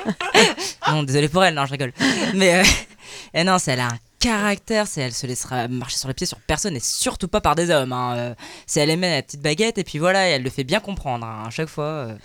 non, 0.90 1.02
désolé 1.02 1.28
pour 1.28 1.44
elle, 1.44 1.54
non, 1.54 1.66
je 1.66 1.72
rigole. 1.72 1.92
Mais 2.34 2.56
euh, 2.56 2.64
et 3.34 3.44
non, 3.44 3.58
c'est 3.58 3.72
elle 3.72 3.80
a 3.80 3.86
un 3.88 3.98
caractère, 4.18 4.86
c'est 4.86 5.00
elle 5.00 5.12
se 5.12 5.26
laissera 5.26 5.66
marcher 5.68 5.96
sur 5.96 6.08
les 6.08 6.14
pieds 6.14 6.26
sur 6.26 6.38
personne 6.40 6.76
et 6.76 6.80
surtout 6.80 7.28
pas 7.28 7.40
par 7.40 7.54
des 7.54 7.70
hommes. 7.70 7.92
Hein. 7.92 8.14
Euh, 8.16 8.34
C'est 8.66 8.80
elle 8.80 8.90
aimait 8.90 9.16
la 9.16 9.22
petite 9.22 9.40
baguette 9.42 9.78
et 9.78 9.84
puis 9.84 9.98
voilà, 9.98 10.28
et 10.28 10.32
elle 10.32 10.42
le 10.42 10.50
fait 10.50 10.64
bien 10.64 10.80
comprendre 10.80 11.26
hein, 11.26 11.44
à 11.46 11.50
chaque 11.50 11.68
fois. 11.68 11.84
euh. 11.84 12.16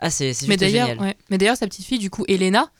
Ah, 0.00 0.10
c'est 0.10 0.32
c'est 0.32 0.46
Mais 0.46 0.52
juste 0.54 0.60
d'ailleurs, 0.60 0.88
génial. 0.88 1.04
ouais. 1.06 1.16
Mais 1.30 1.38
d'ailleurs, 1.38 1.56
sa 1.56 1.66
petite 1.66 1.84
fille, 1.84 1.98
du 1.98 2.08
coup, 2.10 2.24
Elena, 2.28 2.70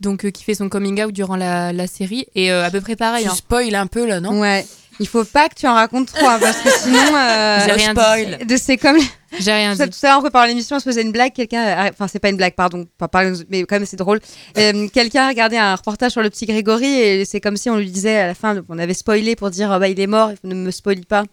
donc, 0.00 0.24
euh, 0.24 0.30
qui 0.30 0.44
fait 0.44 0.54
son 0.54 0.68
coming 0.68 1.02
out 1.02 1.12
durant 1.12 1.34
la, 1.34 1.72
la 1.72 1.86
série, 1.88 2.26
est 2.36 2.50
euh, 2.52 2.64
à 2.64 2.70
peu 2.70 2.80
près 2.80 2.94
pareil. 2.94 3.24
Tu 3.24 3.30
hein. 3.30 3.34
spoil 3.34 3.74
un 3.74 3.88
peu 3.88 4.06
là, 4.06 4.20
non? 4.20 4.38
Ouais. 4.40 4.64
Il 5.00 5.06
faut 5.08 5.24
pas 5.24 5.48
que 5.48 5.54
tu 5.54 5.66
en 5.66 5.74
racontes 5.74 6.12
trop 6.12 6.26
hein, 6.26 6.38
parce 6.40 6.56
que 6.58 6.70
sinon. 6.70 6.98
euh, 7.14 7.60
J'ai 7.66 7.72
rien 7.72 7.94
dit. 7.94 8.00
spoil. 8.00 8.38
de- 8.46 8.56
C'est 8.56 8.76
comme 8.76 8.98
J'ai 9.38 9.52
rien 9.52 9.76
Ça, 9.76 9.86
dit. 9.86 9.98
tout 9.98 10.06
à 10.06 10.08
l'heure, 10.08 10.18
on 10.18 10.22
préparait 10.22 10.48
l'émission, 10.48 10.76
on 10.76 10.78
se 10.80 10.84
faisait 10.84 11.02
une 11.02 11.12
blague. 11.12 11.32
Quelqu'un, 11.34 11.88
enfin, 11.92 12.08
c'est 12.08 12.18
pas 12.18 12.30
une 12.30 12.36
blague, 12.38 12.54
pardon, 12.54 12.86
pas 12.98 13.08
parler, 13.08 13.32
mais 13.50 13.62
quand 13.64 13.76
même, 13.76 13.84
c'est 13.86 13.96
drôle. 13.98 14.20
Euh, 14.56 14.88
quelqu'un 14.88 15.26
a 15.26 15.28
regardé 15.28 15.56
un 15.58 15.74
reportage 15.76 16.12
sur 16.12 16.22
le 16.22 16.30
petit 16.30 16.46
Grégory 16.46 16.86
et 16.86 17.24
c'est 17.26 17.40
comme 17.40 17.56
si 17.58 17.68
on 17.68 17.76
lui 17.76 17.90
disait 17.90 18.16
à 18.18 18.26
la 18.28 18.34
fin, 18.34 18.56
on 18.68 18.78
avait 18.78 18.94
spoilé 18.94 19.36
pour 19.36 19.50
dire, 19.50 19.70
ah 19.70 19.78
bah, 19.78 19.88
il 19.88 20.00
est 20.00 20.06
mort, 20.06 20.30
ne 20.44 20.54
me 20.54 20.70
spoilie 20.70 21.04
pas. 21.04 21.24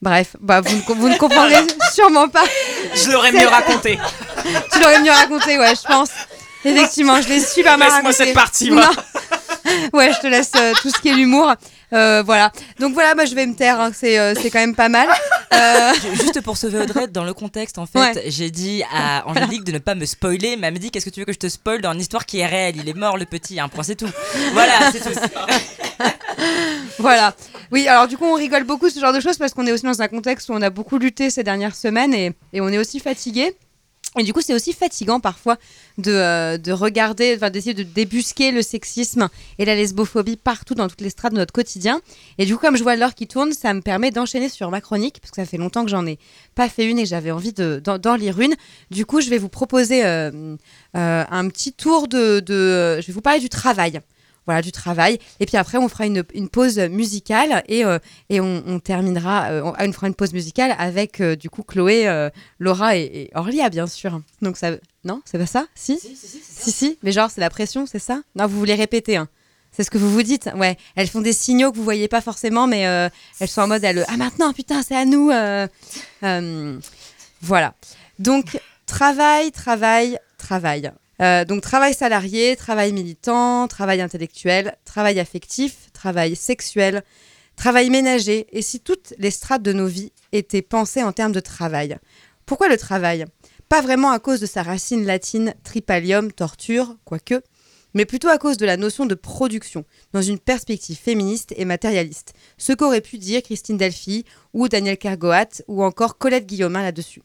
Bref, 0.00 0.36
bah, 0.40 0.60
vous, 0.60 0.76
ne, 0.76 1.00
vous 1.00 1.08
ne 1.08 1.16
comprendrez 1.16 1.56
sûrement 1.92 2.28
pas. 2.28 2.44
Je 2.94 3.10
l'aurais 3.10 3.32
mieux 3.32 3.48
raconté. 3.48 3.98
Tu 4.72 4.80
l'aurais 4.80 5.02
mieux 5.02 5.10
raconté, 5.10 5.58
ouais, 5.58 5.74
je 5.74 5.86
pense. 5.88 6.10
Effectivement, 6.64 7.20
je 7.20 7.28
l'ai 7.28 7.40
super 7.40 7.76
mal 7.76 7.88
Laisse-moi 7.88 8.10
raconté. 8.10 8.24
cette 8.24 8.34
partie. 8.34 8.70
Non. 8.70 8.82
Ouais, 9.92 10.12
je 10.12 10.20
te 10.20 10.26
laisse 10.26 10.52
euh, 10.56 10.72
tout 10.82 10.90
ce 10.90 11.00
qui 11.00 11.08
est 11.08 11.14
l'humour. 11.14 11.52
Euh, 11.92 12.22
voilà. 12.24 12.50
Donc 12.80 12.92
voilà, 12.94 13.14
moi 13.14 13.24
je 13.24 13.34
vais 13.34 13.46
me 13.46 13.54
taire, 13.54 13.80
hein, 13.80 13.92
c'est 13.94 14.18
euh, 14.18 14.34
c'est 14.34 14.50
quand 14.50 14.58
même 14.58 14.74
pas 14.74 14.88
mal. 14.88 15.08
Euh, 15.52 15.92
Ju- 16.02 16.16
Juste 16.16 16.40
pour 16.40 16.56
sauver 16.56 16.80
Audrey, 16.80 17.06
dans 17.08 17.24
le 17.24 17.32
contexte, 17.34 17.78
en 17.78 17.86
fait, 17.86 17.98
Ouais. 17.98 18.24
j'ai 18.26 18.50
dit 18.50 18.82
à 18.92 19.26
Angélique 19.28 19.64
de 19.64 19.72
ne 19.72 19.78
pas 19.78 19.94
me 19.94 20.04
spoiler, 20.04 20.56
mais 20.56 20.66
elle 20.66 20.74
me 20.74 20.78
dit 20.78 20.90
Qu'est-ce 20.90 21.04
que 21.04 21.10
tu 21.10 21.20
veux 21.20 21.26
que 21.26 21.32
je 21.32 21.38
te 21.38 21.48
spoil 21.48 21.80
dans 21.80 21.92
une 21.92 22.00
histoire 22.00 22.26
qui 22.26 22.40
est 22.40 22.46
réelle? 22.46 22.76
Il 22.76 22.88
est 22.88 22.94
mort, 22.96 23.16
le 23.16 23.24
petit, 23.26 23.60
un 23.60 23.68
point, 23.68 23.84
c'est 23.84 23.94
tout. 23.96 24.10
Voilà, 24.52 24.90
c'est 24.92 25.00
tout. 25.00 25.18
Voilà. 26.98 27.34
Oui, 27.70 27.86
alors 27.88 28.06
du 28.08 28.16
coup, 28.16 28.24
on 28.24 28.34
rigole 28.34 28.64
beaucoup 28.64 28.88
ce 28.90 29.00
genre 29.00 29.12
de 29.12 29.20
choses 29.20 29.36
parce 29.38 29.52
qu'on 29.54 29.66
est 29.66 29.72
aussi 29.72 29.84
dans 29.84 30.00
un 30.02 30.08
contexte 30.08 30.48
où 30.48 30.52
on 30.52 30.62
a 30.62 30.70
beaucoup 30.70 30.98
lutté 30.98 31.30
ces 31.30 31.42
dernières 31.42 31.74
semaines 31.74 32.14
et, 32.14 32.32
et 32.52 32.60
on 32.60 32.68
est 32.68 32.78
aussi 32.78 33.00
fatigué. 33.00 33.54
Et 34.18 34.22
du 34.22 34.32
coup, 34.32 34.40
c'est 34.40 34.54
aussi 34.54 34.72
fatigant 34.72 35.18
parfois 35.18 35.56
de, 35.98 36.10
euh, 36.12 36.58
de 36.58 36.72
regarder, 36.72 37.36
d'essayer 37.36 37.74
de 37.74 37.82
débusquer 37.82 38.50
le 38.50 38.62
sexisme 38.62 39.28
et 39.58 39.64
la 39.64 39.74
lesbophobie 39.74 40.36
partout 40.36 40.74
dans 40.74 40.88
toutes 40.88 41.00
les 41.00 41.10
strates 41.10 41.32
de 41.32 41.38
notre 41.38 41.52
quotidien. 41.52 42.00
Et 42.38 42.46
du 42.46 42.56
coup, 42.56 42.60
comme 42.66 42.76
je 42.76 42.82
vois 42.82 42.96
l'heure 42.96 43.14
qui 43.14 43.26
tourne, 43.26 43.52
ça 43.52 43.72
me 43.74 43.80
permet 43.80 44.10
d'enchaîner 44.10 44.48
sur 44.48 44.70
ma 44.70 44.80
chronique, 44.80 45.20
parce 45.20 45.30
que 45.30 45.36
ça 45.36 45.46
fait 45.46 45.56
longtemps 45.56 45.84
que 45.84 45.90
j'en 45.90 46.06
ai 46.06 46.18
pas 46.54 46.68
fait 46.68 46.86
une 46.86 46.98
et 46.98 47.06
j'avais 47.06 47.30
envie 47.30 47.52
de- 47.52 47.80
d'en 47.82 47.98
d'en 47.98 48.16
lire 48.16 48.40
une. 48.40 48.54
Du 48.90 49.06
coup, 49.06 49.20
je 49.20 49.30
vais 49.30 49.38
vous 49.38 49.48
proposer 49.48 50.04
euh, 50.04 50.56
euh, 50.96 51.24
un 51.30 51.48
petit 51.48 51.72
tour 51.72 52.08
de, 52.08 52.40
de... 52.40 53.00
Je 53.00 53.06
vais 53.06 53.12
vous 53.12 53.20
parler 53.22 53.40
du 53.40 53.48
travail 53.48 54.00
voilà, 54.46 54.60
du 54.60 54.72
travail. 54.72 55.18
Et 55.40 55.46
puis 55.46 55.56
après, 55.56 55.78
on 55.78 55.88
fera 55.88 56.04
une, 56.04 56.22
une 56.34 56.50
pause 56.50 56.78
musicale 56.78 57.62
et, 57.66 57.82
et 58.28 58.40
on, 58.42 58.78
terminera, 58.78 59.48
on, 59.64 59.92
fera 59.92 60.06
une 60.06 60.14
pause 60.14 60.34
musicale 60.34 60.74
avec 60.78 61.22
du 61.22 61.48
coup 61.48 61.62
Chloé, 61.62 62.28
Laura 62.58 62.94
et, 62.94 63.04
et 63.04 63.30
Orlia, 63.34 63.70
bien 63.70 63.86
sûr. 63.86 64.20
Donc 64.42 64.58
ça, 64.58 64.72
non, 65.04 65.22
c'est 65.24 65.38
pas 65.38 65.46
ça 65.46 65.66
Si 65.74 65.98
Si, 65.98 66.72
si, 66.72 66.98
mais 67.02 67.12
genre 67.12 67.30
c'est 67.30 67.40
la 67.40 67.50
pression, 67.50 67.86
c'est 67.86 67.98
ça 67.98 68.22
Non, 68.36 68.46
vous 68.46 68.58
voulez 68.58 68.74
répéter. 68.74 69.16
hein. 69.16 69.28
C'est 69.72 69.82
ce 69.84 69.90
que 69.90 69.98
vous 69.98 70.10
vous 70.10 70.22
dites. 70.22 70.48
Ouais, 70.56 70.76
elles 70.94 71.08
font 71.08 71.20
des 71.20 71.32
signaux 71.32 71.72
que 71.72 71.76
vous 71.76 71.82
voyez 71.84 72.06
pas 72.08 72.20
forcément, 72.20 72.66
mais 72.68 72.86
euh, 72.86 73.08
elles 73.40 73.48
sont 73.48 73.62
en 73.62 73.66
mode 73.68 73.82
elles, 73.82 74.04
ah 74.08 74.16
maintenant 74.16 74.52
putain 74.52 74.82
c'est 74.82 74.94
à 74.96 75.04
nous. 75.04 75.30
euh, 75.30 75.66
euh, 76.22 76.78
voilà. 77.42 77.74
Donc 78.18 78.58
Travail, 78.86 79.50
travail, 79.50 80.18
travail. 80.36 80.92
Donc 81.18 81.62
travail 81.62 81.94
salarié, 81.94 82.54
travail 82.54 82.92
militant, 82.92 83.66
travail 83.66 84.00
intellectuel, 84.02 84.76
travail 84.84 85.18
affectif, 85.20 85.90
travail 85.94 86.36
sexuel, 86.36 87.02
travail 87.56 87.88
ménager, 87.88 88.46
et 88.52 88.60
si 88.60 88.80
toutes 88.80 89.14
les 89.18 89.30
strates 89.30 89.62
de 89.62 89.72
nos 89.72 89.86
vies 89.86 90.12
étaient 90.32 90.60
pensées 90.62 91.02
en 91.02 91.12
termes 91.12 91.32
de 91.32 91.40
travail. 91.40 91.96
Pourquoi 92.46 92.68
le 92.68 92.76
travail? 92.76 93.24
Pas 93.74 93.80
vraiment 93.80 94.12
à 94.12 94.20
cause 94.20 94.38
de 94.38 94.46
sa 94.46 94.62
racine 94.62 95.04
latine 95.04 95.52
tripalium, 95.64 96.30
torture, 96.30 96.94
quoique, 97.04 97.42
mais 97.92 98.04
plutôt 98.04 98.28
à 98.28 98.38
cause 98.38 98.56
de 98.56 98.66
la 98.66 98.76
notion 98.76 99.04
de 99.04 99.16
production, 99.16 99.84
dans 100.12 100.22
une 100.22 100.38
perspective 100.38 100.96
féministe 100.96 101.52
et 101.56 101.64
matérialiste, 101.64 102.34
ce 102.56 102.72
qu'aurait 102.72 103.00
pu 103.00 103.18
dire 103.18 103.42
Christine 103.42 103.76
Delphi 103.76 104.26
ou 104.52 104.68
Daniel 104.68 104.96
Kergoat 104.96 105.64
ou 105.66 105.82
encore 105.82 106.18
Colette 106.18 106.46
Guillaumin 106.46 106.82
là-dessus. 106.82 107.22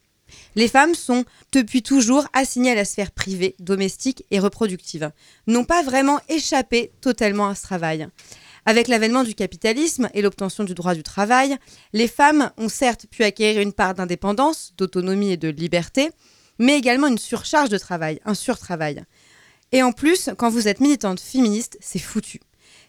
Les 0.56 0.68
femmes 0.68 0.96
sont 0.96 1.24
depuis 1.52 1.84
toujours 1.84 2.26
assignées 2.34 2.72
à 2.72 2.76
la 2.76 2.84
sphère 2.84 3.12
privée, 3.12 3.56
domestique 3.60 4.26
et 4.32 4.40
reproductive, 4.40 5.12
n'ont 5.46 5.66
pas 5.66 5.84
vraiment 5.84 6.20
échappé 6.30 6.92
totalement 7.00 7.50
à 7.50 7.54
ce 7.54 7.62
travail. 7.62 8.08
Avec 8.66 8.88
l'avènement 8.88 9.24
du 9.24 9.36
capitalisme 9.36 10.10
et 10.16 10.24
l'obtention 10.24 10.64
du 10.64 10.74
droit 10.74 10.96
du 10.96 11.04
travail, 11.04 11.58
les 11.94 12.08
femmes 12.08 12.50
ont 12.58 12.70
certes 12.70 13.06
pu 13.06 13.24
acquérir 13.24 13.62
une 13.62 13.72
part 13.72 13.94
d'indépendance, 13.94 14.74
d'autonomie 14.80 15.34
et 15.34 15.38
de 15.38 15.50
liberté, 15.50 16.10
mais 16.60 16.78
également 16.78 17.08
une 17.08 17.18
surcharge 17.18 17.70
de 17.70 17.78
travail, 17.78 18.20
un 18.26 18.34
surtravail. 18.34 19.04
Et 19.72 19.82
en 19.82 19.92
plus, 19.92 20.30
quand 20.38 20.50
vous 20.50 20.68
êtes 20.68 20.80
militante 20.80 21.20
féministe, 21.20 21.78
c'est 21.82 22.00
foutu. 22.00 22.40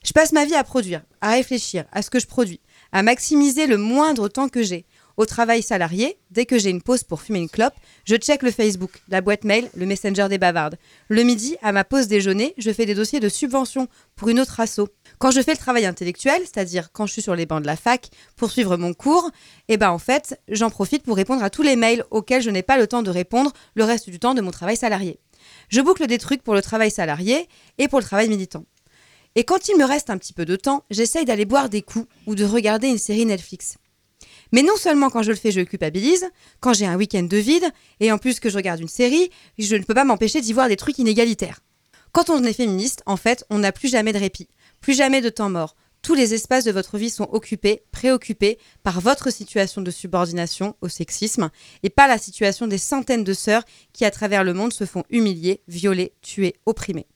Je 0.04 0.12
passe 0.12 0.32
ma 0.32 0.44
vie 0.44 0.54
à 0.54 0.64
produire, 0.64 1.02
à 1.20 1.30
réfléchir 1.30 1.84
à 1.92 2.02
ce 2.02 2.10
que 2.10 2.20
je 2.20 2.26
produis, 2.26 2.60
à 2.92 3.02
maximiser 3.02 3.66
le 3.66 3.76
moindre 3.76 4.28
temps 4.28 4.48
que 4.48 4.62
j'ai, 4.62 4.86
au 5.20 5.26
travail 5.26 5.62
salarié, 5.62 6.16
dès 6.30 6.46
que 6.46 6.58
j'ai 6.58 6.70
une 6.70 6.80
pause 6.80 7.04
pour 7.04 7.20
fumer 7.20 7.40
une 7.40 7.50
clope, 7.50 7.74
je 8.06 8.16
check 8.16 8.42
le 8.42 8.50
Facebook, 8.50 9.02
la 9.10 9.20
boîte 9.20 9.44
mail, 9.44 9.68
le 9.76 9.84
messenger 9.84 10.26
des 10.30 10.38
bavardes. 10.38 10.78
Le 11.08 11.22
midi, 11.24 11.58
à 11.60 11.72
ma 11.72 11.84
pause 11.84 12.08
déjeuner, 12.08 12.54
je 12.56 12.72
fais 12.72 12.86
des 12.86 12.94
dossiers 12.94 13.20
de 13.20 13.28
subvention 13.28 13.86
pour 14.16 14.30
une 14.30 14.40
autre 14.40 14.58
asso. 14.60 14.88
Quand 15.18 15.30
je 15.30 15.42
fais 15.42 15.52
le 15.52 15.58
travail 15.58 15.84
intellectuel, 15.84 16.40
c'est-à-dire 16.40 16.90
quand 16.92 17.04
je 17.04 17.12
suis 17.12 17.20
sur 17.20 17.34
les 17.34 17.44
bancs 17.44 17.60
de 17.60 17.66
la 17.66 17.76
fac 17.76 18.08
pour 18.34 18.50
suivre 18.50 18.78
mon 18.78 18.94
cours, 18.94 19.30
eh 19.68 19.76
ben 19.76 19.90
en 19.90 19.98
fait, 19.98 20.40
j'en 20.48 20.70
profite 20.70 21.02
pour 21.02 21.16
répondre 21.16 21.44
à 21.44 21.50
tous 21.50 21.62
les 21.62 21.76
mails 21.76 22.02
auxquels 22.10 22.40
je 22.40 22.48
n'ai 22.48 22.62
pas 22.62 22.78
le 22.78 22.86
temps 22.86 23.02
de 23.02 23.10
répondre 23.10 23.52
le 23.74 23.84
reste 23.84 24.08
du 24.08 24.18
temps 24.18 24.32
de 24.32 24.40
mon 24.40 24.52
travail 24.52 24.78
salarié. 24.78 25.20
Je 25.68 25.82
boucle 25.82 26.06
des 26.06 26.16
trucs 26.16 26.42
pour 26.42 26.54
le 26.54 26.62
travail 26.62 26.90
salarié 26.90 27.46
et 27.76 27.88
pour 27.88 27.98
le 27.98 28.06
travail 28.06 28.30
militant. 28.30 28.64
Et 29.34 29.44
quand 29.44 29.68
il 29.68 29.76
me 29.76 29.84
reste 29.84 30.08
un 30.08 30.16
petit 30.16 30.32
peu 30.32 30.46
de 30.46 30.56
temps, 30.56 30.84
j'essaye 30.88 31.26
d'aller 31.26 31.44
boire 31.44 31.68
des 31.68 31.82
coups 31.82 32.06
ou 32.26 32.34
de 32.34 32.46
regarder 32.46 32.88
une 32.88 32.96
série 32.96 33.26
Netflix. 33.26 33.76
Mais 34.52 34.62
non 34.62 34.76
seulement 34.76 35.10
quand 35.10 35.22
je 35.22 35.30
le 35.30 35.36
fais, 35.36 35.52
je 35.52 35.60
culpabilise, 35.60 36.26
quand 36.60 36.72
j'ai 36.72 36.86
un 36.86 36.96
week-end 36.96 37.22
de 37.22 37.36
vide, 37.36 37.68
et 38.00 38.10
en 38.12 38.18
plus 38.18 38.40
que 38.40 38.50
je 38.50 38.56
regarde 38.56 38.80
une 38.80 38.88
série, 38.88 39.30
je 39.58 39.76
ne 39.76 39.82
peux 39.82 39.94
pas 39.94 40.04
m'empêcher 40.04 40.40
d'y 40.40 40.52
voir 40.52 40.68
des 40.68 40.76
trucs 40.76 40.98
inégalitaires. 40.98 41.60
Quand 42.12 42.30
on 42.30 42.42
est 42.42 42.52
féministe, 42.52 43.02
en 43.06 43.16
fait, 43.16 43.44
on 43.50 43.58
n'a 43.58 43.72
plus 43.72 43.88
jamais 43.88 44.12
de 44.12 44.18
répit, 44.18 44.48
plus 44.80 44.94
jamais 44.94 45.20
de 45.20 45.28
temps 45.28 45.50
mort. 45.50 45.76
Tous 46.02 46.14
les 46.14 46.32
espaces 46.32 46.64
de 46.64 46.72
votre 46.72 46.96
vie 46.96 47.10
sont 47.10 47.28
occupés, 47.30 47.82
préoccupés 47.92 48.58
par 48.82 49.00
votre 49.00 49.30
situation 49.30 49.82
de 49.82 49.90
subordination 49.90 50.74
au 50.80 50.88
sexisme 50.88 51.50
et 51.82 51.90
pas 51.90 52.08
la 52.08 52.16
situation 52.16 52.66
des 52.66 52.78
centaines 52.78 53.22
de 53.22 53.34
sœurs 53.34 53.64
qui, 53.92 54.06
à 54.06 54.10
travers 54.10 54.42
le 54.42 54.54
monde, 54.54 54.72
se 54.72 54.86
font 54.86 55.04
humilier, 55.10 55.60
violer, 55.68 56.14
tuer, 56.22 56.54
opprimer. 56.64 57.06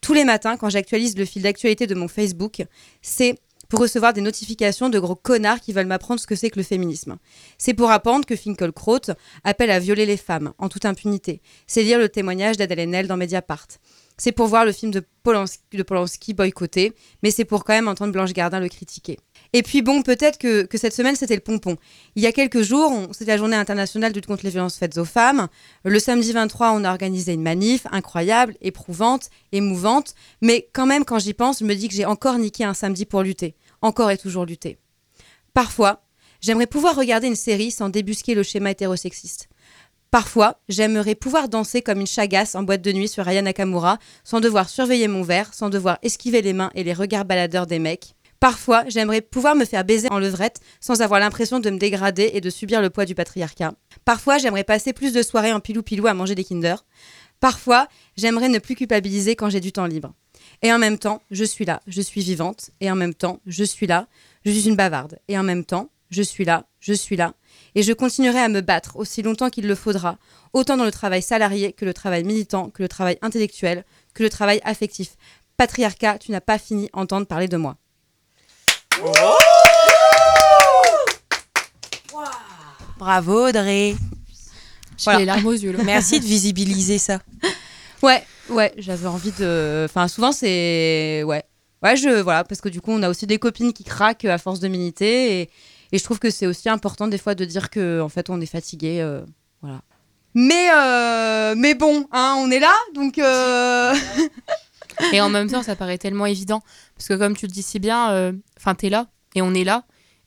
Tous 0.00 0.14
les 0.14 0.24
matins, 0.24 0.56
quand 0.56 0.68
j'actualise 0.68 1.16
le 1.16 1.24
fil 1.24 1.42
d'actualité 1.42 1.86
de 1.86 1.94
mon 1.94 2.08
Facebook, 2.08 2.62
c'est 3.00 3.38
pour 3.68 3.80
recevoir 3.80 4.12
des 4.12 4.20
notifications 4.20 4.88
de 4.88 4.98
gros 4.98 5.14
connards 5.14 5.60
qui 5.60 5.72
veulent 5.72 5.86
m'apprendre 5.86 6.20
ce 6.20 6.26
que 6.26 6.34
c'est 6.34 6.50
que 6.50 6.58
le 6.58 6.64
féminisme. 6.64 7.16
C'est 7.58 7.74
pour 7.74 7.90
apprendre 7.90 8.26
que 8.26 8.36
Finkelkraut 8.36 9.12
appelle 9.44 9.70
à 9.70 9.78
violer 9.78 10.06
les 10.06 10.16
femmes 10.16 10.52
en 10.58 10.68
toute 10.68 10.84
impunité. 10.84 11.40
C'est 11.66 11.82
lire 11.82 11.98
le 11.98 12.08
témoignage 12.08 12.56
d'Adèle 12.56 12.80
Haenel 12.80 13.06
dans 13.06 13.16
Mediapart. 13.16 13.66
C'est 14.16 14.32
pour 14.32 14.46
voir 14.46 14.64
le 14.64 14.72
film 14.72 14.92
de 14.92 15.02
Polanski, 15.22 15.62
de 15.72 15.82
Polanski 15.82 16.34
boycotté, 16.34 16.92
mais 17.22 17.30
c'est 17.30 17.44
pour 17.44 17.64
quand 17.64 17.72
même 17.72 17.88
entendre 17.88 18.12
Blanche 18.12 18.32
Gardin 18.32 18.60
le 18.60 18.68
critiquer. 18.68 19.18
Et 19.56 19.62
puis 19.62 19.82
bon, 19.82 20.02
peut-être 20.02 20.36
que, 20.36 20.66
cette 20.74 20.92
semaine, 20.92 21.14
c'était 21.14 21.36
le 21.36 21.40
pompon. 21.40 21.76
Il 22.16 22.22
y 22.24 22.26
a 22.26 22.32
quelques 22.32 22.62
jours, 22.62 22.92
c'était 23.12 23.30
la 23.30 23.38
journée 23.38 23.54
internationale 23.54 24.10
de 24.10 24.16
lutte 24.16 24.26
contre 24.26 24.44
les 24.44 24.50
violences 24.50 24.76
faites 24.76 24.98
aux 24.98 25.04
femmes. 25.04 25.46
Le 25.84 26.00
samedi 26.00 26.32
23, 26.32 26.72
on 26.72 26.82
a 26.82 26.90
organisé 26.90 27.34
une 27.34 27.42
manif 27.42 27.86
incroyable, 27.92 28.56
éprouvante, 28.60 29.30
émouvante. 29.52 30.16
Mais 30.42 30.68
quand 30.72 30.86
même, 30.86 31.04
quand 31.04 31.20
j'y 31.20 31.34
pense, 31.34 31.60
je 31.60 31.64
me 31.64 31.74
dis 31.76 31.86
que 31.86 31.94
j'ai 31.94 32.04
encore 32.04 32.36
niqué 32.36 32.64
un 32.64 32.74
samedi 32.74 33.06
pour 33.06 33.22
lutter. 33.22 33.54
Encore 33.80 34.10
et 34.10 34.18
toujours 34.18 34.44
lutter. 34.44 34.76
Parfois, 35.52 36.02
j'aimerais 36.40 36.66
pouvoir 36.66 36.96
regarder 36.96 37.28
une 37.28 37.36
série 37.36 37.70
sans 37.70 37.90
débusquer 37.90 38.34
le 38.34 38.42
schéma 38.42 38.72
hétérosexiste. 38.72 39.48
Parfois, 40.10 40.58
j'aimerais 40.68 41.14
pouvoir 41.14 41.48
danser 41.48 41.80
comme 41.80 42.00
une 42.00 42.08
chagasse 42.08 42.56
en 42.56 42.64
boîte 42.64 42.82
de 42.82 42.90
nuit 42.90 43.08
sur 43.08 43.28
Aya 43.28 43.40
Nakamura, 43.40 43.98
sans 44.24 44.40
devoir 44.40 44.68
surveiller 44.68 45.06
mon 45.06 45.22
verre, 45.22 45.54
sans 45.54 45.70
devoir 45.70 45.98
esquiver 46.02 46.42
les 46.42 46.54
mains 46.54 46.72
et 46.74 46.82
les 46.82 46.92
regards 46.92 47.24
baladeurs 47.24 47.68
des 47.68 47.78
mecs. 47.78 48.16
Parfois, 48.40 48.84
j'aimerais 48.88 49.20
pouvoir 49.20 49.54
me 49.54 49.64
faire 49.64 49.84
baiser 49.84 50.08
en 50.10 50.18
levrette 50.18 50.60
sans 50.80 51.00
avoir 51.00 51.20
l'impression 51.20 51.60
de 51.60 51.70
me 51.70 51.78
dégrader 51.78 52.30
et 52.34 52.40
de 52.40 52.50
subir 52.50 52.82
le 52.82 52.90
poids 52.90 53.04
du 53.04 53.14
patriarcat. 53.14 53.74
Parfois, 54.04 54.38
j'aimerais 54.38 54.64
passer 54.64 54.92
plus 54.92 55.12
de 55.12 55.22
soirées 55.22 55.52
en 55.52 55.60
pilou-pilou 55.60 56.06
à 56.06 56.14
manger 56.14 56.34
des 56.34 56.44
Kinder. 56.44 56.84
Parfois, 57.40 57.88
j'aimerais 58.16 58.48
ne 58.48 58.58
plus 58.58 58.74
culpabiliser 58.74 59.36
quand 59.36 59.50
j'ai 59.50 59.60
du 59.60 59.72
temps 59.72 59.86
libre. 59.86 60.14
Et 60.62 60.72
en 60.72 60.78
même 60.78 60.98
temps, 60.98 61.22
je 61.30 61.44
suis 61.44 61.64
là, 61.64 61.80
je 61.86 62.00
suis 62.00 62.22
vivante. 62.22 62.70
Et 62.80 62.90
en 62.90 62.96
même 62.96 63.14
temps, 63.14 63.40
je 63.46 63.64
suis 63.64 63.86
là, 63.86 64.08
je 64.44 64.50
suis 64.50 64.68
une 64.68 64.76
bavarde. 64.76 65.18
Et 65.28 65.38
en 65.38 65.42
même 65.42 65.64
temps, 65.64 65.90
je 66.10 66.22
suis 66.22 66.44
là, 66.44 66.66
je 66.80 66.92
suis 66.92 67.16
là. 67.16 67.34
Et 67.74 67.82
je 67.82 67.92
continuerai 67.92 68.38
à 68.38 68.48
me 68.48 68.60
battre 68.60 68.96
aussi 68.96 69.22
longtemps 69.22 69.50
qu'il 69.50 69.66
le 69.66 69.74
faudra, 69.74 70.18
autant 70.52 70.76
dans 70.76 70.84
le 70.84 70.92
travail 70.92 71.22
salarié 71.22 71.72
que 71.72 71.84
le 71.84 71.94
travail 71.94 72.24
militant, 72.24 72.70
que 72.70 72.82
le 72.82 72.88
travail 72.88 73.18
intellectuel, 73.22 73.84
que 74.14 74.22
le 74.22 74.30
travail 74.30 74.60
affectif. 74.64 75.16
Patriarcat, 75.56 76.18
tu 76.18 76.32
n'as 76.32 76.40
pas 76.40 76.58
fini 76.58 76.88
d'entendre 76.94 77.26
parler 77.26 77.48
de 77.48 77.56
moi. 77.56 77.76
Bravo 82.98 83.48
Audrey. 83.48 83.94
J'ai 84.96 85.16
les 85.18 85.24
larmes 85.24 85.46
aux 85.46 85.52
yeux. 85.52 85.72
là. 85.72 85.82
Merci 85.84 86.20
de 86.20 86.24
visibiliser 86.24 86.98
ça. 86.98 87.18
Ouais, 88.02 88.22
ouais, 88.48 88.72
j'avais 88.78 89.06
envie 89.06 89.32
de. 89.32 89.86
Enfin, 89.88 90.08
souvent 90.08 90.32
c'est. 90.32 91.22
Ouais. 91.24 91.42
Ouais, 91.82 91.96
je. 91.96 92.20
Voilà, 92.20 92.44
parce 92.44 92.60
que 92.60 92.68
du 92.68 92.80
coup, 92.80 92.92
on 92.92 93.02
a 93.02 93.08
aussi 93.10 93.26
des 93.26 93.38
copines 93.38 93.72
qui 93.72 93.84
craquent 93.84 94.24
à 94.26 94.38
force 94.38 94.60
de 94.60 94.68
militer. 94.68 95.40
Et, 95.42 95.50
et 95.92 95.98
je 95.98 96.04
trouve 96.04 96.18
que 96.18 96.30
c'est 96.30 96.46
aussi 96.46 96.68
important 96.68 97.08
des 97.08 97.18
fois 97.18 97.34
de 97.34 97.44
dire 97.44 97.70
que 97.70 98.00
en 98.00 98.08
fait, 98.08 98.30
on 98.30 98.40
est 98.40 98.46
fatigué. 98.46 99.00
euh, 99.00 99.22
voilà. 99.60 99.80
Mais, 100.36 100.68
euh, 100.74 101.54
mais 101.56 101.74
bon, 101.74 102.06
hein, 102.12 102.36
on 102.38 102.50
est 102.50 102.58
là, 102.60 102.72
donc. 102.94 103.18
euh, 103.18 103.94
Et 105.12 105.20
en 105.20 105.28
même 105.28 105.50
temps, 105.50 105.62
ça 105.62 105.74
paraît 105.76 105.98
tellement 105.98 106.26
évident. 106.26 106.62
Parce 106.96 107.08
que 107.08 107.14
comme 107.14 107.36
tu 107.36 107.46
le 107.46 107.52
dis 107.52 107.62
si 107.62 107.78
bien, 107.78 108.10
euh, 108.12 108.32
enfin, 108.56 108.74
t'es 108.74 108.88
là 108.90 109.06
et 109.34 109.42
on 109.42 109.52
est 109.54 109.64
là. 109.64 109.84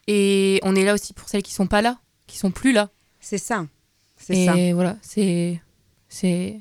Et 0.08 0.60
on 0.64 0.76
est 0.76 0.84
là 0.86 0.94
aussi 0.94 1.14
pour 1.14 1.28
celles 1.30 1.44
qui 1.44 1.54
sont 1.54 1.68
pas 1.68 1.82
là, 1.82 1.98
qui 2.28 2.38
sont 2.38 2.52
plus 2.52 2.72
là. 2.72 2.90
C'est 3.20 3.38
ça. 3.38 3.66
C'est 4.18 4.46
ça. 4.46 4.56
Et 4.58 4.74
voilà, 4.74 4.98
c'est. 5.02 5.62
C'est. 6.10 6.60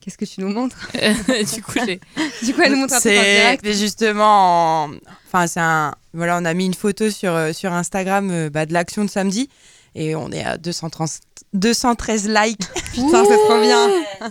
Qu'est-ce 0.00 0.18
que 0.18 0.24
tu 0.24 0.40
nous 0.40 0.48
montres? 0.48 0.88
Du 1.54 1.62
coup, 1.62 1.78
j'ai. 1.86 2.00
Du 2.44 2.54
coup, 2.54 2.60
elle 2.62 2.72
nous 2.72 2.78
montre 2.78 2.94
un 2.94 3.00
truc 3.00 3.12
en 3.12 3.20
C'est 3.22 3.34
direct. 3.40 3.64
mais 3.64 3.74
justement, 3.74 4.84
en- 4.84 4.90
enfin 5.28 5.46
c'est 5.46 5.60
un, 5.60 5.94
voilà, 6.12 6.38
on 6.40 6.44
a 6.44 6.54
mis 6.54 6.66
une 6.66 6.74
photo 6.74 7.10
sur 7.10 7.32
euh, 7.32 7.52
sur 7.52 7.72
Instagram 7.72 8.30
euh, 8.30 8.50
bah, 8.50 8.66
de 8.66 8.72
l'action 8.72 9.04
de 9.04 9.10
samedi 9.10 9.48
et 9.94 10.14
on 10.16 10.30
est 10.30 10.44
à 10.44 10.56
230 10.58 11.20
213 11.54 12.28
likes. 12.28 12.60
Putain, 12.92 13.24
c'est 13.26 13.36
trop 13.36 13.60
bien. 13.60 13.88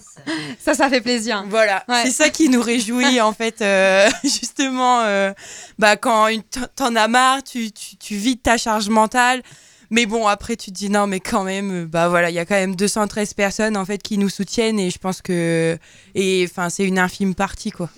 Ça, 0.60 0.74
ça 0.76 0.90
fait 0.90 1.02
plaisir. 1.02 1.44
Voilà, 1.50 1.84
Ouais. 1.88 2.04
c'est 2.06 2.12
ça 2.12 2.30
qui 2.30 2.48
nous 2.50 2.62
réjouit 2.62 3.20
en 3.22 3.34
fait, 3.34 3.62
euh, 3.62 4.08
justement, 4.24 5.02
euh, 5.02 5.32
bah 5.80 5.96
quand 5.98 6.28
t'en 6.76 6.96
as 6.96 7.08
marre, 7.08 7.42
tu, 7.44 7.72
tu, 7.72 7.96
tu 7.98 8.16
vides 8.16 8.42
ta 8.42 8.58
charge 8.58 8.90
mentale. 8.90 9.42
Mais 9.90 10.06
bon, 10.06 10.26
après, 10.28 10.56
tu 10.56 10.72
te 10.72 10.76
dis 10.78 10.90
non, 10.90 11.06
mais 11.08 11.20
quand 11.20 11.44
même, 11.44 11.84
euh, 11.84 11.86
bah 11.86 12.08
voilà, 12.08 12.30
il 12.30 12.34
y 12.36 12.40
a 12.40 12.46
quand 12.46 12.56
même 12.56 12.76
213 12.76 13.34
personnes 13.34 13.76
en 13.76 13.84
fait 13.86 13.98
qui 14.02 14.18
nous 14.18 14.30
soutiennent 14.30 14.80
et 14.80 14.90
je 14.90 14.98
pense 15.00 15.22
que, 15.22 15.78
et 16.16 16.48
enfin, 16.50 16.70
c'est 16.70 16.86
une 16.86 17.00
infime 17.00 17.34
partie 17.36 17.72
quoi. 17.72 17.90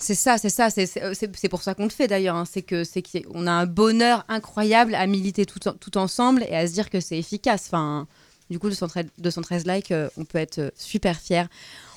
C'est 0.00 0.14
ça, 0.14 0.38
c'est 0.38 0.48
ça. 0.50 0.70
C'est- 0.70 0.86
C'est 1.14 1.48
pour 1.48 1.62
ça 1.62 1.74
qu'on 1.74 1.84
le 1.84 1.90
fait 1.90 2.06
d'ailleurs. 2.06 2.36
hein. 2.36 2.44
C'est 2.50 2.62
que 2.62 2.84
c'est 2.84 3.02
qu'on 3.02 3.46
a 3.46 3.50
un 3.52 3.66
bonheur 3.66 4.24
incroyable 4.28 4.94
à 4.94 5.06
militer 5.06 5.44
tout, 5.44 5.58
tout 5.58 5.98
ensemble 5.98 6.44
et 6.48 6.56
à 6.56 6.66
se 6.66 6.72
dire 6.72 6.88
que 6.90 7.00
c'est 7.00 7.18
efficace. 7.18 7.64
Enfin, 7.66 8.06
du 8.50 8.58
coup, 8.58 8.68
213, 8.68 9.06
213 9.18 9.66
likes, 9.66 9.90
euh, 9.92 10.08
on 10.16 10.24
peut 10.24 10.38
être 10.38 10.58
euh, 10.58 10.70
super 10.76 11.18
fiers. 11.18 11.44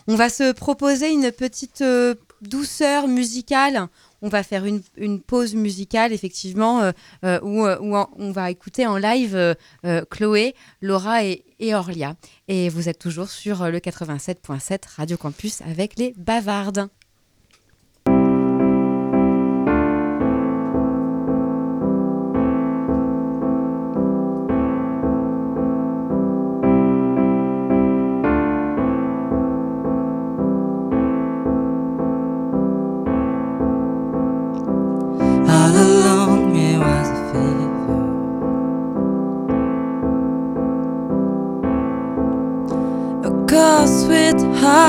On 0.08 0.16
va 0.16 0.30
se 0.30 0.52
proposer 0.52 1.12
une 1.12 1.32
petite 1.32 1.82
euh, 1.82 2.16
douceur 2.42 3.08
musicale. 3.08 3.88
On 4.24 4.30
va 4.30 4.42
faire 4.44 4.66
une, 4.66 5.20
pause 5.22 5.54
musicale, 5.56 6.12
effectivement, 6.12 6.82
euh, 6.82 6.92
euh, 7.24 7.40
où, 7.44 7.66
euh, 7.66 7.78
où 7.82 7.96
on 8.18 8.32
va 8.32 8.50
écouter 8.52 8.86
en 8.88 8.98
live 8.98 9.36
euh, 9.36 9.54
euh, 9.86 10.04
Chloé, 10.10 10.56
Laura 10.82 11.24
et, 11.24 11.44
et 11.60 11.74
Orlia. 11.76 12.16
Et 12.48 12.70
vous 12.70 12.90
êtes 12.90 13.00
toujours 13.00 13.30
sur 13.30 13.62
euh, 13.64 13.70
le 13.70 13.80
87.7 13.80 14.80
Radio 14.98 15.18
Campus 15.18 15.62
avec 15.62 15.98
les 15.98 16.14
bavardes. 16.18 16.90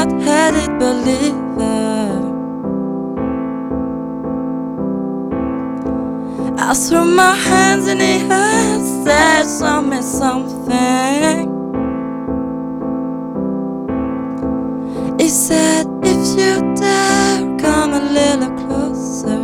Hard-headed 0.03 0.79
believer 0.81 1.31
I 6.59 6.75
threw 6.75 7.05
my 7.05 7.35
hands 7.37 7.87
in 7.87 7.99
the 7.99 8.05
air 8.05 8.81
Said 9.05 9.45
something, 9.45 10.03
something. 10.03 11.49
He 15.19 15.29
said 15.29 15.87
if 16.03 16.39
you 16.39 16.75
dare 16.75 17.59
Come 17.59 17.95
a 17.95 18.01
little 18.01 18.51
closer 18.65 19.42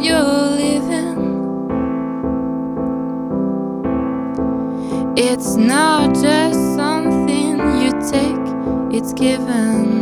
you're 0.00 0.22
living. 0.22 1.18
It's 5.16 5.56
not 5.56 6.14
just 6.14 6.58
something 6.76 7.58
you 7.82 7.90
take, 8.10 8.96
it's 8.96 9.12
given. 9.12 9.97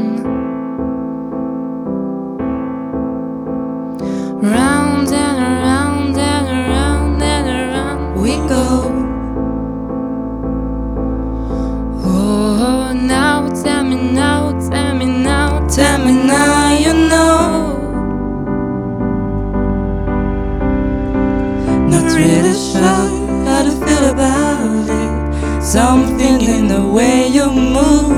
The 26.76 26.86
way 26.86 27.26
you 27.28 27.50
move 27.50 28.10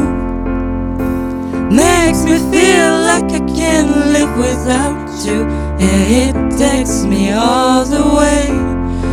makes 1.71 2.25
me 2.25 2.37
feel 2.53 2.93
like 3.11 3.31
I 3.39 3.43
can't 3.59 3.93
live 4.15 4.33
without 4.37 5.09
you. 5.25 5.45
And 5.89 6.03
it 6.23 6.59
takes 6.59 7.05
me 7.05 7.33
all 7.33 7.85
the 7.85 8.05
way. 8.19 8.49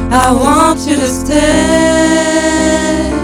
I 0.09 0.31
want 0.31 0.79
you 0.87 0.95
to 0.95 1.07
stay. 1.07 3.14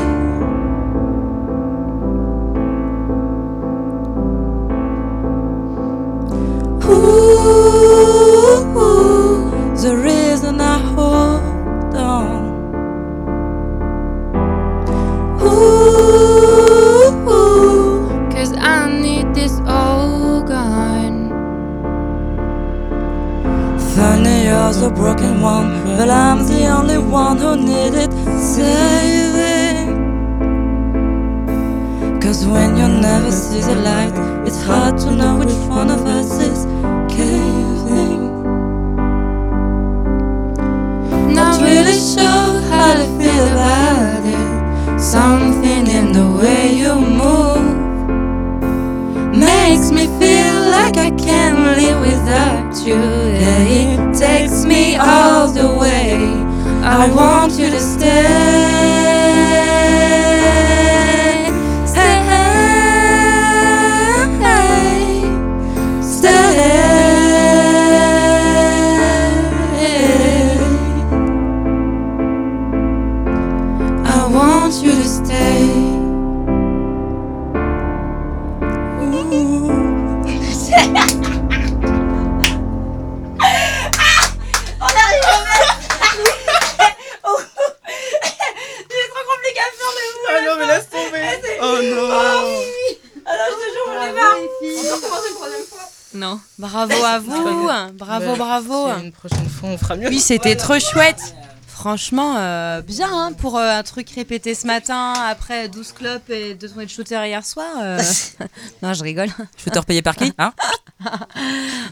Oui, 100.07 100.19
c'était 100.19 100.55
trop 100.55 100.79
chouette. 100.79 101.35
Franchement, 101.67 102.35
euh, 102.37 102.81
bien 102.81 103.09
hein, 103.11 103.33
pour 103.33 103.57
euh, 103.57 103.71
un 103.79 103.81
truc 103.81 104.07
répété 104.11 104.53
ce 104.53 104.67
matin, 104.67 105.13
après 105.13 105.67
12 105.67 105.93
clopes 105.93 106.29
et 106.29 106.53
deux 106.53 106.67
tournées 106.69 106.85
de 106.85 106.91
shooter 106.91 107.19
hier 107.25 107.43
soir. 107.43 107.65
euh. 107.81 107.99
non, 108.83 108.93
je 108.93 109.01
rigole. 109.03 109.29
Shooter 109.57 109.81
payé 109.87 110.01
par 110.03 110.15
qui 110.15 110.31
hein 110.37 110.53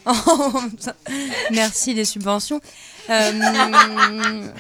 Oh, 0.06 0.62
Merci 1.52 1.96
les 1.96 2.06
subventions. 2.06 2.62
Euh, 3.10 3.32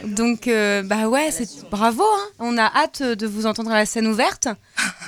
donc, 0.05 0.47
euh, 0.47 0.81
bah 0.81 1.07
ouais, 1.07 1.29
c'est 1.29 1.47
bravo. 1.69 2.01
hein. 2.03 2.27
On 2.39 2.57
a 2.57 2.65
hâte 2.65 3.03
de 3.03 3.27
vous 3.27 3.45
entendre 3.45 3.69
à 3.71 3.75
la 3.75 3.85
scène 3.85 4.07
ouverte, 4.07 4.47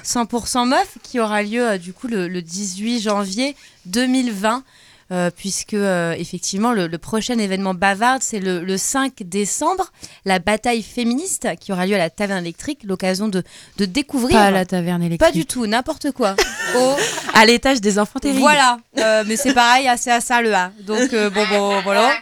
100% 0.06 0.68
meuf, 0.68 1.00
qui 1.02 1.20
aura 1.20 1.42
lieu 1.42 1.68
euh, 1.68 1.78
du 1.80 1.94
coup 1.94 2.08
le, 2.08 2.28
le 2.28 2.44
18 2.44 3.02
janvier 3.02 3.56
2020. 3.88 4.64
Euh, 5.12 5.30
puisque 5.36 5.74
euh, 5.74 6.14
effectivement 6.18 6.72
le, 6.72 6.88
le 6.88 6.98
prochain 6.98 7.38
événement 7.38 7.74
bavard 7.74 8.20
c'est 8.22 8.40
le, 8.40 8.64
le 8.64 8.78
5 8.78 9.24
décembre, 9.24 9.92
la 10.26 10.40
bataille 10.40 10.84
féministe 10.84 11.48
qui 11.60 11.72
aura 11.74 11.86
lieu 11.86 11.96
à 11.96 11.98
la 11.98 12.10
Taverne 12.10 12.40
électrique, 12.44 12.80
l'occasion 12.86 13.28
de, 13.28 13.44
de 13.78 13.86
découvrir 13.86 14.38
Pas 14.38 14.46
à 14.46 14.52
la 14.52 14.66
taverne 14.66 15.02
électrique. 15.04 15.20
Pas 15.20 15.32
du 15.38 15.46
tout, 15.46 15.66
n'importe 15.68 16.12
quoi. 16.12 16.36
Au- 16.78 16.96
À 17.34 17.46
l'étage 17.46 17.82
des 17.82 17.98
enfants 18.00 18.20
terribles. 18.20 18.40
voilà, 18.42 18.78
Euh, 18.98 19.24
mais 19.28 19.36
c'est 19.38 19.54
pareil, 19.54 19.90
c'est 19.98 20.12
à 20.12 20.22
ça 20.22 20.42
le 20.42 20.54
A. 20.54 20.72
Donc 20.86 21.14
euh, 21.14 21.30
bon, 21.30 21.44
bon, 21.50 21.82
voilà. 21.82 22.14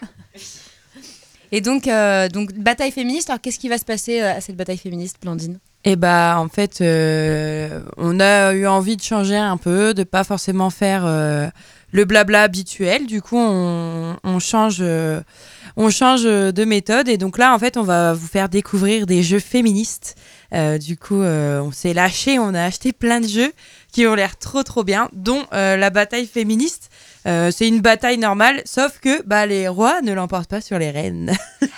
Et 1.52 1.62
donc, 1.62 1.88
euh, 1.88 2.30
donc 2.30 2.54
bataille 2.54 2.92
féministe. 2.92 3.30
Alors, 3.30 3.42
qu'est-ce 3.42 3.58
qui 3.60 3.70
va 3.70 3.78
se 3.80 3.86
passer 3.86 4.22
euh, 4.22 4.36
à 4.38 4.42
cette 4.42 4.56
bataille 4.56 4.78
féministe, 4.78 5.18
Blandine? 5.22 5.58
Et 5.84 5.96
bah 5.96 6.36
en 6.38 6.48
fait, 6.50 6.82
euh, 6.82 7.80
on 7.98 8.20
a 8.20 8.52
eu 8.54 8.68
envie 8.68 8.98
de 8.98 9.02
changer 9.02 9.38
un 9.38 9.58
peu, 9.58 9.94
de 9.94 10.04
pas 10.04 10.24
forcément 10.24 10.70
faire 10.70 11.04
euh, 11.06 11.48
le 11.92 12.06
blabla 12.06 12.44
habituel. 12.44 13.06
Du 13.06 13.22
coup, 13.22 13.38
on, 13.38 14.40
change, 14.40 14.78
euh, 14.82 15.22
on 15.76 15.90
change 15.90 16.24
de 16.24 16.66
méthode. 16.66 17.08
Et 17.08 17.18
donc 17.18 17.38
là, 17.38 17.54
en 17.54 17.60
fait, 17.60 17.78
on 17.78 17.84
va 17.84 18.14
vous 18.14 18.28
faire 18.28 18.50
découvrir 18.50 19.06
des 19.06 19.24
jeux 19.24 19.40
féministes 19.40 20.16
Euh, 20.52 20.80
du 20.80 20.98
coup, 20.98 21.22
euh, 21.22 21.62
on 21.62 21.72
s'est 21.72 21.94
lâché, 21.94 22.40
on 22.40 22.56
a 22.56 22.64
acheté 22.64 22.92
plein 22.92 23.22
de 23.22 23.28
jeux 23.28 23.54
qui 23.92 24.08
ont 24.08 24.16
l'air 24.16 24.36
trop 24.36 24.64
trop 24.64 24.84
bien, 24.84 25.08
dont 25.14 25.46
la 25.52 25.90
bataille 25.92 26.26
féministe. 26.26 26.90
Euh, 27.28 27.52
c'est 27.52 27.68
une 27.68 27.82
bataille 27.82 28.18
normale, 28.18 28.62
sauf 28.66 29.00
que 29.00 29.22
bah, 29.24 29.46
les 29.46 29.68
rois 29.68 30.02
ne 30.02 30.14
l'emportent 30.14 30.50
pas 30.50 30.62
sur 30.62 30.80
les 30.80 30.92
reines. 30.92 31.34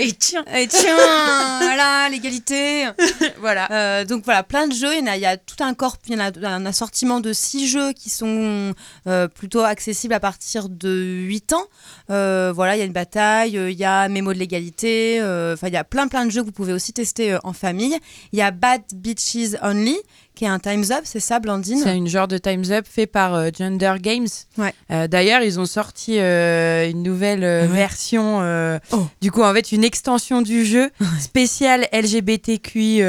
Et 0.00 0.12
tiens, 0.12 0.44
et 0.52 0.66
tiens, 0.66 0.96
voilà, 1.60 2.08
l'égalité. 2.10 2.88
voilà. 3.38 3.70
Euh, 3.70 4.04
donc 4.04 4.24
voilà, 4.24 4.42
plein 4.42 4.66
de 4.66 4.72
jeux. 4.72 4.96
Il 4.96 5.04
y, 5.04 5.08
a, 5.08 5.16
il 5.16 5.22
y 5.22 5.26
a 5.26 5.36
tout 5.36 5.56
un 5.60 5.74
corps, 5.74 5.96
il 6.08 6.14
y 6.14 6.16
en 6.16 6.20
a 6.20 6.48
un 6.48 6.66
assortiment 6.66 7.20
de 7.20 7.32
six 7.32 7.68
jeux 7.68 7.92
qui 7.92 8.10
sont 8.10 8.72
euh, 9.06 9.28
plutôt 9.28 9.60
accessibles 9.60 10.14
à 10.14 10.20
partir 10.20 10.68
de 10.68 10.90
8 10.90 11.52
ans. 11.52 11.64
Euh, 12.10 12.52
voilà, 12.54 12.74
il 12.74 12.80
y 12.80 12.82
a 12.82 12.84
une 12.84 12.92
bataille, 12.92 13.52
il 13.52 13.78
y 13.78 13.84
a 13.84 14.08
Mémo 14.08 14.32
de 14.32 14.38
l'égalité. 14.38 15.20
Enfin, 15.20 15.68
il 15.68 15.74
y 15.74 15.76
a 15.76 15.84
plein 15.84 16.08
plein 16.08 16.26
de 16.26 16.30
jeux 16.30 16.40
que 16.40 16.46
vous 16.46 16.52
pouvez 16.52 16.72
aussi 16.72 16.92
tester 16.92 17.36
en 17.44 17.52
famille. 17.52 17.96
Il 18.32 18.38
y 18.38 18.42
a 18.42 18.50
Bad 18.50 18.82
Beaches 18.94 19.56
Only, 19.62 19.98
qui 20.42 20.46
est 20.46 20.48
un 20.48 20.58
Times 20.58 20.86
Up, 20.90 21.02
c'est 21.04 21.20
ça, 21.20 21.38
Blandine 21.38 21.78
C'est 21.78 21.96
une 21.96 22.08
genre 22.08 22.26
de 22.26 22.36
Times 22.36 22.64
Up 22.72 22.84
fait 22.90 23.06
par 23.06 23.32
euh, 23.36 23.50
Gender 23.56 23.94
Games. 24.00 24.26
Ouais. 24.58 24.74
Euh, 24.90 25.06
D'ailleurs, 25.06 25.40
ils 25.42 25.60
ont 25.60 25.66
sorti 25.66 26.18
euh, 26.18 26.90
une 26.90 27.04
nouvelle 27.04 27.42
Ouais. 27.44 27.66
version, 27.68 28.40
Oh. 28.90 29.06
du 29.20 29.30
coup, 29.30 29.42
en 29.44 29.54
fait, 29.54 29.70
une 29.70 29.84
extension 29.84 30.42
du 30.42 30.64
jeu 30.64 30.90
spéciale 31.20 31.86
LGBTQI+, 31.92 33.02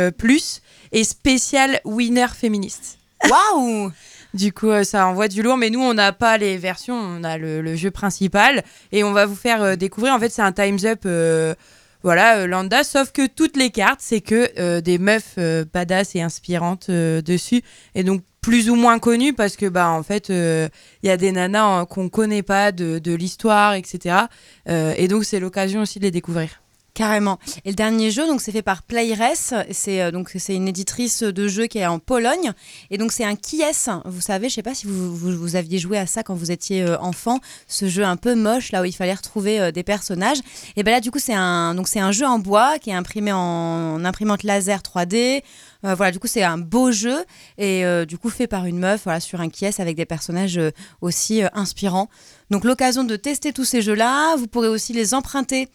et 0.91 1.03
spéciale 1.03 1.79
winner 1.85 2.27
féministe. 2.39 2.99
Waouh 3.27 3.91
Du 4.35 4.53
coup, 4.53 4.69
ça 4.83 5.07
envoie 5.07 5.27
du 5.27 5.41
lourd, 5.41 5.57
mais 5.57 5.71
nous, 5.71 5.81
on 5.81 5.95
n'a 5.95 6.11
pas 6.13 6.37
les 6.37 6.57
versions, 6.57 6.93
on 6.95 7.23
a 7.23 7.39
le, 7.39 7.61
le 7.63 7.75
jeu 7.75 7.89
principal, 7.89 8.63
et 8.91 9.03
on 9.03 9.11
va 9.11 9.25
vous 9.25 9.35
faire 9.35 9.75
découvrir, 9.75 10.13
en 10.13 10.19
fait, 10.19 10.29
c'est 10.29 10.43
un 10.43 10.51
Times 10.51 10.77
Up... 10.85 11.55
euh, 12.03 12.07
voilà, 12.07 12.39
euh, 12.39 12.47
lambda, 12.47 12.83
sauf 12.83 13.11
que 13.11 13.27
toutes 13.27 13.57
les 13.57 13.69
cartes, 13.69 14.01
c'est 14.01 14.21
que 14.21 14.49
euh, 14.59 14.81
des 14.81 14.97
meufs 14.97 15.35
euh, 15.37 15.65
badass 15.71 16.15
et 16.15 16.21
inspirantes 16.21 16.87
euh, 16.89 17.21
dessus, 17.21 17.61
et 17.95 18.03
donc 18.03 18.21
plus 18.41 18.69
ou 18.69 18.75
moins 18.75 18.99
connues 18.99 19.33
parce 19.33 19.55
que 19.55 19.67
bah 19.67 19.89
en 19.89 20.03
fait 20.03 20.27
il 20.27 20.69
y 21.01 21.09
a 21.09 21.17
des 21.17 21.31
nanas 21.31 21.81
euh, 21.81 21.85
qu'on 21.85 22.09
connaît 22.09 22.43
pas 22.43 22.71
de, 22.71 22.99
de 22.99 23.13
l'histoire, 23.13 23.73
etc. 23.75 24.25
Euh, 24.67 24.93
et 24.97 25.07
donc 25.07 25.23
c'est 25.23 25.39
l'occasion 25.39 25.81
aussi 25.81 25.99
de 25.99 26.03
les 26.03 26.11
découvrir. 26.11 26.62
Carrément. 26.93 27.39
Et 27.65 27.69
le 27.69 27.75
dernier 27.75 28.11
jeu, 28.11 28.27
donc 28.27 28.39
c'est 28.39 28.51
fait 28.51 28.61
par 28.61 28.83
Playress. 28.83 29.55
C'est 29.71 29.99
euh, 29.99 30.11
donc 30.11 30.31
c'est 30.37 30.53
une 30.53 30.67
éditrice 30.67 31.23
de 31.23 31.47
jeux 31.47 31.65
qui 31.65 31.79
est 31.79 31.87
en 31.87 31.97
Pologne. 31.97 32.51
Et 32.91 32.99
donc 32.99 33.11
c'est 33.11 33.23
un 33.23 33.35
qui 33.35 33.61
est. 33.61 33.89
Vous 34.05 34.21
savez, 34.21 34.47
je 34.47 34.53
sais 34.53 34.61
pas 34.61 34.75
si 34.75 34.85
vous, 34.85 35.15
vous, 35.15 35.55
aviez 35.55 35.79
joué 35.79 35.97
à 35.97 36.05
ça 36.05 36.21
quand 36.21 36.35
vous 36.35 36.51
étiez 36.51 36.83
euh, 36.83 36.99
enfant, 36.99 37.39
ce 37.67 37.87
jeu 37.87 38.03
un 38.03 38.15
peu 38.15 38.35
moche 38.35 38.71
là 38.71 38.83
où 38.83 38.85
il 38.85 38.93
fallait 38.93 39.13
retrouver 39.13 39.59
euh, 39.59 39.71
des 39.71 39.81
personnages. 39.81 40.37
Et 40.75 40.83
ben 40.83 40.91
là 40.91 40.99
du 40.99 41.09
coup 41.09 41.17
c'est 41.17 41.33
un 41.33 41.73
donc 41.73 41.87
c'est 41.87 41.99
un 41.99 42.11
jeu 42.11 42.27
en 42.27 42.37
bois 42.37 42.77
qui 42.77 42.91
est 42.91 42.95
imprimé 42.95 43.31
en 43.33 44.05
imprimante 44.05 44.43
laser 44.43 44.81
3D. 44.81 45.41
Euh, 45.85 45.95
voilà, 45.95 46.11
du 46.11 46.19
coup 46.19 46.27
c'est 46.27 46.43
un 46.43 46.57
beau 46.57 46.91
jeu 46.91 47.25
et 47.57 47.85
euh, 47.85 48.05
du 48.05 48.17
coup 48.17 48.29
fait 48.29 48.47
par 48.47 48.65
une 48.65 48.79
meuf 48.79 49.01
voilà 49.03 49.19
sur 49.19 49.41
un 49.41 49.49
qui 49.49 49.65
est 49.65 49.79
avec 49.79 49.97
des 49.97 50.05
personnages 50.05 50.57
euh, 50.57 50.71
aussi 51.01 51.41
inspirants. 51.53 52.09
Donc 52.49 52.63
l'occasion 52.63 53.03
de 53.03 53.15
tester 53.15 53.51
tous 53.51 53.65
ces 53.65 53.81
jeux-là, 53.81 54.35
vous 54.37 54.47
pourrez 54.47 54.67
aussi 54.67 54.93
les 54.93 55.13
emprunter 55.13 55.69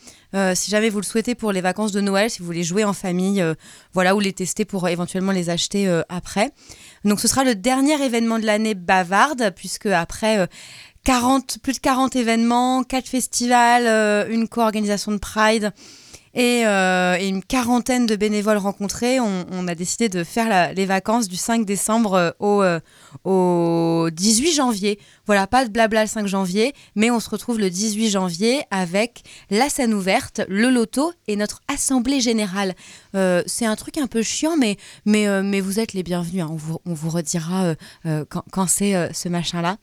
si 0.54 0.70
jamais 0.70 0.90
vous 0.90 1.00
le 1.00 1.04
souhaitez 1.04 1.34
pour 1.34 1.52
les 1.52 1.62
vacances 1.62 1.90
de 1.90 2.02
Noël, 2.02 2.30
si 2.30 2.40
vous 2.40 2.44
voulez 2.44 2.62
jouer 2.62 2.84
en 2.84 2.92
famille, 2.92 3.42
voilà, 3.94 4.14
ou 4.14 4.20
les 4.20 4.34
tester 4.34 4.66
pour 4.66 4.86
éventuellement 4.86 5.32
les 5.32 5.48
acheter 5.48 5.90
après. 6.10 6.52
Donc 7.04 7.20
ce 7.20 7.28
sera 7.28 7.44
le 7.44 7.54
dernier 7.54 8.00
événement 8.04 8.38
de 8.38 8.46
l'année 8.46 8.74
bavarde, 8.74 9.52
puisque 9.56 9.86
après 9.86 10.38
euh, 10.38 10.46
40, 11.04 11.58
plus 11.62 11.74
de 11.74 11.78
40 11.78 12.16
événements, 12.16 12.84
4 12.84 13.08
festivals, 13.08 14.30
une 14.30 14.48
co-organisation 14.48 15.12
de 15.12 15.16
Pride 15.16 15.72
et, 16.38 16.64
euh, 16.64 17.16
et 17.18 17.26
une 17.26 17.42
quarantaine 17.42 18.06
de 18.06 18.14
bénévoles 18.14 18.58
rencontrés, 18.58 19.18
on, 19.18 19.66
a 19.66 19.74
décidé 19.74 20.08
de 20.08 20.22
faire 20.22 20.72
les 20.72 20.86
vacances 20.86 21.28
du 21.28 21.34
5 21.34 21.66
décembre 21.66 22.14
euh, 22.14 22.30
au, 22.38 22.62
euh, 22.62 22.78
au 23.24 24.08
18 24.12 24.52
janvier. 24.54 24.98
Voilà, 25.26 25.46
pas 25.46 25.64
de 25.64 25.70
blabla 25.70 26.02
le 26.02 26.08
5 26.08 26.26
janvier, 26.26 26.74
mais 26.96 27.10
on 27.10 27.20
se 27.20 27.28
retrouve 27.28 27.58
le 27.58 27.68
18 27.70 28.08
janvier 28.10 28.62
avec 28.70 29.22
la 29.50 29.68
scène 29.68 29.92
ouverte, 29.92 30.40
le 30.48 30.70
loto 30.70 31.12
et 31.26 31.36
notre 31.36 31.60
assemblée 31.68 32.20
générale. 32.20 32.74
Euh, 33.14 33.42
c'est 33.46 33.66
un 33.66 33.76
truc 33.76 33.98
un 33.98 34.06
peu 34.06 34.22
chiant, 34.22 34.56
mais, 34.56 34.76
mais, 35.04 35.28
euh, 35.28 35.42
mais 35.44 35.60
vous 35.60 35.80
êtes 35.80 35.92
les 35.92 36.02
bienvenus. 36.02 36.42
hein. 36.44 36.48
On, 36.50 36.56
vous, 36.56 36.78
on 36.86 36.94
vous 36.94 37.10
redira 37.10 37.74
euh, 38.06 38.24
quand, 38.28 38.44
quand 38.50 38.66
c'est 38.68 39.12
ce 39.12 39.28
machin-là. 39.28 39.76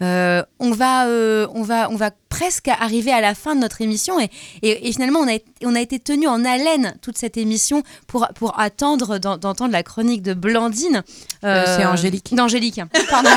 On, 0.00 0.70
va, 0.72 1.06
on, 1.54 1.62
va, 1.62 1.90
on 1.90 1.96
va 1.96 2.10
presque 2.28 2.68
arriver 2.68 3.12
à 3.12 3.20
la 3.20 3.34
fin 3.34 3.54
de 3.54 3.60
notre 3.60 3.80
émission 3.80 4.18
et, 4.20 4.30
et, 4.62 4.88
et 4.88 4.92
finalement, 4.92 5.20
on 5.20 5.28
a, 5.28 5.38
on 5.64 5.74
a 5.74 5.80
été 5.80 5.98
tenu 5.98 6.26
en 6.26 6.44
haleine 6.44 6.94
toute 7.02 7.18
cette 7.18 7.36
émission 7.36 7.82
pour, 8.06 8.28
pour 8.34 8.58
attendre 8.58 9.18
d'en- 9.18 9.36
d'entendre 9.38 9.72
la 9.72 9.82
chronique 9.82 10.22
de 10.22 10.34
Blandine. 10.34 11.02
C'est 11.42 11.84
Angélique. 11.84 12.34
D'Angélique, 12.34 12.79
pardon. 13.08 13.30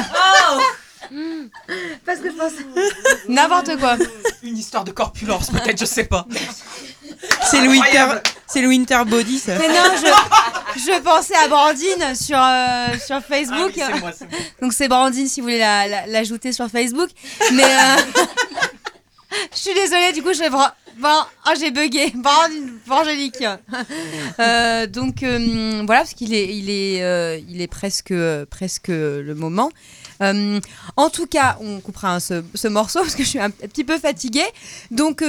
Parce 2.05 2.19
que 2.19 2.29
je 2.31 2.35
pense. 2.35 2.51
N'importe 3.27 3.77
quoi. 3.77 3.97
Une 4.41 4.57
histoire 4.57 4.83
de 4.83 4.91
corpulence, 4.91 5.49
peut-être, 5.51 5.79
je 5.79 5.85
sais 5.85 6.05
pas. 6.05 6.25
C'est 7.49 7.61
le 7.61 7.69
winter, 7.69 8.05
le 8.55 8.67
winter 8.67 9.01
body 9.05 9.39
ça. 9.39 9.55
Mais 9.57 9.67
non, 9.67 9.75
je, 9.95 10.79
je 10.81 10.99
pensais 11.01 11.35
à 11.35 11.47
Brandine 11.47 12.15
sur, 12.15 12.37
euh, 12.41 12.87
sur 13.05 13.17
Ah 13.17 13.21
Facebook. 13.21 13.73
oui, 13.75 13.83
c'est 13.85 13.99
moi. 13.99 14.11
Donc 14.61 14.73
c'est 14.73 14.87
Brandine 14.87 15.27
si 15.27 15.39
vous 15.41 15.45
voulez 15.45 15.59
la- 15.59 15.87
la- 15.87 16.07
l'ajouter 16.07 16.51
sur 16.51 16.67
Facebook. 16.69 17.09
Mais 17.53 17.63
euh, 17.63 17.95
je 19.53 19.57
suis 19.57 19.73
désolée, 19.73 20.11
du 20.13 20.21
coup, 20.21 20.34
je 20.34 20.39
vais. 20.39 20.49
Bon, 20.49 20.67
oh, 21.47 21.51
j'ai 21.59 21.71
bugué. 21.71 22.11
Brandine, 22.15 22.79
Angélique. 22.89 23.43
Euh, 24.39 24.88
donc 24.88 25.23
euh, 25.23 25.84
voilà, 25.86 26.01
parce 26.01 26.13
qu'il 26.13 26.34
est, 26.34 26.55
il 26.55 26.69
est, 26.69 27.03
euh, 27.03 27.39
il 27.49 27.61
est 27.61 27.67
presque, 27.67 28.13
presque 28.49 28.89
le 28.89 29.34
moment. 29.34 29.71
En 30.19 31.09
tout 31.09 31.27
cas, 31.27 31.57
on 31.59 31.81
coupera 31.81 32.15
hein, 32.15 32.19
ce, 32.19 32.43
ce 32.55 32.67
morceau 32.67 33.01
parce 33.01 33.15
que 33.15 33.23
je 33.23 33.29
suis 33.29 33.39
un 33.39 33.49
petit 33.49 33.84
peu 33.84 33.97
fatiguée. 33.97 34.47
Donc. 34.91 35.23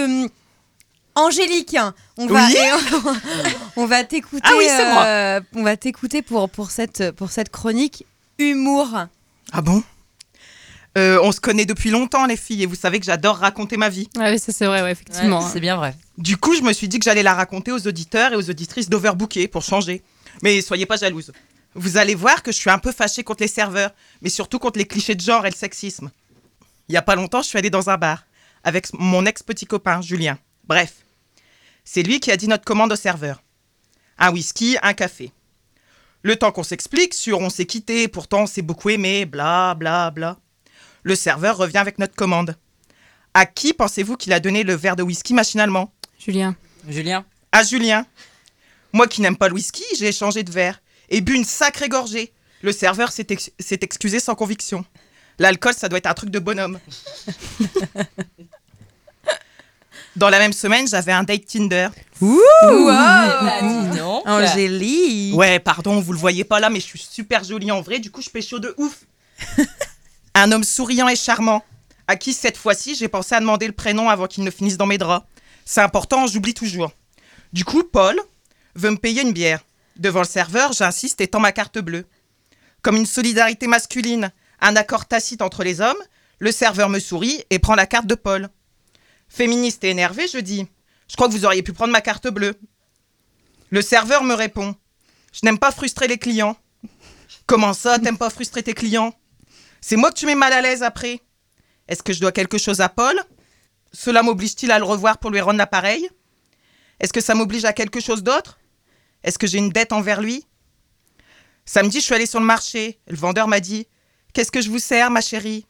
Angélique, 1.17 1.77
on 2.19 2.27
va, 2.27 2.49
Oui 2.49 2.57
on 3.77 3.87
va 3.87 4.03
t'écouter. 4.03 4.43
Ah 4.43 4.55
oui, 4.59 4.67
on 5.55 5.63
va 5.63 5.77
t'écouter 5.77 6.23
pour, 6.23 6.51
pour, 6.51 6.73
cette, 6.73 7.13
pour 7.13 7.31
cette 7.31 7.51
chronique 7.51 8.05
humour. 8.39 8.89
Ah 9.53 9.63
bon? 9.63 9.85
Euh, 10.97 11.19
On 11.23 11.33
se 11.33 11.41
connaît 11.41 11.67
depuis 11.67 11.91
longtemps, 11.91 12.27
les 12.27 12.37
filles, 12.37 12.63
et 12.63 12.67
vous 12.67 12.75
savez 12.77 13.01
que 13.01 13.07
j'adore 13.07 13.37
raconter 13.37 13.77
ma 13.77 13.89
vie. 13.89 14.09
Ouais, 14.17 14.39
ça 14.39 14.53
c'est 14.53 14.67
vrai, 14.67 14.83
ouais, 14.83 14.93
effectivement. 14.93 15.41
Ouais, 15.45 15.51
c'est 15.53 15.61
bien 15.61 15.77
vrai. 15.77 15.95
Du 16.19 16.37
coup, 16.37 16.55
je 16.55 16.63
me 16.63 16.73
suis 16.73 16.89
dit 16.89 16.99
que 16.99 17.05
j'allais 17.05 17.23
la 17.23 17.35
raconter 17.35 17.73
aux 17.73 17.87
auditeurs 17.87 18.33
et 18.33 18.37
aux 18.37 18.49
auditrices 18.51 18.89
d'Overbooker 18.89 19.49
pour 19.49 19.63
changer. 19.63 20.03
Mais 20.43 20.61
soyez 20.61 20.87
pas 20.87 20.97
jalouses. 20.97 21.33
Vous 21.75 21.97
allez 21.97 22.15
voir 22.15 22.43
que 22.43 22.53
je 22.53 22.57
suis 22.57 22.71
un 22.71 22.79
peu 22.79 22.93
fâchée 22.93 23.25
contre 23.25 23.43
les 23.43 23.49
serveurs, 23.49 23.91
mais 24.23 24.29
surtout 24.29 24.61
contre 24.61 24.79
les 24.79 24.87
clichés 24.87 25.17
de 25.17 25.21
genre 25.21 25.45
et 25.45 25.51
le 25.51 25.57
sexisme. 25.57 26.11
Il 26.89 26.95
y 26.95 26.97
a 26.97 27.03
pas 27.03 27.17
longtemps, 27.17 27.43
je 27.43 27.49
suis 27.49 27.59
allée 27.59 27.71
dans 27.71 27.91
un 27.91 27.97
bar 27.97 28.25
avec 28.63 28.87
mon 28.95 29.27
ex-petit 29.27 29.67
copain, 29.67 30.01
Julien. 30.01 30.39
Bref, 30.67 30.95
c'est 31.85 32.03
lui 32.03 32.21
qui 32.21 32.31
a 32.31 32.37
dit 32.37 32.49
notre 32.49 32.65
commande 32.65 32.93
au 32.93 32.97
serveur. 32.97 33.43
Un 34.19 34.31
whisky, 34.33 34.77
un 34.83 34.95
café. 34.95 35.33
Le 36.23 36.37
temps 36.37 36.53
qu'on 36.53 36.63
s'explique 36.63 37.13
sur 37.13 37.41
on 37.41 37.51
s'est 37.51 37.67
quitté, 37.67 38.09
pourtant 38.09 38.43
on 38.43 38.47
s'est 38.47 38.63
beaucoup 38.63 38.91
aimé, 38.91 39.27
bla 39.27 39.75
bla 39.75 40.11
bla. 40.11 40.39
Le 41.05 41.15
serveur 41.15 41.57
revient 41.57 41.79
avec 41.79 41.99
notre 41.99 42.15
commande. 42.17 42.57
À 43.35 43.47
qui 43.47 43.73
pensez-vous 43.73 44.17
qu'il 44.17 44.33
a 44.33 44.41
donné 44.41 44.63
le 44.65 44.75
verre 44.75 44.97
de 44.97 45.03
whisky 45.03 45.35
machinalement? 45.35 45.93
Julien. 46.19 46.57
Julien 46.89 47.25
À 47.53 47.63
Julien. 47.63 48.07
Moi 48.93 49.07
qui 49.07 49.21
n'aime 49.21 49.37
pas 49.37 49.49
le 49.49 49.55
whisky, 49.55 49.85
j'ai 49.99 50.13
changé 50.13 50.43
de 50.43 50.51
verre 50.51 50.81
et 51.11 51.21
bu 51.21 51.35
une 51.35 51.45
sacrée 51.45 51.89
gorgée. 51.89 52.33
Le 52.63 52.73
serveur 52.73 53.13
s'est 53.13 53.27
ex- 53.31 53.51
s'est 53.59 53.79
excusé 53.83 54.19
sans 54.21 54.35
conviction. 54.35 54.85
L'alcool, 55.39 55.75
ça 55.75 55.89
doit 55.89 55.99
être 55.99 56.07
un 56.07 56.15
truc 56.15 56.31
de 56.31 56.39
bonhomme. 56.39 56.79
Dans 60.17 60.31
la 60.31 60.39
même 60.39 60.53
semaine, 60.53 60.87
j'avais 60.87 61.11
un 61.11 61.25
date 61.25 61.45
Tinder. 61.47 61.89
Ah, 62.23 63.59
dis 63.61 63.99
donc. 63.99 64.23
Angélique. 64.29 65.35
Ouais, 65.37 65.59
pardon, 65.59 66.01
vous 66.01 66.13
le 66.13 66.19
voyez 66.19 66.45
pas 66.45 66.61
là, 66.61 66.71
mais 66.71 66.79
je 66.79 66.85
suis 66.87 67.01
super 67.01 67.43
jolie 67.43 67.73
en 67.73 67.81
vrai, 67.81 67.99
du 67.99 68.13
coup 68.13 68.23
je 68.23 68.31
pécho 68.31 68.61
de 68.61 68.73
ouf. 68.79 69.01
un 70.35 70.53
homme 70.53 70.65
souriant 70.65 71.09
et 71.09 71.17
charmant, 71.17 71.65
à 72.07 72.17
qui 72.17 72.33
cette 72.33 72.57
fois-ci 72.57 72.95
j'ai 72.95 73.09
pensé 73.09 73.35
à 73.35 73.41
demander 73.41 73.67
le 73.67 73.73
prénom 73.73 74.11
avant 74.11 74.27
qu'il 74.27 74.45
ne 74.45 74.51
finisse 74.51 74.77
dans 74.77 74.87
mes 74.87 74.99
draps. 74.99 75.27
C'est 75.65 75.81
important, 75.81 76.27
j'oublie 76.27 76.55
toujours. 76.55 76.93
Du 77.53 77.65
coup, 77.65 77.85
Paul 77.85 78.21
veut 78.75 78.91
me 78.91 78.97
payer 78.97 79.23
une 79.23 79.33
bière. 79.33 79.65
Devant 79.97 80.21
le 80.21 80.27
serveur, 80.27 80.73
j'insiste 80.73 81.21
et 81.21 81.29
tends 81.29 81.41
ma 81.41 81.53
carte 81.53 81.79
bleue. 81.79 82.05
Comme 82.83 82.97
une 82.97 83.07
solidarité 83.07 83.67
masculine, 83.67 84.33
un 84.61 84.77
accord 84.77 85.07
tacite 85.07 85.41
entre 85.41 85.63
les 85.63 85.81
hommes, 85.81 86.03
le 86.41 86.53
serveur 86.53 86.89
me 86.89 86.99
sourit 86.99 87.45
et 87.51 87.59
prend 87.59 87.77
la 87.77 87.87
carte 87.87 88.07
de 88.07 88.17
Paul. 88.17 88.49
Féministe 89.29 89.85
et 89.85 89.91
énervé, 89.91 90.27
je 90.29 90.39
dis 90.39 90.67
Je 91.09 91.17
crois 91.17 91.29
que 91.29 91.33
vous 91.33 91.47
auriez 91.47 91.63
pu 91.63 91.73
prendre 91.73 91.93
ma 91.93 92.01
carte 92.01 92.29
bleue. 92.29 92.55
Le 93.71 93.81
serveur 93.81 94.25
me 94.25 94.35
répond 94.35 94.75
Je 95.33 95.41
n'aime 95.45 95.59
pas 95.59 95.71
frustrer 95.71 96.09
les 96.09 96.19
clients. 96.19 96.57
Comment 97.47 97.73
ça, 97.73 97.99
t'aimes 97.99 98.19
pas 98.19 98.31
frustrer 98.31 98.63
tes 98.63 98.75
clients? 98.75 99.15
C'est 99.87 99.97
moi 99.97 100.11
que 100.11 100.17
tu 100.17 100.25
mets 100.25 100.35
mal 100.35 100.55
à 100.55 100.63
l'aise 100.63 100.83
après. 100.83 101.21
Est-ce 101.89 102.03
que 102.03 102.15
je 102.15 102.21
dois 102.21 102.33
quelque 102.33 102.57
chose 102.57 102.81
à 102.81 102.89
Paul? 102.89 103.21
Cela 103.93 104.23
m'oblige-t-il 104.23 104.73
à 104.73 104.79
le 104.79 104.85
revoir 104.87 105.19
pour 105.19 105.31
lui 105.31 105.43
rendre 105.43 105.59
l'appareil? 105.59 106.09
Est-ce 107.01 107.13
que 107.13 107.21
ça 107.21 107.35
m'oblige 107.35 107.67
à 107.67 107.75
quelque 107.75 108.01
chose 108.01 108.23
d'autre? 108.23 108.59
Est-ce 109.25 109.39
que 109.39 109.47
j'ai 109.47 109.59
une 109.59 109.69
dette 109.69 109.93
envers 109.93 110.23
lui? 110.23 110.47
Samedi, 111.67 112.01
je 112.01 112.05
suis 112.07 112.15
allée 112.15 112.25
sur 112.25 112.41
le 112.41 112.47
marché. 112.47 112.99
Le 113.09 113.17
vendeur 113.17 113.47
m'a 113.47 113.61
dit 113.61 113.87
Qu'est-ce 114.33 114.51
que 114.51 114.63
je 114.63 114.71
vous 114.71 114.79
sers, 114.79 115.11
ma 115.11 115.21
chérie? 115.21 115.67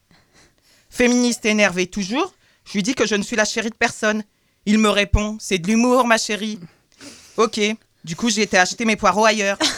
Féministe 0.90 1.44
et 1.44 1.48
énervée 1.48 1.88
toujours, 1.88 2.34
je 2.66 2.74
lui 2.74 2.84
dis 2.84 2.94
que 2.94 3.08
je 3.08 3.16
ne 3.16 3.22
suis 3.24 3.34
la 3.34 3.44
chérie 3.44 3.70
de 3.70 3.74
personne. 3.74 4.22
Il 4.64 4.78
me 4.78 4.90
répond 4.90 5.38
C'est 5.40 5.58
de 5.58 5.66
l'humour, 5.66 6.06
ma 6.06 6.18
chérie. 6.18 6.60
Ok. 7.36 7.58
Du 8.04 8.14
coup, 8.14 8.30
j'ai 8.30 8.42
été 8.42 8.58
acheter 8.58 8.84
mes 8.84 8.94
poireaux 8.94 9.24
ailleurs. 9.24 9.58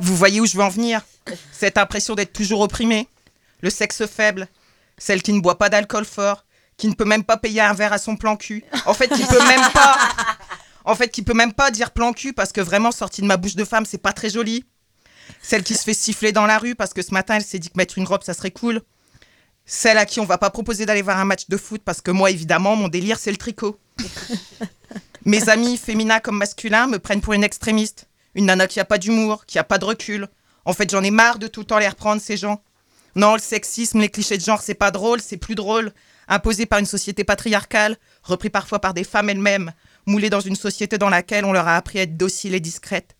Vous 0.00 0.16
voyez 0.16 0.40
où 0.40 0.46
je 0.46 0.56
veux 0.56 0.62
en 0.62 0.68
venir? 0.70 1.02
Cette 1.52 1.76
impression 1.78 2.14
d'être 2.14 2.32
toujours 2.32 2.60
opprimée. 2.60 3.08
Le 3.60 3.70
sexe 3.70 4.06
faible. 4.06 4.48
Celle 4.96 5.22
qui 5.22 5.32
ne 5.32 5.40
boit 5.40 5.58
pas 5.58 5.68
d'alcool 5.68 6.04
fort. 6.04 6.44
Qui 6.78 6.88
ne 6.88 6.94
peut 6.94 7.04
même 7.04 7.24
pas 7.24 7.36
payer 7.36 7.60
un 7.60 7.74
verre 7.74 7.92
à 7.92 7.98
son 7.98 8.16
plan 8.16 8.36
cul. 8.36 8.64
En 8.86 8.94
fait, 8.94 9.08
qui 9.08 9.22
peut 9.24 9.44
même 9.44 9.70
pas. 9.72 9.98
En 10.86 10.94
fait, 10.94 11.08
qui 11.08 11.22
peut 11.22 11.34
même 11.34 11.52
pas 11.52 11.70
dire 11.70 11.90
plan 11.90 12.14
cul 12.14 12.32
parce 12.32 12.52
que 12.52 12.62
vraiment, 12.62 12.90
sorti 12.90 13.20
de 13.20 13.26
ma 13.26 13.36
bouche 13.36 13.54
de 13.56 13.64
femme, 13.64 13.84
c'est 13.84 13.98
pas 13.98 14.14
très 14.14 14.30
joli. 14.30 14.64
Celle 15.42 15.62
qui 15.62 15.74
se 15.74 15.82
fait 15.82 15.94
siffler 15.94 16.32
dans 16.32 16.46
la 16.46 16.58
rue 16.58 16.74
parce 16.74 16.94
que 16.94 17.02
ce 17.02 17.12
matin, 17.12 17.36
elle 17.36 17.44
s'est 17.44 17.58
dit 17.58 17.68
que 17.68 17.76
mettre 17.76 17.98
une 17.98 18.06
robe, 18.06 18.22
ça 18.22 18.32
serait 18.32 18.50
cool. 18.50 18.80
Celle 19.66 19.98
à 19.98 20.06
qui 20.06 20.18
on 20.20 20.24
va 20.24 20.38
pas 20.38 20.50
proposer 20.50 20.86
d'aller 20.86 21.02
voir 21.02 21.18
un 21.18 21.26
match 21.26 21.48
de 21.48 21.56
foot 21.58 21.82
parce 21.84 22.00
que 22.00 22.10
moi, 22.10 22.30
évidemment, 22.30 22.74
mon 22.74 22.88
délire, 22.88 23.18
c'est 23.18 23.30
le 23.30 23.36
tricot. 23.36 23.78
Mes 25.26 25.50
amis, 25.50 25.76
féminins 25.76 26.20
comme 26.20 26.38
masculins, 26.38 26.86
me 26.86 26.98
prennent 26.98 27.20
pour 27.20 27.34
une 27.34 27.44
extrémiste. 27.44 28.08
Une 28.34 28.46
nana 28.46 28.66
qui 28.66 28.80
a 28.80 28.84
pas 28.84 28.98
d'humour, 28.98 29.46
qui 29.46 29.58
a 29.58 29.64
pas 29.64 29.78
de 29.78 29.84
recul. 29.84 30.28
En 30.64 30.72
fait, 30.72 30.90
j'en 30.90 31.02
ai 31.02 31.10
marre 31.10 31.38
de 31.38 31.46
tout 31.46 31.60
le 31.60 31.66
temps 31.66 31.78
les 31.78 31.88
reprendre, 31.88 32.20
ces 32.20 32.36
gens. 32.36 32.62
Non, 33.16 33.34
le 33.34 33.40
sexisme, 33.40 34.00
les 34.00 34.08
clichés 34.08 34.38
de 34.38 34.42
genre, 34.42 34.62
c'est 34.62 34.74
pas 34.74 34.90
drôle, 34.90 35.20
c'est 35.20 35.36
plus 35.36 35.54
drôle. 35.54 35.92
Imposé 36.28 36.64
par 36.64 36.78
une 36.78 36.86
société 36.86 37.24
patriarcale, 37.24 37.96
repris 38.22 38.50
parfois 38.50 38.78
par 38.78 38.94
des 38.94 39.02
femmes 39.02 39.30
elles-mêmes, 39.30 39.72
moulées 40.06 40.30
dans 40.30 40.40
une 40.40 40.54
société 40.54 40.96
dans 40.96 41.08
laquelle 41.08 41.44
on 41.44 41.52
leur 41.52 41.66
a 41.66 41.76
appris 41.76 41.98
à 41.98 42.02
être 42.02 42.16
docile 42.16 42.54
et 42.54 42.60
discrète. 42.60 43.16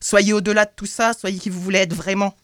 Soyez 0.00 0.32
au-delà 0.32 0.64
de 0.64 0.72
tout 0.74 0.86
ça, 0.86 1.12
soyez 1.12 1.38
qui 1.38 1.50
vous 1.50 1.60
voulez 1.60 1.80
être 1.80 1.94
vraiment. 1.94 2.34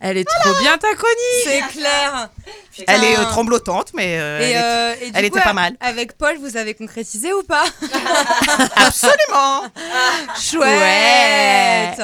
Elle 0.00 0.16
est 0.16 0.24
trop 0.24 0.54
bien 0.60 0.78
ta 0.78 0.94
chronique. 0.94 1.44
C'est 1.44 1.62
clair. 1.68 2.30
Elle 2.86 3.04
est 3.04 3.18
euh, 3.18 3.24
tremblotante, 3.24 3.92
mais 3.94 4.18
euh, 4.18 4.38
elle, 4.40 4.50
Et, 4.50 4.56
euh, 4.56 5.10
elle 5.14 5.30
coup, 5.30 5.36
était 5.36 5.44
pas 5.44 5.52
mal. 5.52 5.76
Avec 5.80 6.16
Paul, 6.16 6.36
vous 6.38 6.56
avez 6.56 6.74
concrétisé 6.74 7.32
ou 7.32 7.42
pas? 7.42 7.64
Absolument 8.76 9.64
Chouette 10.40 12.00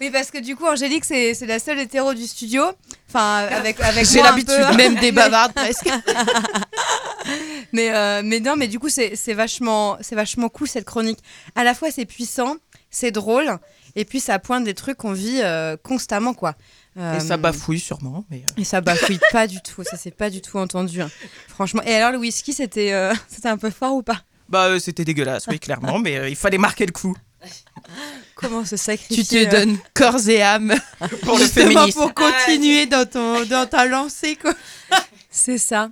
Oui, 0.00 0.10
parce 0.10 0.30
que 0.30 0.38
du 0.38 0.56
coup, 0.56 0.66
Angélique, 0.66 1.04
c'est 1.04 1.36
la 1.46 1.58
seule 1.58 1.78
hétéro 1.78 2.14
du 2.14 2.26
studio. 2.26 2.64
Enfin, 3.08 3.46
avec, 3.50 3.80
avec 3.80 4.06
J'ai 4.06 4.22
l'habitude. 4.22 4.76
Même 4.76 4.96
des 4.96 5.12
bavardes 5.12 5.52
presque. 5.52 5.88
Mais, 7.72 8.22
mais 8.22 8.38
non, 8.38 8.54
mais 8.56 8.68
du 8.68 8.78
coup, 8.78 8.88
c'est 8.88 9.34
vachement, 9.34 9.98
vachement 10.12 10.48
cool 10.48 10.68
cette 10.68 10.84
chronique. 10.84 11.18
À 11.56 11.64
la 11.64 11.74
fois, 11.74 11.90
c'est 11.90 12.06
puissant, 12.06 12.54
c'est 12.88 13.10
drôle, 13.10 13.58
et 13.96 14.04
puis 14.04 14.20
ça 14.20 14.38
pointe 14.38 14.62
des 14.62 14.74
trucs 14.74 14.96
qu'on 14.98 15.12
vit 15.12 15.42
constamment, 15.82 16.34
quoi. 16.34 16.54
Euh, 16.98 17.16
Et 17.16 17.20
ça 17.20 17.36
bafouille 17.36 17.78
sûrement, 17.80 18.24
mais... 18.30 18.38
euh, 18.38 18.60
Et 18.60 18.64
ça 18.64 18.80
bafouille 18.80 19.20
pas 19.32 19.46
du 19.46 19.60
tout, 19.60 19.84
ça 19.84 19.96
s'est 19.96 20.10
pas 20.10 20.30
du 20.30 20.40
tout 20.40 20.58
entendu. 20.58 21.02
hein. 21.02 21.10
Franchement. 21.48 21.82
Et 21.84 21.94
alors, 21.94 22.10
le 22.12 22.18
whisky, 22.18 22.52
c'était 22.54 22.92
euh, 22.92 23.12
c'était 23.28 23.48
un 23.48 23.58
peu 23.58 23.70
fort 23.70 23.94
ou 23.96 24.02
pas? 24.02 24.22
Bah, 24.48 24.66
euh, 24.66 24.78
c'était 24.78 25.04
dégueulasse, 25.04 25.46
oui, 25.48 25.58
clairement, 25.58 25.98
mais 25.98 26.16
euh, 26.16 26.28
il 26.28 26.36
fallait 26.36 26.56
marquer 26.58 26.86
le 26.86 26.92
coup. 26.92 27.14
Comment 28.34 28.64
se 28.64 28.76
sacrifier 28.76 29.24
Tu 29.24 29.24
te 29.24 29.36
euh, 29.36 29.50
donnes 29.50 29.78
corps 29.94 30.28
et 30.28 30.42
âme 30.42 30.74
Pour 31.22 31.38
le 31.38 31.44
féminisme. 31.46 32.00
pour 32.00 32.12
continuer 32.14 32.86
dans 32.86 33.06
ton 33.08 33.44
dans 33.44 33.66
ta 33.68 33.86
lancée 33.86 34.36
quoi. 34.36 34.52
C'est 35.30 35.58
ça. 35.58 35.90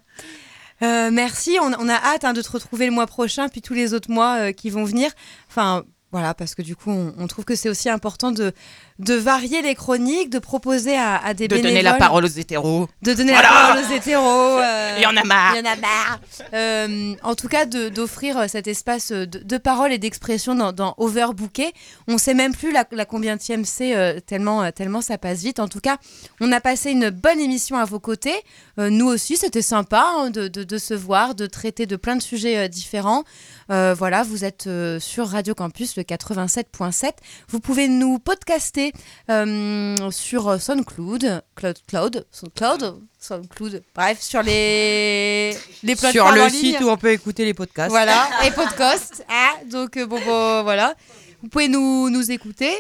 Euh, 0.82 1.10
merci, 1.12 1.56
on, 1.60 1.72
on 1.78 1.88
a 1.88 1.94
hâte 1.94 2.24
hein, 2.24 2.32
de 2.32 2.42
te 2.42 2.50
retrouver 2.50 2.86
le 2.86 2.92
mois 2.92 3.06
prochain, 3.06 3.48
puis 3.48 3.62
tous 3.62 3.74
les 3.74 3.94
autres 3.94 4.10
mois 4.10 4.36
euh, 4.48 4.52
qui 4.52 4.70
vont 4.70 4.84
venir. 4.84 5.10
Enfin, 5.48 5.84
voilà, 6.12 6.34
parce 6.34 6.54
que 6.54 6.62
du 6.62 6.74
coup, 6.76 6.90
on, 6.90 7.14
on 7.16 7.26
trouve 7.26 7.44
que 7.44 7.54
c'est 7.54 7.68
aussi 7.68 7.88
important 7.88 8.32
de, 8.32 8.52
de 9.00 9.14
varier 9.14 9.60
les 9.62 9.74
chroniques, 9.74 10.30
de 10.30 10.38
proposer 10.38 10.96
à, 10.96 11.16
à 11.16 11.34
des 11.34 11.48
De 11.48 11.56
donner 11.56 11.82
la 11.82 11.92
bénévoles- 11.92 11.98
parole 11.98 12.24
aux 12.24 12.28
hétéros. 12.28 12.88
de 13.02 13.12
donner 13.12 13.32
Voilà. 13.32 13.48
la 13.48 13.54
parole 13.54 13.82
aux 13.84 13.94
hétéros. 13.96 14.58
euh, 14.60 14.94
Il 14.98 15.02
y 15.02 15.06
en 15.06 15.16
a 15.16 15.24
marre. 15.24 15.54
Il 15.56 15.64
y 15.64 15.68
en 15.68 15.72
a 15.72 15.76
marre. 15.76 16.20
Euh, 16.52 17.14
en 17.24 17.34
tout 17.34 17.48
cas, 17.48 17.66
de- 17.66 17.88
d'offrir 17.88 18.38
euh, 18.38 18.46
cet 18.48 18.68
espace 18.68 19.10
de, 19.10 19.24
de 19.24 19.58
parole 19.58 19.92
et 19.92 19.98
d'expression 19.98 20.54
dans, 20.54 20.72
dans 20.72 20.94
Overbooké. 20.98 21.72
On 22.06 22.18
sait 22.18 22.34
même 22.34 22.54
plus 22.54 22.70
la, 22.72 22.84
la 22.92 23.04
combienième 23.04 23.64
c'est, 23.64 23.96
euh, 23.96 24.20
tellement, 24.20 24.62
euh, 24.62 24.70
tellement 24.70 25.00
ça 25.00 25.18
passe 25.18 25.40
vite. 25.40 25.58
En 25.58 25.66
tout 25.68 25.80
cas, 25.80 25.96
on 26.40 26.52
a 26.52 26.60
passé 26.60 26.92
une 26.92 27.10
bonne 27.10 27.40
émission 27.40 27.76
à 27.76 27.84
vos 27.84 27.98
côtés. 28.00 28.34
Euh, 28.78 28.90
nous 28.90 29.06
aussi, 29.06 29.36
c'était 29.36 29.62
sympa 29.62 30.06
hein, 30.18 30.30
de, 30.30 30.46
de- 30.46 30.62
de 30.62 30.78
se 30.78 30.94
voir, 30.94 31.34
de 31.34 31.46
traiter 31.46 31.86
de 31.86 31.96
plein 31.96 32.14
de 32.16 32.22
sujets 32.22 32.58
euh, 32.58 32.68
différents. 32.68 33.24
Euh, 33.70 33.94
voilà, 33.98 34.22
vous 34.22 34.44
êtes 34.44 34.66
euh, 34.68 35.00
sur 35.00 35.26
Radio 35.28 35.54
Campus, 35.54 35.96
le 35.96 36.02
87.7. 36.04 37.12
Vous 37.48 37.60
pouvez 37.60 37.88
nous 37.88 38.18
podcaster 38.18 38.83
euh, 39.30 40.10
sur 40.10 40.60
SoundCloud, 40.60 41.42
Cloud, 41.54 41.76
Cloud, 41.86 42.26
SoundCloud, 42.30 43.00
SoundCloud, 43.18 43.82
bref, 43.94 44.20
sur 44.20 44.42
les, 44.42 45.56
les 45.82 45.96
plateformes 45.96 46.12
Sur 46.12 46.26
en 46.26 46.30
le 46.32 46.46
ligne. 46.50 46.72
site 46.74 46.80
où 46.80 46.88
on 46.88 46.96
peut 46.96 47.12
écouter 47.12 47.44
les 47.44 47.54
podcasts. 47.54 47.90
Voilà, 47.90 48.26
et 48.46 48.50
podcast. 48.50 49.24
hein, 49.30 49.52
donc, 49.70 49.96
euh, 49.96 50.06
bon, 50.06 50.18
bon, 50.24 50.62
voilà. 50.62 50.94
Vous 51.42 51.48
pouvez 51.48 51.68
nous, 51.68 52.08
nous 52.10 52.30
écouter. 52.30 52.72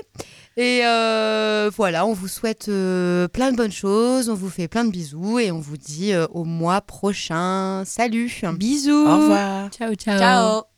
Et 0.56 0.80
euh, 0.84 1.68
voilà, 1.76 2.06
on 2.06 2.12
vous 2.12 2.28
souhaite 2.28 2.68
euh, 2.68 3.26
plein 3.28 3.50
de 3.50 3.56
bonnes 3.56 3.72
choses. 3.72 4.30
On 4.30 4.34
vous 4.34 4.48
fait 4.48 4.68
plein 4.68 4.84
de 4.84 4.90
bisous. 4.90 5.38
Et 5.38 5.50
on 5.50 5.58
vous 5.58 5.76
dit 5.76 6.12
euh, 6.12 6.26
au 6.30 6.44
mois 6.44 6.80
prochain. 6.80 7.82
Salut. 7.84 8.32
Bisous. 8.56 8.92
Au 9.06 9.16
revoir. 9.18 9.68
Ciao, 9.70 9.94
ciao. 9.96 10.18
Ciao. 10.18 10.73